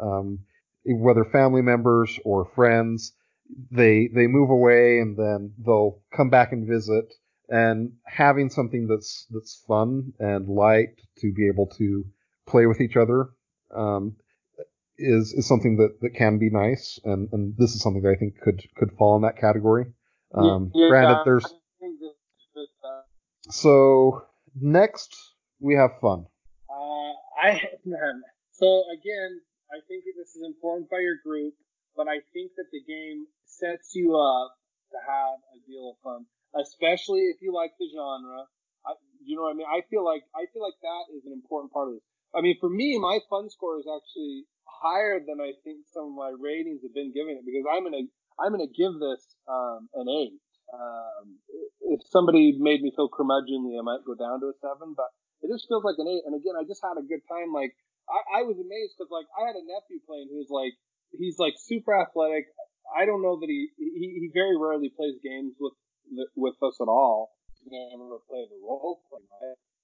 um, 0.00 0.40
whether 0.84 1.24
family 1.24 1.62
members 1.62 2.18
or 2.24 2.50
friends, 2.54 3.12
they 3.70 4.08
they 4.12 4.26
move 4.26 4.50
away 4.50 4.98
and 5.00 5.16
then 5.16 5.52
they'll 5.58 6.00
come 6.16 6.30
back 6.30 6.52
and 6.52 6.66
visit. 6.66 7.12
And 7.48 7.92
having 8.06 8.48
something 8.48 8.86
that's 8.86 9.26
that's 9.30 9.62
fun 9.68 10.14
and 10.18 10.48
light 10.48 11.00
to 11.18 11.32
be 11.34 11.48
able 11.48 11.66
to 11.78 12.04
play 12.46 12.66
with 12.66 12.80
each 12.80 12.96
other 12.96 13.30
um, 13.74 14.16
is 14.98 15.32
is 15.32 15.46
something 15.46 15.76
that, 15.76 16.00
that 16.00 16.10
can 16.14 16.38
be 16.38 16.50
nice, 16.50 17.00
and, 17.04 17.28
and 17.32 17.54
this 17.56 17.74
is 17.74 17.82
something 17.82 18.02
that 18.02 18.10
I 18.10 18.16
think 18.16 18.38
could 18.40 18.62
could 18.76 18.92
fall 18.98 19.16
in 19.16 19.22
that 19.22 19.36
category. 19.38 19.86
Um, 20.34 20.70
Yeah, 20.74 20.88
granted, 20.88 21.14
I 21.14 21.22
there's 21.24 21.44
think 21.80 22.00
this 22.00 22.12
is, 22.56 22.68
uh, 22.84 23.02
so 23.50 24.26
next 24.60 25.14
we 25.60 25.74
have 25.74 25.90
fun. 26.00 26.26
Uh, 26.68 27.12
I 27.42 27.60
man. 27.84 28.22
So 28.54 28.84
again, 28.94 29.40
I 29.72 29.80
think 29.88 30.04
this 30.04 30.36
is 30.36 30.42
informed 30.46 30.86
by 30.88 31.00
your 31.00 31.16
group, 31.24 31.54
but 31.96 32.06
I 32.06 32.20
think 32.32 32.52
that 32.56 32.70
the 32.70 32.78
game 32.86 33.26
sets 33.46 33.90
you 33.94 34.14
up 34.14 34.54
to 34.92 34.98
have 35.02 35.40
a 35.56 35.58
deal 35.66 35.96
of 35.96 35.96
fun. 36.04 36.26
especially 36.54 37.32
if 37.32 37.40
you 37.40 37.52
like 37.52 37.72
the 37.80 37.88
genre. 37.90 38.44
I, 38.86 38.92
you 39.24 39.36
know 39.36 39.42
what 39.42 39.54
I 39.54 39.56
mean? 39.56 39.66
I 39.66 39.80
feel 39.88 40.04
like 40.04 40.22
I 40.36 40.44
feel 40.52 40.62
like 40.62 40.78
that 40.82 41.04
is 41.16 41.24
an 41.24 41.32
important 41.32 41.72
part 41.72 41.88
of 41.88 41.94
this. 41.94 42.06
I 42.34 42.40
mean, 42.40 42.56
for 42.60 42.68
me, 42.68 42.98
my 42.98 43.20
fun 43.28 43.50
score 43.50 43.78
is 43.78 43.86
actually 43.86 44.44
higher 44.64 45.20
than 45.20 45.40
I 45.40 45.52
think 45.64 45.84
some 45.92 46.12
of 46.12 46.14
my 46.16 46.32
ratings 46.34 46.82
have 46.82 46.94
been 46.94 47.12
giving 47.12 47.36
it 47.36 47.44
because 47.44 47.68
I'm 47.68 47.84
gonna 47.84 48.08
I'm 48.40 48.52
gonna 48.52 48.72
give 48.72 48.96
this 48.98 49.22
um, 49.46 49.88
an 49.94 50.08
eight. 50.08 50.40
Um, 50.72 51.36
if 51.92 52.00
somebody 52.08 52.56
made 52.56 52.80
me 52.80 52.92
feel 52.96 53.12
curmudgeonly, 53.12 53.76
I 53.76 53.84
might 53.84 54.08
go 54.08 54.16
down 54.16 54.40
to 54.40 54.48
a 54.48 54.56
seven, 54.56 54.96
but 54.96 55.12
it 55.44 55.52
just 55.52 55.68
feels 55.68 55.84
like 55.84 56.00
an 56.00 56.08
eight. 56.08 56.24
And 56.24 56.32
again, 56.32 56.56
I 56.56 56.64
just 56.64 56.80
had 56.80 56.96
a 56.96 57.04
good 57.04 57.20
time. 57.28 57.52
Like 57.52 57.76
I, 58.08 58.40
I 58.40 58.48
was 58.48 58.56
amazed 58.56 58.96
because 58.96 59.12
like 59.12 59.28
I 59.36 59.46
had 59.46 59.56
a 59.58 59.64
nephew 59.68 60.00
playing 60.08 60.32
who's 60.32 60.48
like 60.48 60.72
he's 61.12 61.38
like 61.38 61.54
super 61.60 61.92
athletic. 61.92 62.48
I 62.88 63.04
don't 63.04 63.22
know 63.22 63.38
that 63.38 63.48
he 63.48 63.68
he, 63.76 64.24
he 64.24 64.30
very 64.32 64.56
rarely 64.56 64.88
plays 64.88 65.20
games 65.22 65.54
with 65.60 65.76
with 66.34 66.56
us 66.62 66.80
at 66.80 66.88
all. 66.88 67.36
Never 67.62 68.18
played 68.26 68.50
the 68.50 68.58
role. 68.58 69.04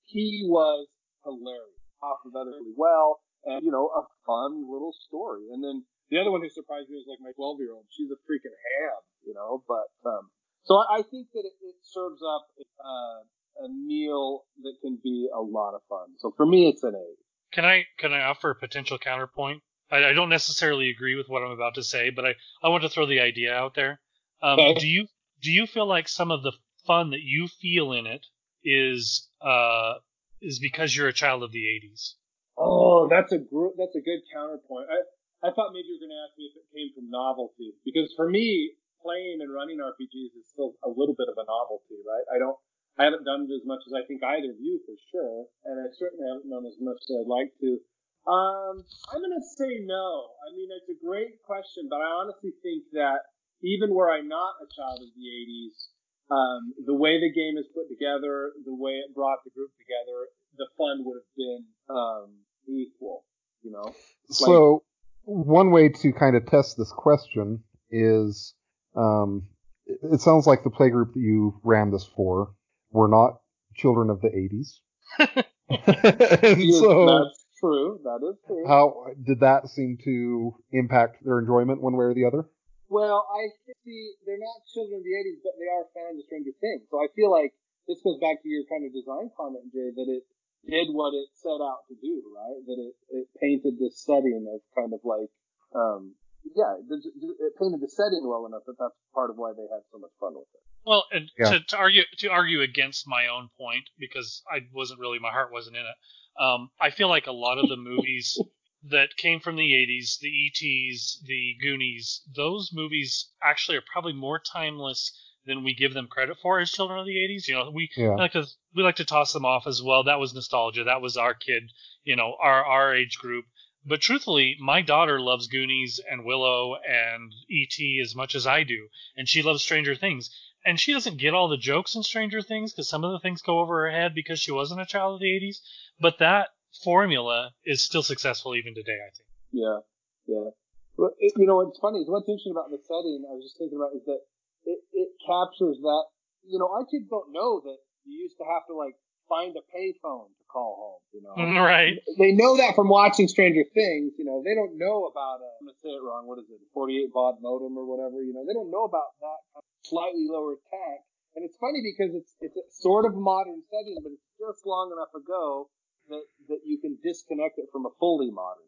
He 0.05 0.43
was 0.49 0.89
hilarious, 1.23 1.78
off 2.03 2.19
of 2.27 2.33
that 2.33 2.47
really 2.47 2.75
well, 2.77 3.21
and 3.45 3.63
you 3.65 3.71
know 3.71 3.91
a 3.95 4.03
fun 4.27 4.65
little 4.71 4.95
story. 5.07 5.49
And 5.53 5.63
then 5.63 5.85
the 6.11 6.19
other 6.19 6.31
one 6.31 6.41
who 6.43 6.49
surprised 6.49 6.89
me 6.89 6.97
was 6.97 7.07
like 7.09 7.21
my 7.21 7.33
12 7.37 7.59
year 7.61 7.73
old. 7.73 7.87
She's 7.91 8.11
a 8.11 8.19
freaking 8.27 8.55
ham, 8.55 9.01
you 9.27 9.35
know. 9.35 9.63
But 9.69 9.89
um, 10.09 10.31
so 10.65 10.77
I 10.77 11.03
think 11.03 11.29
that 11.35 11.45
it, 11.45 11.55
it 11.61 11.77
serves 11.83 12.21
up 12.23 12.47
uh, 12.81 13.65
a 13.65 13.69
meal 13.69 14.45
that 14.63 14.75
can 14.83 14.99
be 15.03 15.29
a 15.35 15.41
lot 15.41 15.75
of 15.75 15.83
fun. 15.89 16.15
So 16.19 16.33
for 16.37 16.47
me, 16.47 16.69
it's 16.69 16.83
an 16.83 16.95
eight. 16.95 17.19
Can 17.53 17.65
I 17.65 17.85
can 17.99 18.13
I 18.13 18.25
offer 18.25 18.51
a 18.51 18.55
potential 18.55 18.99
counterpoint? 18.99 19.63
I, 19.91 20.11
I 20.11 20.13
don't 20.13 20.29
necessarily 20.29 20.91
agree 20.91 21.15
with 21.15 21.29
what 21.29 21.43
I'm 21.43 21.51
about 21.51 21.75
to 21.77 21.83
say, 21.83 22.11
but 22.11 22.25
I, 22.25 22.35
I 22.63 22.69
want 22.69 22.83
to 22.83 22.89
throw 22.91 23.07
the 23.07 23.21
idea 23.21 23.55
out 23.55 23.75
there. 23.75 24.01
Um, 24.43 24.61
Okay. 24.61 24.75
Do 24.81 24.87
you 24.87 25.07
do 25.43 25.51
you 25.51 25.67
feel 25.67 25.87
like 25.87 26.09
some 26.09 26.31
of 26.31 26.43
the 26.43 26.53
fun 26.87 27.11
that 27.11 27.23
you 27.23 27.49
feel 27.61 27.93
in 27.93 28.07
it 28.07 28.27
is 28.65 29.29
uh 29.41 29.95
is 30.41 30.59
because 30.59 30.95
you're 30.95 31.09
a 31.09 31.13
child 31.13 31.43
of 31.43 31.53
the 31.53 31.65
80s? 31.67 32.15
Oh, 32.57 33.07
that's 33.09 33.33
a 33.33 33.39
gr- 33.39 33.77
that's 33.79 33.95
a 33.95 34.03
good 34.03 34.23
counterpoint. 34.35 34.91
I 34.91 34.99
I 35.47 35.55
thought 35.55 35.71
maybe 35.71 35.87
you 35.87 36.03
were 36.03 36.11
going 36.11 36.17
to 36.19 36.25
ask 36.27 36.35
me 36.35 36.51
if 36.51 36.59
it 36.59 36.67
came 36.75 36.91
from 36.95 37.07
novelty 37.11 37.79
because 37.87 38.11
for 38.19 38.27
me, 38.27 38.75
playing 38.99 39.39
and 39.39 39.55
running 39.55 39.79
RPGs 39.79 40.35
is 40.35 40.51
still 40.51 40.75
a 40.83 40.91
little 40.91 41.15
bit 41.15 41.31
of 41.31 41.39
a 41.39 41.47
novelty, 41.47 42.03
right? 42.03 42.27
I 42.35 42.43
don't 42.43 42.59
I 42.99 43.07
haven't 43.07 43.23
done 43.23 43.47
it 43.47 43.55
as 43.55 43.63
much 43.63 43.87
as 43.87 43.95
I 43.95 44.03
think 44.11 44.27
either 44.27 44.51
of 44.51 44.59
you 44.59 44.83
for 44.83 44.99
sure, 45.15 45.47
and 45.71 45.79
I 45.79 45.87
certainly 45.95 46.27
haven't 46.27 46.51
done 46.51 46.67
as 46.67 46.75
much 46.83 46.99
as 46.99 47.15
I'd 47.15 47.31
like 47.31 47.55
to. 47.63 47.79
Um, 48.27 48.83
I'm 49.15 49.23
going 49.23 49.39
to 49.39 49.47
say 49.55 49.87
no. 49.87 50.35
I 50.43 50.51
mean, 50.51 50.67
it's 50.75 50.91
a 50.91 50.99
great 50.99 51.39
question, 51.47 51.87
but 51.87 52.03
I 52.03 52.11
honestly 52.11 52.51
think 52.61 52.91
that 52.99 53.23
even 53.63 53.95
were 53.95 54.11
I 54.11 54.21
not 54.21 54.59
a 54.59 54.67
child 54.75 54.99
of 54.99 55.15
the 55.15 55.27
80s, 55.31 55.95
um, 56.31 56.75
the 56.85 56.95
way 56.95 57.21
the 57.21 57.33
game 57.33 57.57
is 57.59 57.67
put 57.75 57.89
together, 57.89 58.53
the 58.65 58.75
way 58.75 58.93
it 58.93 59.15
brought 59.15 59.39
the 59.45 59.51
group 59.51 59.71
together, 59.79 60.29
the 60.57 60.67
fun 60.77 61.05
would 61.05 61.21
have 61.21 61.37
been 61.37 61.65
um, 61.89 62.31
equal. 62.69 63.25
You 63.63 63.73
know, 63.73 63.95
So 64.31 64.85
one 65.25 65.71
way 65.71 65.89
to 65.89 66.13
kind 66.13 66.37
of 66.37 66.47
test 66.47 66.77
this 66.77 66.93
question 66.93 67.63
is, 67.91 68.55
um, 68.97 69.49
it, 69.87 69.99
it 70.15 70.21
sounds 70.21 70.47
like 70.47 70.63
the 70.63 70.71
playgroup 70.71 71.13
that 71.15 71.21
you 71.21 71.61
ran 71.65 71.91
this 71.91 72.05
for 72.05 72.55
were 72.91 73.09
not 73.09 73.41
children 73.75 74.11
of 74.11 74.21
the 74.21 74.29
80s. 74.29 75.45
Yes, 75.71 76.79
so, 76.81 77.05
that's 77.07 77.45
true. 77.61 78.01
That 78.03 78.27
is 78.27 78.37
true. 78.47 78.67
how 78.67 79.05
did 79.27 79.41
that 79.41 79.69
seem 79.69 79.99
to 80.05 80.55
impact 80.73 81.23
their 81.23 81.39
enjoyment 81.39 81.83
one 81.83 81.95
way 81.95 82.07
or 82.07 82.15
the 82.15 82.25
other? 82.25 82.49
Well, 82.89 83.29
I 83.29 83.53
see 83.85 84.17
they're 84.25 84.41
not 84.41 84.65
children 84.73 85.01
of 85.01 85.05
the 85.05 85.13
80s, 85.13 85.45
but 85.45 85.55
they 85.61 85.69
are 85.69 85.85
fans 85.93 86.19
of 86.21 86.25
Stranger 86.25 86.57
Things. 86.61 86.89
So 86.89 86.97
I 86.99 87.09
feel 87.13 87.31
like 87.31 87.53
this 87.87 88.01
goes 88.01 88.17
back 88.21 88.41
to 88.43 88.49
your 88.49 88.65
kind 88.69 88.85
of 88.85 88.93
design 88.97 89.29
comment, 89.37 89.69
Jay, 89.73 89.93
that 89.93 90.09
it 90.09 90.25
did 90.65 90.89
what 90.93 91.13
it 91.13 91.29
set 91.37 91.61
out 91.61 91.85
to 91.89 91.95
do, 92.01 92.25
right? 92.33 92.61
That 92.65 92.79
it, 92.81 92.95
it 93.13 93.27
painted 93.41 93.79
this 93.79 94.01
setting 94.05 94.49
of 94.49 94.61
kind 94.73 94.93
of 94.93 95.01
like, 95.05 95.29
um, 95.77 96.17
yeah, 96.57 96.81
it, 96.81 96.89
it 96.89 97.53
painted 97.61 97.81
the 97.81 97.89
setting 97.93 98.25
well 98.25 98.47
enough 98.49 98.65
that 98.67 98.77
that's 98.81 98.97
part 99.15 99.31
of 99.31 99.37
why 99.37 99.53
they 99.53 99.69
had 99.69 99.85
so 99.93 99.99
much 99.99 100.13
fun 100.21 100.35
with 100.35 100.49
it. 100.55 100.65
Well, 100.85 101.05
and 101.13 101.31
Yeah. 101.37 101.53
to, 101.53 101.61
to 101.61 101.77
argue 101.77 102.03
to 102.19 102.29
argue 102.29 102.63
against 102.63 103.07
my 103.07 103.27
own 103.29 103.51
point 103.59 103.85
because 103.99 104.43
I 104.51 104.61
wasn't 104.73 105.01
really 105.01 105.19
my 105.19 105.31
heart 105.31 105.53
wasn't 105.53 105.77
in 105.77 105.83
it. 105.85 106.43
Um, 106.43 106.71
I 106.81 106.91
feel 106.91 107.09
like 107.09 107.27
a 107.27 107.33
lot 107.33 107.59
of 107.59 107.69
the 107.69 107.77
movies 107.77 108.39
that 108.83 109.17
came 109.17 109.41
from 109.41 109.57
the 109.57 109.73
80s, 109.73 110.19
the 110.21 110.47
ETs, 110.47 111.21
the 111.27 111.57
Goonies, 111.61 112.23
those 112.35 112.71
movies 112.73 113.31
actually 113.43 113.77
are 113.77 113.85
probably 113.93 114.13
more 114.13 114.39
timeless 114.41 115.13
than 115.47 115.65
we 115.65 115.75
give 115.75 115.95
them 115.95 116.07
credit 116.07 116.37
for 116.41 116.61
as 116.61 116.71
children 116.71 117.01
of 117.01 117.07
the 117.07 117.17
80s. 117.17 117.49
You 117.49 117.55
know, 117.55 117.71
we 117.71 117.91
Yeah. 117.97 118.15
like 118.15 118.33
to 118.33 118.47
we 118.75 118.83
like 118.83 118.97
to 118.97 119.05
toss 119.05 119.33
them 119.33 119.45
off 119.45 119.67
as 119.67 119.83
well. 119.83 120.05
That 120.05 120.21
was 120.21 120.35
nostalgia. 120.35 120.85
That 120.85 121.01
was 121.01 121.17
our 121.17 121.35
kid, 121.35 121.73
you 122.05 122.15
know, 122.17 122.37
our 122.41 122.65
our 122.65 122.95
age 122.95 123.19
group. 123.19 123.47
But 123.85 124.03
truthfully, 124.03 124.57
my 124.61 124.83
daughter 124.83 125.19
loves 125.21 125.47
Goonies 125.47 125.99
and 126.11 126.25
Willow 126.25 126.77
and 126.77 127.33
E.T. 127.49 128.01
as 128.05 128.15
much 128.15 128.35
as 128.35 128.47
I 128.47 128.63
do, 128.63 128.89
and 129.17 129.29
she 129.29 129.43
loves 129.43 129.63
Stranger 129.63 129.95
Things. 129.95 130.31
And 130.65 130.79
she 130.79 130.93
doesn't 130.93 131.17
get 131.17 131.33
all 131.33 131.49
the 131.49 131.57
jokes 131.57 131.95
in 131.95 132.03
Stranger 132.03 132.43
Things 132.43 132.73
because 132.73 132.89
some 132.89 133.05
of 133.05 133.13
the 133.13 133.21
things 133.21 133.41
go 133.41 133.61
over 133.61 133.83
her 133.83 133.91
head 133.91 134.15
because 134.15 134.41
she 134.41 134.53
wasn't 134.53 134.83
a 134.83 134.87
child 134.87 135.15
of 135.15 135.21
the 135.21 135.27
80s. 135.35 135.61
But 135.99 136.19
that 136.19 136.51
formula 136.83 137.51
is 137.65 137.83
still 137.83 138.03
successful 138.03 138.55
even 138.55 138.75
today, 138.75 138.99
I 138.99 139.11
think. 139.15 139.29
Yeah, 139.53 139.79
yeah. 140.27 140.51
Well, 140.97 141.15
it, 141.19 141.33
you 141.37 141.47
know, 141.47 141.57
what's 141.63 141.79
funny 141.79 142.01
is 142.01 142.09
what's 142.11 142.29
interesting 142.29 142.53
about 142.53 142.71
the 142.71 142.79
setting. 142.83 143.23
I 143.25 143.33
was 143.33 143.45
just 143.47 143.59
thinking 143.59 143.79
about 143.79 143.95
is 143.95 144.05
that 144.07 144.21
it, 144.67 144.81
it 144.93 145.09
captures 145.25 145.79
that. 145.81 146.05
You 146.49 146.59
know, 146.59 146.69
our 146.73 146.85
kids 146.89 147.07
don't 147.09 147.31
know 147.33 147.61
that 147.65 147.79
you 148.05 148.25
used 148.25 148.37
to 148.41 148.47
have 148.49 148.65
to 148.69 148.75
like 148.75 148.97
find 149.29 149.53
a 149.55 149.63
payphone 149.69 150.33
to 150.33 150.45
call 150.49 150.75
home. 150.81 151.03
You 151.13 151.21
know, 151.23 151.37
Right. 151.61 152.01
they 152.19 152.33
know 152.33 152.57
that 152.57 152.75
from 152.75 152.89
watching 152.89 153.29
Stranger 153.29 153.65
Things. 153.75 154.17
You 154.19 154.25
know, 154.25 154.43
they 154.43 154.57
don't 154.57 154.75
know 154.81 155.07
about 155.07 155.45
a, 155.45 155.49
I'm 155.61 155.69
gonna 155.69 155.79
say 155.85 155.93
it 155.93 156.03
wrong. 156.03 156.27
What 156.27 156.41
is 156.41 156.49
it? 156.51 156.59
48 156.75 157.13
baud 157.13 157.37
modem 157.41 157.77
or 157.79 157.85
whatever. 157.87 158.19
You 158.25 158.33
know, 158.33 158.43
they 158.49 158.57
don't 158.57 158.71
know 158.73 158.85
about 158.85 159.13
that 159.21 159.39
kind 159.55 159.63
of 159.63 159.71
slightly 159.85 160.27
lower 160.27 160.57
tech. 160.73 161.05
And 161.37 161.45
it's 161.47 161.57
funny 161.61 161.79
because 161.85 162.17
it's 162.17 162.33
it's 162.41 162.57
a 162.57 162.67
sort 162.83 163.05
of 163.07 163.15
modern 163.15 163.63
setting, 163.71 164.03
but 164.03 164.11
it's 164.11 164.27
just 164.41 164.67
long 164.67 164.91
enough 164.91 165.15
ago 165.15 165.69
that 166.09 166.23
that 166.49 166.61
you 166.65 166.79
can 166.81 166.97
disconnect 167.03 167.59
it 167.59 167.67
from 167.73 167.87
a 167.87 167.91
fully 167.99 168.31
modern. 168.31 168.65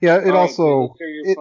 Yeah, 0.00 0.16
it 0.18 0.30
All 0.34 0.38
also 0.38 0.64
Jay, 0.64 0.88
let's 0.88 0.98
hear 0.98 1.08
your 1.08 1.24
it- 1.26 1.38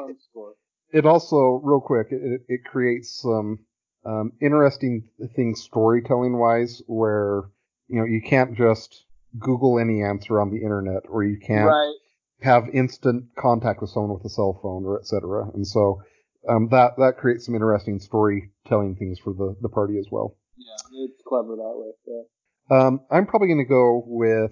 it 0.94 1.06
also 1.06 1.62
real 1.64 1.80
quick 1.80 2.08
it, 2.12 2.22
it, 2.22 2.42
it 2.48 2.66
creates 2.66 3.22
some 3.22 3.60
um, 4.06 4.34
interesting 4.42 5.08
things 5.36 5.62
storytelling 5.62 6.38
wise 6.38 6.82
where 6.88 7.44
you 7.88 8.00
know 8.00 8.06
you 8.06 8.22
can't 8.22 8.56
just 8.56 9.06
google 9.40 9.80
any 9.80 10.04
answer 10.04 10.42
on 10.42 10.50
the 10.50 10.58
internet 10.62 11.04
or 11.08 11.24
you 11.24 11.38
can't 11.40 11.66
Right. 11.68 11.96
have 12.42 12.64
instant 12.74 13.26
contact 13.38 13.80
with 13.82 13.90
someone 13.90 14.14
with 14.14 14.26
a 14.26 14.30
cell 14.30 14.60
phone 14.62 14.84
or 14.84 15.00
etc 15.00 15.50
and 15.54 15.66
so 15.66 16.02
um, 16.50 16.68
that 16.70 16.94
that 16.98 17.18
creates 17.18 17.46
some 17.46 17.56
interesting 17.56 18.00
storytelling 18.00 18.96
things 18.96 19.20
for 19.20 19.34
the 19.34 19.56
the 19.62 19.70
party 19.70 19.98
as 19.98 20.08
well 20.12 20.36
Yeah, 20.58 21.06
it's 21.06 21.22
clever 21.26 21.56
that 21.56 21.74
way. 21.76 21.92
Yeah. 22.08 22.78
um, 22.78 23.02
i'm 23.10 23.26
probably 23.28 23.48
going 23.48 23.66
to 23.66 23.70
go 23.70 24.04
with 24.06 24.52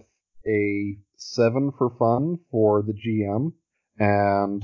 a 0.49 0.97
seven 1.15 1.71
for 1.77 1.89
fun 1.99 2.39
for 2.51 2.81
the 2.81 2.93
gm 2.93 3.53
and 3.99 4.63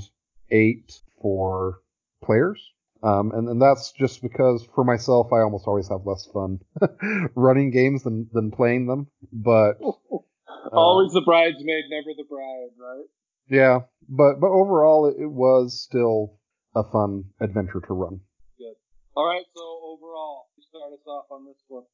eight 0.50 1.00
for 1.20 1.80
players. 2.24 2.60
Um, 3.02 3.30
and, 3.32 3.48
and 3.48 3.62
that's 3.62 3.92
just 3.92 4.22
because 4.22 4.66
for 4.74 4.82
myself, 4.82 5.32
I 5.32 5.40
almost 5.40 5.66
always 5.66 5.88
have 5.88 6.06
less 6.06 6.26
fun 6.32 6.60
running 7.34 7.70
games 7.70 8.02
than, 8.02 8.28
than 8.32 8.50
playing 8.50 8.86
them. 8.86 9.08
But 9.32 9.72
uh, 9.82 10.68
Always 10.72 11.12
the 11.12 11.20
bridesmaid, 11.20 11.84
never 11.90 12.14
the 12.16 12.24
bride, 12.28 12.70
right? 12.78 13.04
yeah, 13.48 13.80
but 14.08 14.40
but 14.40 14.48
overall, 14.48 15.06
it, 15.06 15.16
it 15.20 15.30
was 15.30 15.80
still 15.80 16.38
a 16.74 16.82
fun 16.82 17.24
adventure 17.40 17.80
to 17.86 17.94
run. 17.94 18.20
Good. 18.58 18.74
All 19.14 19.26
right, 19.26 19.44
so 19.54 19.60
overall, 19.60 20.46
you 20.56 20.64
start 20.68 20.92
us 20.92 21.06
off 21.06 21.26
on 21.30 21.46
this 21.46 21.62
one. 21.68 21.84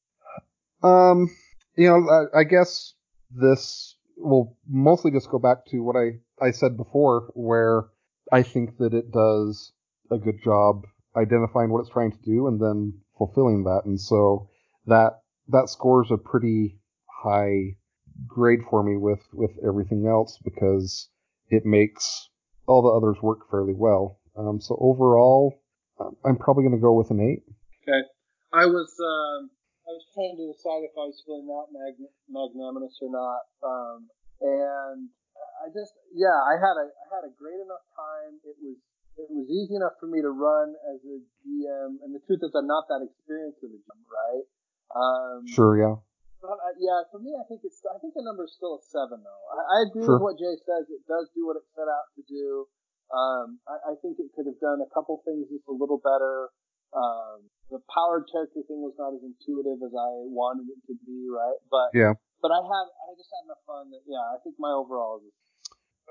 Um, 0.82 1.28
you 1.76 1.88
know, 1.88 2.08
I, 2.08 2.40
I 2.40 2.44
guess 2.44 2.94
this 3.34 3.96
will 4.16 4.56
mostly 4.68 5.10
just 5.10 5.30
go 5.30 5.38
back 5.38 5.66
to 5.66 5.80
what 5.80 5.96
I, 5.96 6.20
I 6.44 6.50
said 6.50 6.76
before, 6.76 7.30
where 7.34 7.84
I 8.30 8.42
think 8.42 8.78
that 8.78 8.94
it 8.94 9.10
does 9.10 9.72
a 10.10 10.18
good 10.18 10.42
job 10.42 10.82
identifying 11.16 11.70
what 11.70 11.80
it's 11.80 11.90
trying 11.90 12.12
to 12.12 12.22
do 12.24 12.46
and 12.46 12.60
then 12.60 13.00
fulfilling 13.18 13.64
that. 13.64 13.82
And 13.84 14.00
so 14.00 14.48
that 14.86 15.20
that 15.48 15.68
scores 15.68 16.10
a 16.10 16.16
pretty 16.16 16.78
high 17.22 17.76
grade 18.26 18.60
for 18.68 18.82
me 18.82 18.96
with 18.96 19.22
with 19.32 19.52
everything 19.66 20.06
else 20.06 20.38
because 20.44 21.08
it 21.48 21.64
makes 21.64 22.28
all 22.66 22.82
the 22.82 22.88
others 22.88 23.22
work 23.22 23.50
fairly 23.50 23.74
well. 23.76 24.18
Um, 24.36 24.60
so 24.60 24.76
overall, 24.80 25.60
I'm 26.24 26.36
probably 26.36 26.64
going 26.64 26.76
to 26.76 26.80
go 26.80 26.94
with 26.94 27.10
an 27.10 27.20
eight. 27.20 27.42
Okay. 27.82 28.06
I 28.52 28.66
was 28.66 28.94
um, 29.00 29.50
was 30.02 30.10
trying 30.10 30.34
to 30.34 30.46
decide 30.50 30.82
if 30.82 30.94
I 30.98 31.06
was 31.06 31.22
feeling 31.22 31.46
that 31.46 31.70
mag- 31.70 32.10
magnanimous 32.26 32.98
or 32.98 33.10
not, 33.14 33.42
um, 33.62 34.10
and 34.42 35.06
I 35.62 35.70
just 35.70 35.94
yeah 36.10 36.34
I 36.34 36.58
had 36.58 36.74
a 36.74 36.86
I 36.90 37.06
had 37.14 37.24
a 37.30 37.32
great 37.38 37.62
enough 37.62 37.86
time. 37.94 38.42
It 38.42 38.58
was 38.58 38.76
it 39.14 39.28
was 39.30 39.46
easy 39.46 39.78
enough 39.78 39.94
for 40.02 40.10
me 40.10 40.18
to 40.24 40.32
run 40.34 40.74
as 40.90 40.98
a 41.06 41.16
GM, 41.46 42.02
and 42.02 42.10
the 42.10 42.22
truth 42.26 42.42
is 42.42 42.50
I'm 42.58 42.66
not 42.66 42.90
that 42.90 43.06
experienced 43.06 43.62
as 43.62 43.70
a 43.70 43.78
GM, 43.78 44.02
right? 44.10 44.44
Um, 44.92 45.46
Sure, 45.46 45.78
yeah. 45.78 45.96
But 46.42 46.58
uh, 46.58 46.74
yeah, 46.82 47.06
for 47.14 47.22
me, 47.22 47.30
I 47.38 47.46
think 47.46 47.62
it's. 47.62 47.78
I 47.86 48.02
think 48.02 48.18
the 48.18 48.26
number 48.26 48.42
is 48.42 48.52
still 48.58 48.74
a 48.74 48.82
seven, 48.82 49.22
though. 49.22 49.44
I, 49.54 49.60
I 49.62 49.78
agree 49.86 50.02
Sure. 50.02 50.18
with 50.18 50.34
what 50.34 50.42
Jay 50.42 50.58
says. 50.66 50.90
It 50.90 51.06
does 51.06 51.30
do 51.38 51.46
what 51.46 51.54
it 51.54 51.62
set 51.78 51.86
out 51.86 52.10
to 52.18 52.22
do. 52.26 52.66
Um, 53.14 53.62
I, 53.70 53.92
I 53.92 53.94
think 54.02 54.18
it 54.18 54.32
could 54.34 54.50
have 54.50 54.58
done 54.58 54.82
a 54.82 54.90
couple 54.90 55.22
things 55.22 55.46
just 55.52 55.68
a 55.70 55.76
little 55.76 56.02
better. 56.02 56.50
Um, 56.92 57.46
the 57.72 57.80
powered 57.88 58.28
character 58.30 58.60
thing 58.68 58.84
was 58.84 58.94
not 59.00 59.16
as 59.16 59.24
intuitive 59.24 59.80
as 59.80 59.92
I 59.96 60.10
wanted 60.28 60.68
it 60.68 60.80
to 60.86 60.94
be, 61.06 61.26
right? 61.32 61.56
But 61.70 61.96
Yeah. 61.96 62.14
But 62.40 62.52
I 62.52 62.60
have. 62.60 62.88
I 62.92 63.10
just 63.16 63.30
had 63.32 63.46
enough 63.48 63.64
fun 63.66 63.90
that 63.90 64.02
yeah, 64.06 64.20
I 64.20 64.36
think 64.44 64.56
my 64.58 64.70
overall 64.70 65.20
is. 65.24 65.32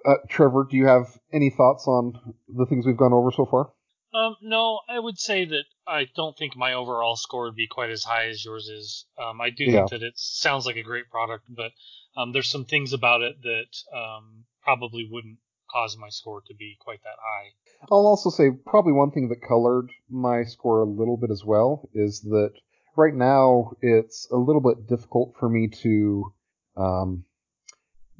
Uh, 0.03 0.15
Trevor, 0.27 0.65
do 0.69 0.75
you 0.77 0.87
have 0.87 1.19
any 1.31 1.49
thoughts 1.51 1.87
on 1.87 2.13
the 2.49 2.65
things 2.65 2.85
we've 2.87 2.97
gone 2.97 3.13
over 3.13 3.31
so 3.31 3.45
far? 3.45 3.71
Um, 4.13 4.35
no, 4.41 4.81
I 4.89 4.99
would 4.99 5.19
say 5.19 5.45
that 5.45 5.65
I 5.87 6.07
don't 6.15 6.37
think 6.37 6.55
my 6.57 6.73
overall 6.73 7.15
score 7.15 7.43
would 7.43 7.55
be 7.55 7.67
quite 7.67 7.91
as 7.91 8.03
high 8.03 8.27
as 8.27 8.43
yours 8.43 8.67
is. 8.67 9.05
Um, 9.17 9.39
I 9.39 9.51
do 9.51 9.65
Yeah. 9.65 9.85
think 9.87 9.89
that 9.91 10.03
it 10.03 10.13
sounds 10.17 10.65
like 10.65 10.75
a 10.75 10.83
great 10.83 11.09
product, 11.09 11.45
but 11.47 11.71
um, 12.17 12.31
there's 12.33 12.49
some 12.49 12.65
things 12.65 12.91
about 12.93 13.21
it 13.21 13.41
that 13.43 13.97
um, 13.97 14.45
probably 14.63 15.07
wouldn't 15.09 15.37
cause 15.71 15.97
my 15.97 16.09
score 16.09 16.41
to 16.47 16.55
be 16.55 16.77
quite 16.79 17.01
that 17.03 17.17
high. 17.19 17.49
I'll 17.91 18.07
also 18.07 18.29
say 18.29 18.51
probably 18.65 18.93
one 18.93 19.11
thing 19.11 19.29
that 19.29 19.41
colored 19.47 19.89
my 20.09 20.43
score 20.43 20.81
a 20.81 20.85
little 20.85 21.17
bit 21.17 21.31
as 21.31 21.43
well 21.45 21.89
is 21.93 22.21
that 22.21 22.51
right 22.95 23.13
now 23.13 23.71
it's 23.81 24.27
a 24.31 24.37
little 24.37 24.61
bit 24.61 24.87
difficult 24.87 25.35
for 25.39 25.49
me 25.49 25.69
to 25.81 26.33
um, 26.77 27.23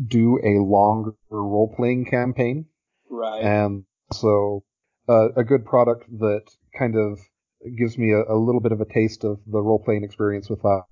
do 0.06 0.39
a 0.43 0.64
longer 0.64 1.14
role 1.30 1.74
playing 1.76 2.06
campaign. 2.06 2.66
Right. 3.10 3.43
And 3.43 3.86
so 4.14 4.64
uh, 5.08 5.30
a 5.36 5.43
good 5.43 5.66
product 5.66 6.10
that 6.20 6.43
kind 6.78 6.95
of 6.95 7.20
gives 7.78 7.97
me 7.97 8.12
a, 8.12 8.34
a 8.34 8.38
little 8.38 8.62
bit 8.62 8.72
of 8.72 8.82
a 8.82 8.86
taste 8.86 9.24
of 9.24 9.39
the 9.45 9.62
role 9.62 9.82
playing 9.84 10.04
experience 10.04 10.49
without 10.49 10.86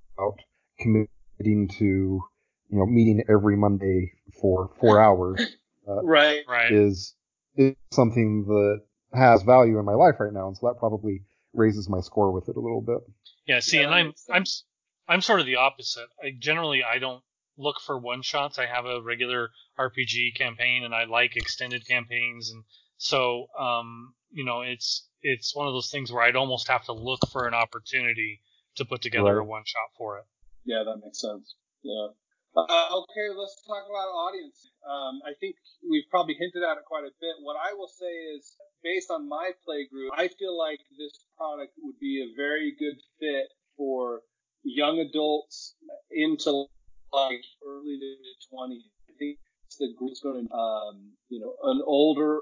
committing 0.80 1.68
to 1.68 1.86
you 1.86 2.78
know 2.78 2.86
meeting 2.86 3.24
every 3.30 3.58
Monday 3.58 4.12
for 4.40 4.70
four 4.80 5.02
hours 5.04 5.58
right. 6.04 6.42
Right. 6.48 6.72
is 6.72 7.16
is 7.56 7.76
something 7.92 8.46
that 8.46 8.82
has 9.14 9.44
value 9.44 9.80
in 9.80 9.86
my 9.86 9.94
life 9.96 10.16
right 10.20 10.34
now, 10.34 10.48
and 10.48 10.58
so 10.58 10.68
that 10.68 10.80
probably 10.80 11.24
raises 11.54 11.90
my 11.90 12.00
score 12.00 12.32
with 12.32 12.48
it 12.50 12.56
a 12.56 12.60
little 12.60 12.82
bit. 12.82 13.00
Yeah, 13.48 13.60
see, 13.60 13.78
Yeah, 13.78 13.86
and 13.86 13.94
I'm 13.94 14.06
I'm 14.32 14.46
sense. 14.46 14.50
s- 14.50 14.64
I'm 15.08 15.22
sort 15.22 15.40
of 15.40 15.46
the 15.48 15.56
opposite. 15.56 16.08
I 16.24 16.32
generally 16.38 16.84
I 16.84 17.00
don't 17.00 17.24
look 17.58 17.78
for 17.86 17.98
one 17.98 18.22
shots. 18.22 18.60
I 18.60 18.68
have 18.68 18.86
a 18.86 19.02
regular 19.02 19.50
RPG 19.78 20.36
campaign, 20.36 20.84
and 20.84 20.94
I 20.94 21.06
like 21.06 21.36
extended 21.36 21.88
campaigns, 21.88 22.52
and 22.52 22.64
so 22.98 23.48
um 23.58 24.14
you 24.32 24.46
know 24.46 24.62
it's 24.62 25.08
it's 25.22 25.56
one 25.56 25.68
of 25.68 25.74
those 25.74 25.90
things 25.90 26.12
where 26.12 26.24
I'd 26.24 26.36
almost 26.36 26.68
have 26.68 26.86
to 26.86 26.94
look 26.94 27.28
for 27.32 27.48
an 27.48 27.54
opportunity 27.54 28.42
to 28.76 28.86
put 28.86 29.02
together 29.02 29.40
a 29.40 29.44
one 29.44 29.64
shot 29.66 29.90
for 29.98 30.18
it. 30.20 30.26
Yeah, 30.64 30.84
that 30.86 31.02
makes 31.04 31.20
sense. 31.20 31.56
Yeah. 31.82 32.10
Uh, 32.58 32.66
okay, 32.66 33.28
let's 33.38 33.62
talk 33.68 33.86
about 33.86 34.10
audience. 34.10 34.70
Um, 34.82 35.22
I 35.24 35.38
think 35.40 35.56
we've 35.86 36.10
probably 36.10 36.34
hinted 36.34 36.64
at 36.64 36.78
it 36.78 36.86
quite 36.86 37.06
a 37.06 37.14
bit. 37.22 37.36
What 37.42 37.56
I 37.56 37.74
will 37.74 37.88
say 37.88 38.10
is, 38.36 38.58
based 38.84 39.12
on 39.12 39.30
my 39.30 39.52
play 39.64 39.88
group, 39.92 40.12
I 40.18 40.28
feel 40.28 40.58
like 40.58 40.80
this 40.98 41.14
product 41.38 41.74
would 41.80 42.00
be 42.00 42.26
a 42.26 42.36
very 42.36 42.76
good 42.78 42.98
fit 43.20 43.48
for 43.78 44.22
young 44.64 45.00
adults 45.00 45.76
into 46.12 46.66
like 47.14 47.44
early 47.66 48.00
to 48.02 48.16
twenties. 48.50 48.84
I 49.08 49.14
think 49.18 49.38
the 49.80 49.94
group's 49.98 50.20
going 50.20 50.48
to, 50.48 50.54
um, 50.54 51.14
you 51.30 51.40
know, 51.40 51.54
an 51.64 51.82
older, 51.86 52.42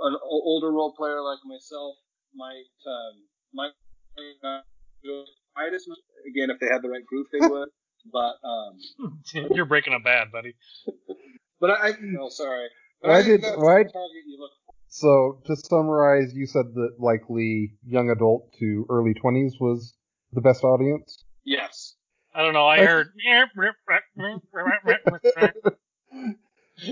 an 0.00 0.16
older 0.24 0.72
role 0.72 0.94
player 0.96 1.20
like 1.22 1.38
myself 1.44 1.94
might, 2.34 2.72
um, 2.88 3.14
might 3.52 3.72
as. 4.16 4.66
Again, 6.26 6.50
if 6.50 6.58
they 6.60 6.66
had 6.66 6.82
the 6.82 6.88
right 6.88 7.04
group, 7.04 7.28
they 7.32 7.46
would. 7.46 7.68
But 8.12 8.36
um, 8.46 9.18
You're 9.54 9.66
breaking 9.66 9.94
up 9.94 10.04
bad, 10.04 10.32
buddy. 10.32 10.54
but 11.60 11.70
I, 11.70 11.88
I 11.88 11.92
no, 12.00 12.28
sorry. 12.28 12.68
But 13.02 13.08
Why 13.10 13.22
did- 13.22 13.42
why- 13.42 13.82
target 13.84 14.24
you 14.26 14.38
look 14.40 14.50
for. 14.66 14.74
So 14.92 15.40
to 15.46 15.54
summarize, 15.56 16.32
you 16.34 16.46
said 16.46 16.66
that 16.74 16.96
likely 16.98 17.74
young 17.86 18.10
adult 18.10 18.52
to 18.58 18.86
early 18.90 19.14
twenties 19.14 19.54
was 19.60 19.94
the 20.32 20.40
best 20.40 20.64
audience. 20.64 21.24
Yes. 21.44 21.94
I 22.34 22.42
don't 22.42 22.54
know. 22.54 22.66
I 22.66 22.78
I- 22.78 22.84
heard. 22.86 23.08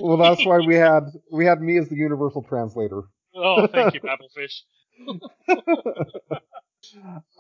Well, 0.01 0.19
that's 0.19 0.45
why 0.45 0.59
we 0.59 0.75
had 0.75 1.05
we 1.33 1.47
had 1.47 1.61
me 1.63 1.79
as 1.79 1.89
the 1.89 1.97
universal 1.97 2.45
translator. 2.47 3.03
oh, 3.35 3.67
thank 3.69 3.95
you, 3.95 4.01
Applefish. 4.05 4.61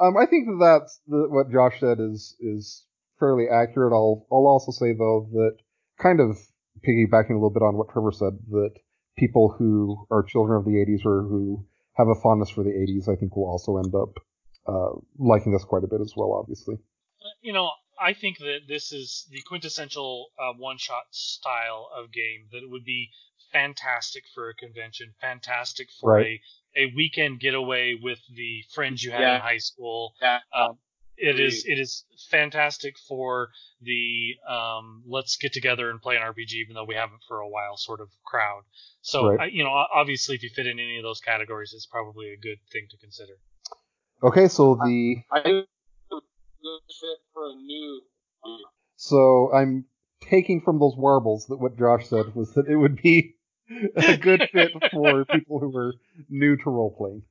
um, 0.00 0.16
I 0.16 0.24
think 0.26 0.46
that 0.46 0.58
that's 0.60 1.00
the, 1.06 1.26
what 1.28 1.50
Josh 1.52 1.78
said 1.80 1.98
is 2.00 2.34
is 2.40 2.84
fairly 3.18 3.46
accurate. 3.48 3.92
I'll 3.92 4.26
I'll 4.30 4.46
also 4.46 4.72
say 4.72 4.92
though 4.92 5.28
that 5.32 5.56
kind 6.00 6.20
of 6.20 6.38
piggybacking 6.86 7.30
a 7.30 7.34
little 7.34 7.50
bit 7.50 7.62
on 7.62 7.76
what 7.76 7.88
Trevor 7.90 8.12
said 8.12 8.38
that 8.50 8.70
people 9.16 9.54
who 9.58 10.06
are 10.10 10.22
children 10.22 10.58
of 10.58 10.64
the 10.64 10.72
80s 10.78 11.04
or 11.04 11.22
who 11.22 11.66
have 11.94 12.06
a 12.08 12.14
fondness 12.14 12.50
for 12.50 12.62
the 12.62 12.70
80s, 12.70 13.08
I 13.12 13.16
think 13.18 13.34
will 13.34 13.48
also 13.50 13.78
end 13.78 13.92
up 13.94 14.14
uh, 14.68 14.96
liking 15.18 15.52
this 15.52 15.64
quite 15.64 15.82
a 15.82 15.88
bit 15.88 16.00
as 16.00 16.12
well. 16.16 16.32
Obviously, 16.34 16.76
you 17.42 17.52
know, 17.52 17.70
I 18.00 18.14
think 18.14 18.38
that 18.38 18.60
this 18.68 18.92
is 18.92 19.26
the 19.32 19.40
quintessential 19.48 20.28
uh, 20.38 20.52
one-shot 20.56 21.02
style 21.10 21.88
of 21.96 22.12
game. 22.12 22.46
That 22.52 22.58
it 22.62 22.70
would 22.70 22.84
be 22.84 23.08
fantastic 23.52 24.22
for 24.34 24.48
a 24.50 24.54
convention, 24.54 25.14
fantastic 25.20 25.88
for 26.00 26.12
Right. 26.12 26.38
a, 26.76 26.82
a 26.82 26.92
weekend 26.94 27.40
getaway 27.40 27.94
with 28.00 28.20
the 28.36 28.62
friends 28.74 29.02
you 29.02 29.10
had 29.10 29.22
Yeah. 29.22 29.34
in 29.36 29.40
high 29.40 29.58
school. 29.58 30.12
Yeah. 30.22 30.38
Um, 30.54 30.78
it 31.20 31.40
is 31.40 31.60
Agreed. 31.64 31.72
it 31.78 31.80
is 31.80 32.04
fantastic 32.30 32.94
for 33.08 33.48
the 33.82 34.34
um, 34.48 35.02
let's 35.06 35.36
get 35.36 35.52
together 35.52 35.90
and 35.90 36.00
play 36.00 36.16
an 36.16 36.22
RPG, 36.22 36.52
even 36.54 36.74
though 36.74 36.84
we 36.84 36.94
haven't 36.94 37.20
for 37.28 37.38
a 37.40 37.48
while 37.48 37.76
sort 37.76 38.00
of 38.00 38.08
crowd. 38.24 38.62
So 39.02 39.28
Right. 39.28 39.40
I, 39.40 39.44
you 39.46 39.64
know, 39.64 39.70
obviously, 39.70 40.36
if 40.36 40.42
you 40.42 40.50
fit 40.54 40.66
in 40.66 40.78
any 40.78 40.96
of 40.98 41.02
those 41.02 41.20
categories, 41.20 41.72
it's 41.74 41.86
probably 41.86 42.28
a 42.32 42.36
good 42.36 42.58
thing 42.72 42.86
to 42.90 42.96
consider. 42.98 43.34
okay. 44.22 44.48
So 44.48 44.74
the 44.76 45.16
I 45.32 45.40
think 45.42 45.66
it's 45.66 46.12
a 46.12 46.14
good 46.62 46.80
fit 47.00 47.18
for 47.32 47.50
a 47.50 47.54
new. 47.54 48.00
so 48.96 49.50
I'm 49.54 49.84
taking 50.20 50.60
from 50.60 50.78
those 50.78 50.96
warbles 50.96 51.46
that 51.48 51.58
what 51.58 51.78
Josh 51.78 52.06
said 52.08 52.34
was 52.34 52.52
that 52.54 52.66
it 52.68 52.76
would 52.76 53.00
be 53.00 53.36
a 53.96 54.16
good 54.16 54.48
fit 54.52 54.72
for 54.92 55.24
people 55.32 55.60
who 55.60 55.68
were 55.70 55.94
new 56.28 56.56
to 56.56 56.70
role 56.70 56.94
playing. 56.96 57.22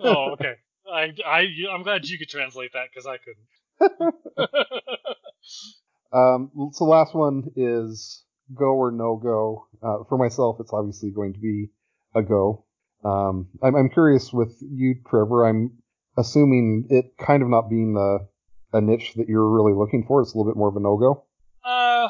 oh, 0.00 0.32
okay. 0.32 0.54
I, 0.92 1.12
I, 1.26 1.46
I'm 1.72 1.82
glad 1.82 2.06
you 2.06 2.18
could 2.18 2.28
translate 2.28 2.72
that 2.74 2.88
because 2.92 3.06
I 3.06 3.18
couldn't. 3.18 4.14
Um, 6.12 6.70
so 6.72 6.84
last 6.84 7.14
one 7.14 7.50
is 7.56 8.24
go 8.54 8.74
or 8.74 8.90
no 8.90 9.16
go. 9.16 9.66
Uh, 9.82 10.04
for 10.08 10.16
myself, 10.16 10.56
it's 10.60 10.72
obviously 10.72 11.10
going 11.10 11.34
to 11.34 11.40
be 11.40 11.68
a 12.14 12.22
go. 12.22 12.64
Um, 13.04 13.48
I'm, 13.62 13.74
I'm 13.74 13.90
curious 13.90 14.32
with 14.32 14.56
you, 14.60 14.96
Trevor. 15.08 15.46
I'm 15.46 15.72
assuming 16.16 16.86
it 16.90 17.16
kind 17.18 17.42
of 17.42 17.48
not 17.48 17.68
being 17.68 17.96
a, 17.96 18.76
a 18.76 18.80
niche 18.80 19.14
that 19.16 19.28
you're 19.28 19.48
really 19.48 19.74
looking 19.74 20.04
for. 20.06 20.22
It's 20.22 20.32
a 20.32 20.38
little 20.38 20.50
bit 20.50 20.56
more 20.56 20.68
of 20.68 20.76
a 20.76 20.80
no 20.80 20.96
go. 20.96 21.24
uh, 21.64 22.08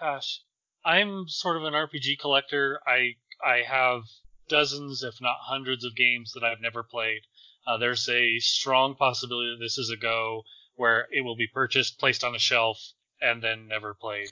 gosh, 0.00 0.42
I'm 0.84 1.26
sort 1.26 1.56
of 1.56 1.64
an 1.64 1.72
RPG 1.72 2.20
collector. 2.20 2.80
I, 2.86 3.16
I 3.44 3.62
have 3.68 4.02
dozens, 4.48 5.02
if 5.02 5.14
not 5.20 5.36
hundreds, 5.40 5.84
of 5.84 5.96
games 5.96 6.32
that 6.34 6.44
I've 6.44 6.60
never 6.60 6.82
played. 6.82 7.22
Uh, 7.70 7.76
there's 7.76 8.08
a 8.08 8.40
strong 8.40 8.96
possibility 8.96 9.50
that 9.50 9.64
this 9.64 9.78
is 9.78 9.90
a 9.90 9.96
go 9.96 10.42
where 10.74 11.06
it 11.12 11.20
will 11.20 11.36
be 11.36 11.46
purchased, 11.46 12.00
placed 12.00 12.24
on 12.24 12.34
a 12.34 12.38
shelf, 12.38 12.78
and 13.20 13.40
then 13.40 13.68
never 13.68 13.94
played. 13.94 14.28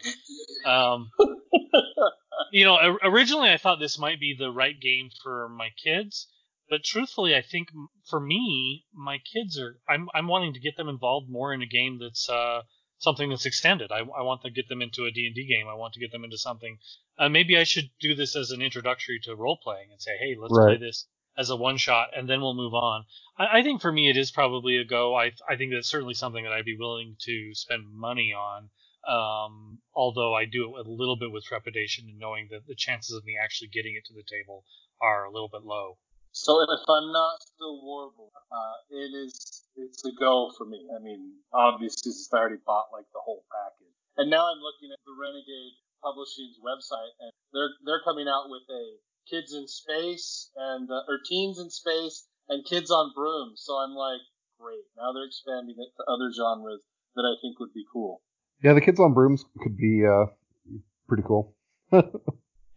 Um, 0.64 1.10
you 2.52 2.64
know, 2.64 2.98
originally 3.04 3.50
I 3.50 3.56
thought 3.56 3.78
this 3.78 3.96
might 3.96 4.18
be 4.18 4.34
the 4.36 4.50
right 4.50 4.74
game 4.80 5.10
for 5.22 5.48
my 5.48 5.68
kids, 5.84 6.26
but 6.68 6.82
truthfully, 6.82 7.36
I 7.36 7.42
think 7.42 7.68
for 8.10 8.18
me, 8.18 8.86
my 8.92 9.18
kids 9.18 9.56
are. 9.56 9.78
I'm 9.88 10.08
I'm 10.14 10.26
wanting 10.26 10.54
to 10.54 10.60
get 10.60 10.76
them 10.76 10.88
involved 10.88 11.30
more 11.30 11.54
in 11.54 11.62
a 11.62 11.66
game 11.66 12.00
that's 12.00 12.28
uh, 12.28 12.62
something 12.98 13.30
that's 13.30 13.46
extended. 13.46 13.92
I, 13.92 13.98
I 13.98 14.22
want 14.22 14.42
to 14.42 14.50
get 14.50 14.68
them 14.68 14.82
into 14.82 15.04
a 15.04 15.12
D 15.12 15.26
and 15.26 15.34
D 15.36 15.46
game. 15.46 15.68
I 15.68 15.74
want 15.74 15.94
to 15.94 16.00
get 16.00 16.10
them 16.10 16.24
into 16.24 16.38
something. 16.38 16.78
Uh, 17.16 17.28
maybe 17.28 17.56
I 17.56 17.62
should 17.62 17.88
do 18.00 18.16
this 18.16 18.34
as 18.34 18.50
an 18.50 18.62
introductory 18.62 19.20
to 19.24 19.36
role 19.36 19.60
playing 19.62 19.90
and 19.92 20.02
say, 20.02 20.16
hey, 20.18 20.34
let's 20.36 20.52
play 20.52 20.76
this 20.76 21.06
as 21.38 21.50
a 21.50 21.56
one 21.56 21.76
shot, 21.76 22.08
and 22.16 22.28
then 22.28 22.40
we'll 22.40 22.54
move 22.54 22.74
on. 22.74 23.04
I, 23.38 23.58
I 23.58 23.62
think 23.62 23.80
for 23.80 23.92
me, 23.92 24.10
it 24.10 24.16
is 24.16 24.30
probably 24.30 24.76
a 24.78 24.84
go. 24.84 25.14
I 25.14 25.32
I 25.48 25.56
think 25.56 25.72
that's 25.72 25.88
certainly 25.88 26.14
something 26.14 26.44
that 26.44 26.52
I'd 26.52 26.64
be 26.64 26.76
willing 26.78 27.16
to 27.20 27.54
spend 27.54 27.84
money 27.94 28.34
on. 28.34 28.70
Um, 29.06 29.78
although 29.94 30.34
I 30.34 30.44
do 30.44 30.76
it 30.76 30.86
a 30.86 30.90
little 30.90 31.16
bit 31.16 31.32
with 31.32 31.44
trepidation 31.44 32.08
and 32.08 32.18
knowing 32.18 32.48
that 32.50 32.66
the 32.66 32.74
chances 32.74 33.16
of 33.16 33.24
me 33.24 33.38
actually 33.42 33.68
getting 33.68 33.94
it 33.94 34.04
to 34.06 34.12
the 34.12 34.26
table 34.28 34.64
are 35.00 35.24
a 35.24 35.32
little 35.32 35.48
bit 35.48 35.62
low. 35.62 35.96
So 36.32 36.60
if 36.60 36.84
I'm 36.88 37.10
not 37.12 37.40
still 37.40 37.80
warble, 37.82 38.32
uh, 38.52 38.76
it 38.90 39.14
is 39.16 39.64
it's 39.76 40.04
a 40.04 40.12
go 40.18 40.50
for 40.58 40.66
me. 40.66 40.86
I 40.92 41.00
mean, 41.02 41.40
obviously, 41.54 42.12
since 42.12 42.28
I 42.34 42.38
already 42.38 42.60
bought 42.66 42.92
like 42.92 43.06
the 43.14 43.22
whole 43.22 43.46
package, 43.48 43.94
and 44.18 44.28
now 44.28 44.50
I'm 44.50 44.60
looking 44.60 44.90
at 44.92 45.00
the 45.06 45.14
Renegade 45.14 45.74
Publishing's 46.02 46.58
website, 46.60 47.14
and 47.22 47.32
they're 47.54 47.72
they're 47.86 48.04
coming 48.04 48.28
out 48.28 48.50
with 48.50 48.66
a 48.68 48.84
kids 49.30 49.52
in 49.52 49.66
space 49.68 50.50
and 50.56 50.90
uh, 50.90 51.02
or 51.08 51.18
teens 51.24 51.58
in 51.58 51.70
space 51.70 52.26
and 52.48 52.64
kids 52.64 52.90
on 52.90 53.12
brooms. 53.14 53.62
So 53.64 53.74
I'm 53.74 53.94
like, 53.94 54.20
great. 54.58 54.84
Now 54.96 55.12
they're 55.12 55.26
expanding 55.26 55.76
it 55.78 55.92
to 55.96 56.04
other 56.10 56.32
genres 56.32 56.80
that 57.14 57.22
I 57.22 57.34
think 57.40 57.58
would 57.60 57.72
be 57.74 57.84
cool. 57.92 58.22
Yeah, 58.62 58.72
the 58.74 58.80
kids 58.80 58.98
on 58.98 59.14
brooms 59.14 59.44
could 59.60 59.76
be 59.76 60.04
uh, 60.06 60.26
pretty 61.08 61.22
cool. 61.26 61.54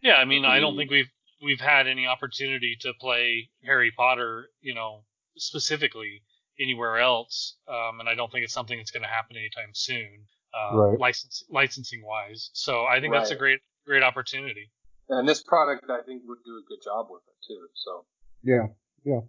Yeah, 0.02 0.14
I 0.14 0.24
mean, 0.24 0.44
I 0.44 0.58
don't 0.58 0.76
think 0.76 0.90
we've 0.90 1.10
we've 1.44 1.60
had 1.60 1.86
any 1.86 2.08
opportunity 2.08 2.76
to 2.80 2.92
play 3.00 3.50
Harry 3.64 3.92
Potter, 3.96 4.48
you 4.60 4.74
know, 4.74 5.04
specifically 5.36 6.22
anywhere 6.60 6.98
else, 6.98 7.56
um, 7.68 8.00
and 8.00 8.08
I 8.08 8.16
don't 8.16 8.30
think 8.32 8.42
it's 8.42 8.52
something 8.52 8.76
that's 8.76 8.90
going 8.90 9.04
to 9.04 9.08
happen 9.08 9.36
anytime 9.36 9.70
soon, 9.74 10.26
uh, 10.52 10.76
Right. 10.76 10.98
license, 10.98 11.44
licensing 11.50 12.02
wise. 12.04 12.50
So 12.52 12.84
I 12.84 13.00
think 13.00 13.12
that's 13.12 13.30
a 13.30 13.36
great 13.36 13.60
great 13.86 14.02
opportunity. 14.02 14.70
And 15.08 15.28
this 15.28 15.42
product, 15.42 15.84
I 15.90 16.02
think, 16.06 16.22
would 16.26 16.38
do 16.44 16.52
a 16.52 16.64
good 16.68 16.82
job 16.84 17.06
with 17.10 17.22
it 17.26 17.46
too. 17.46 17.66
So 17.74 18.04
Yeah, 18.42 18.66
yeah. 19.04 19.20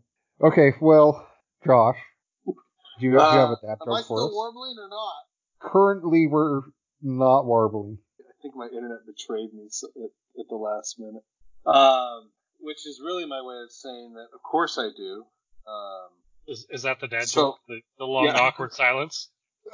Okay, 0.47 0.73
well, 0.81 1.27
Josh, 1.65 1.97
do 2.45 2.53
you, 2.99 3.11
do 3.11 3.13
you 3.15 3.19
have 3.19 3.49
a 3.49 3.53
Uh, 3.53 3.55
dad 3.61 3.77
am 3.85 3.93
I 3.93 3.99
for 4.01 4.03
still 4.03 4.27
us? 4.27 4.33
warbling 4.33 4.75
or 4.79 4.87
not? 4.89 5.13
Currently, 5.71 6.27
we're 6.27 6.61
not 7.01 7.45
warbling. 7.45 7.97
I 8.19 8.33
think 8.41 8.55
my 8.55 8.67
internet 8.67 9.05
betrayed 9.05 9.53
me 9.53 9.67
so- 9.69 9.87
at, 9.95 10.11
at 10.39 10.45
the 10.49 10.55
last 10.55 10.99
minute. 10.99 11.23
Um, 11.65 12.31
which 12.59 12.85
is 12.85 12.99
really 13.03 13.25
my 13.25 13.41
way 13.41 13.55
of 13.63 13.71
saying 13.71 14.13
that, 14.15 14.27
of 14.33 14.41
course, 14.43 14.77
I 14.77 14.89
do. 14.95 15.25
Um, 15.67 16.09
Is, 16.47 16.65
is 16.69 16.81
that 16.83 16.99
the 16.99 17.07
dad 17.07 17.27
So- 17.29 17.41
joke? 17.41 17.59
The, 17.67 17.81
the 17.99 18.05
long 18.05 18.25
Yeah. 18.25 18.39
awkward 18.39 18.73
silence. 18.83 19.29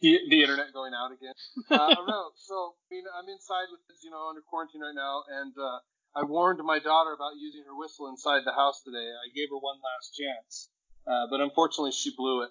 the, 0.00 0.18
the 0.30 0.42
internet 0.42 0.72
going 0.72 0.92
out 0.94 1.12
again. 1.12 1.34
Uh, 1.70 1.74
I 1.74 1.94
don't 1.94 2.08
know. 2.08 2.30
So, 2.36 2.74
I 2.90 2.94
mean, 2.94 3.04
I'm 3.12 3.28
inside 3.28 3.68
with 3.70 3.80
kids, 3.88 4.00
you 4.02 4.10
know, 4.10 4.28
under 4.28 4.40
quarantine 4.40 4.80
right 4.80 4.94
now, 4.94 5.22
and 5.28 5.52
uh, 5.58 5.78
I 6.16 6.24
warned 6.24 6.60
my 6.64 6.78
daughter 6.78 7.12
about 7.12 7.32
using 7.38 7.62
her 7.66 7.76
whistle 7.76 8.08
inside 8.08 8.42
the 8.46 8.52
house 8.52 8.82
today. 8.82 8.96
I 9.04 9.28
gave 9.34 9.48
her 9.50 9.58
one 9.58 9.76
last 9.76 10.16
chance, 10.16 10.70
uh, 11.06 11.26
but 11.30 11.40
unfortunately, 11.40 11.92
she 11.92 12.14
blew 12.16 12.46
it. 12.46 12.50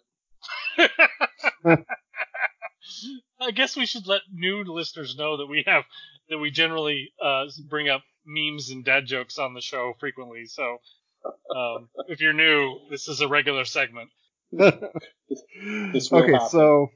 I 3.41 3.51
guess 3.51 3.75
we 3.75 3.85
should 3.85 4.07
let 4.07 4.21
new 4.31 4.63
listeners 4.63 5.15
know 5.17 5.37
that 5.37 5.47
we 5.47 5.63
have 5.67 5.83
that 6.29 6.37
we 6.37 6.51
generally 6.51 7.11
uh, 7.23 7.45
bring 7.67 7.89
up 7.89 8.03
memes 8.25 8.69
and 8.69 8.83
dad 8.85 9.05
jokes 9.05 9.37
on 9.37 9.53
the 9.53 9.61
show 9.61 9.93
frequently. 9.99 10.45
So 10.45 10.77
um, 11.55 11.89
if 12.07 12.19
you're 12.19 12.33
new, 12.33 12.79
this 12.89 13.07
is 13.07 13.21
a 13.21 13.27
regular 13.27 13.65
segment. 13.65 14.09
This 15.91 16.11
okay, 16.11 16.31
happen. 16.31 16.49
so 16.49 16.87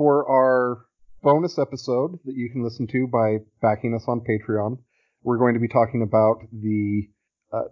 for 0.00 0.26
our 0.30 0.86
bonus 1.22 1.58
episode 1.58 2.18
that 2.24 2.34
you 2.34 2.48
can 2.48 2.64
listen 2.64 2.86
to 2.86 3.06
by 3.06 3.36
backing 3.60 3.94
us 3.94 4.04
on 4.08 4.22
Patreon, 4.22 4.78
we're 5.22 5.36
going 5.36 5.52
to 5.52 5.60
be 5.60 5.68
talking 5.68 6.00
about 6.00 6.38
the 6.50 7.06
uh, 7.52 7.64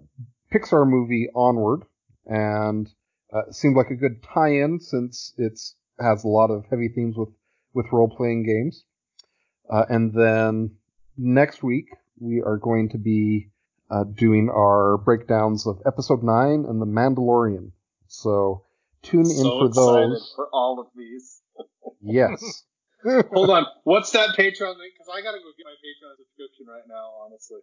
Pixar 0.53 0.87
movie 0.87 1.31
Onward, 1.35 1.85
and 2.27 2.87
uh, 3.35 3.47
it 3.49 3.55
seemed 3.55 3.79
like 3.79 3.89
a 3.89 3.95
good 3.95 4.23
tie-in 4.23 4.79
since 4.79 5.33
it's 5.39 5.75
has 5.99 6.23
a 6.23 6.29
lot 6.29 6.51
of 6.51 6.67
heavy 6.69 6.91
themes 6.95 7.17
with 7.17 7.31
with 7.73 7.87
role-playing 7.91 8.45
games. 8.45 8.85
Uh, 9.71 9.87
and 9.89 10.13
then 10.13 10.73
next 11.17 11.63
week 11.63 11.87
we 12.21 12.43
are 12.43 12.59
going 12.59 12.91
to 12.91 12.99
be 12.99 13.49
uh, 13.91 14.05
doing 14.05 14.51
our 14.51 14.99
breakdowns 14.99 15.67
of 15.67 15.81
Episode 15.87 16.23
Nine 16.23 16.67
and 16.69 16.79
The 16.79 16.85
Mandalorian. 16.85 17.71
So 18.07 18.67
tune 19.01 19.21
in 19.21 19.29
so 19.29 19.61
for 19.61 19.67
excited 19.69 20.11
those. 20.11 20.33
for 20.37 20.49
all 20.53 20.79
of 20.79 20.89
these. 20.95 21.41
Yes. 22.01 22.65
Hold 23.33 23.51
on, 23.51 23.67
what's 23.85 24.11
that 24.11 24.31
Patreon 24.31 24.77
link? 24.77 24.95
Because 24.95 25.09
I 25.13 25.23
gotta 25.23 25.39
go 25.39 25.53
get 25.57 25.67
my 25.67 25.77
Patreon 25.85 26.17
subscription 26.19 26.67
right 26.67 26.87
now. 26.89 27.13
Honestly, 27.25 27.61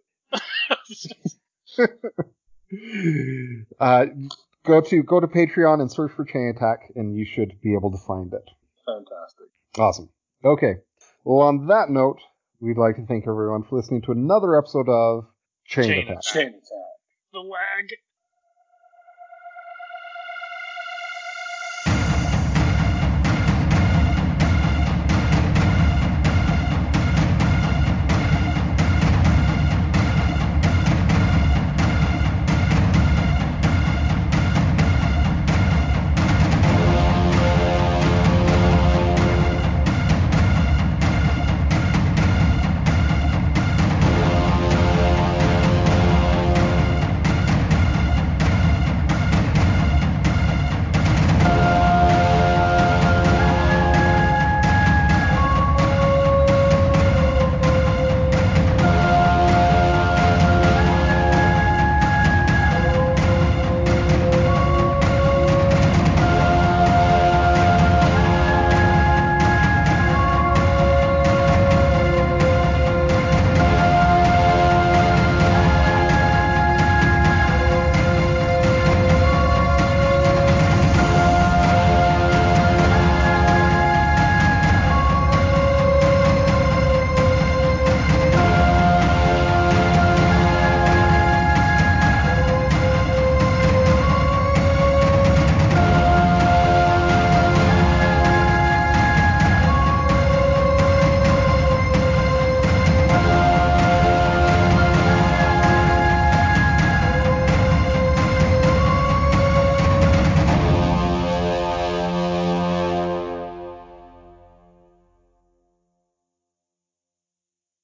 uh, 3.80 4.06
go 4.64 4.80
to 4.80 5.02
go 5.02 5.20
to 5.20 5.26
Patreon 5.26 5.80
and 5.80 5.92
search 5.92 6.12
for 6.12 6.24
Chain 6.24 6.54
Attack, 6.56 6.92
and 6.96 7.14
you 7.14 7.26
should 7.26 7.60
be 7.60 7.74
able 7.74 7.90
to 7.90 7.98
find 7.98 8.32
it. 8.32 8.48
fantastic. 8.86 9.46
Awesome. 9.78 10.08
Okay. 10.44 10.76
Well, 11.24 11.46
on 11.46 11.66
that 11.66 11.90
note, 11.90 12.20
we'd 12.60 12.78
like 12.78 12.96
to 12.96 13.04
thank 13.06 13.26
everyone 13.28 13.64
for 13.64 13.76
listening 13.76 14.02
to 14.02 14.12
another 14.12 14.56
episode 14.56 14.88
of 14.88 15.26
Chain, 15.66 15.84
Chain 15.84 15.98
Attack. 16.04 16.18
Attack. 16.18 16.32
Chain 16.32 16.48
attack. 16.48 16.96
the 17.32 17.42
wag. 17.42 17.90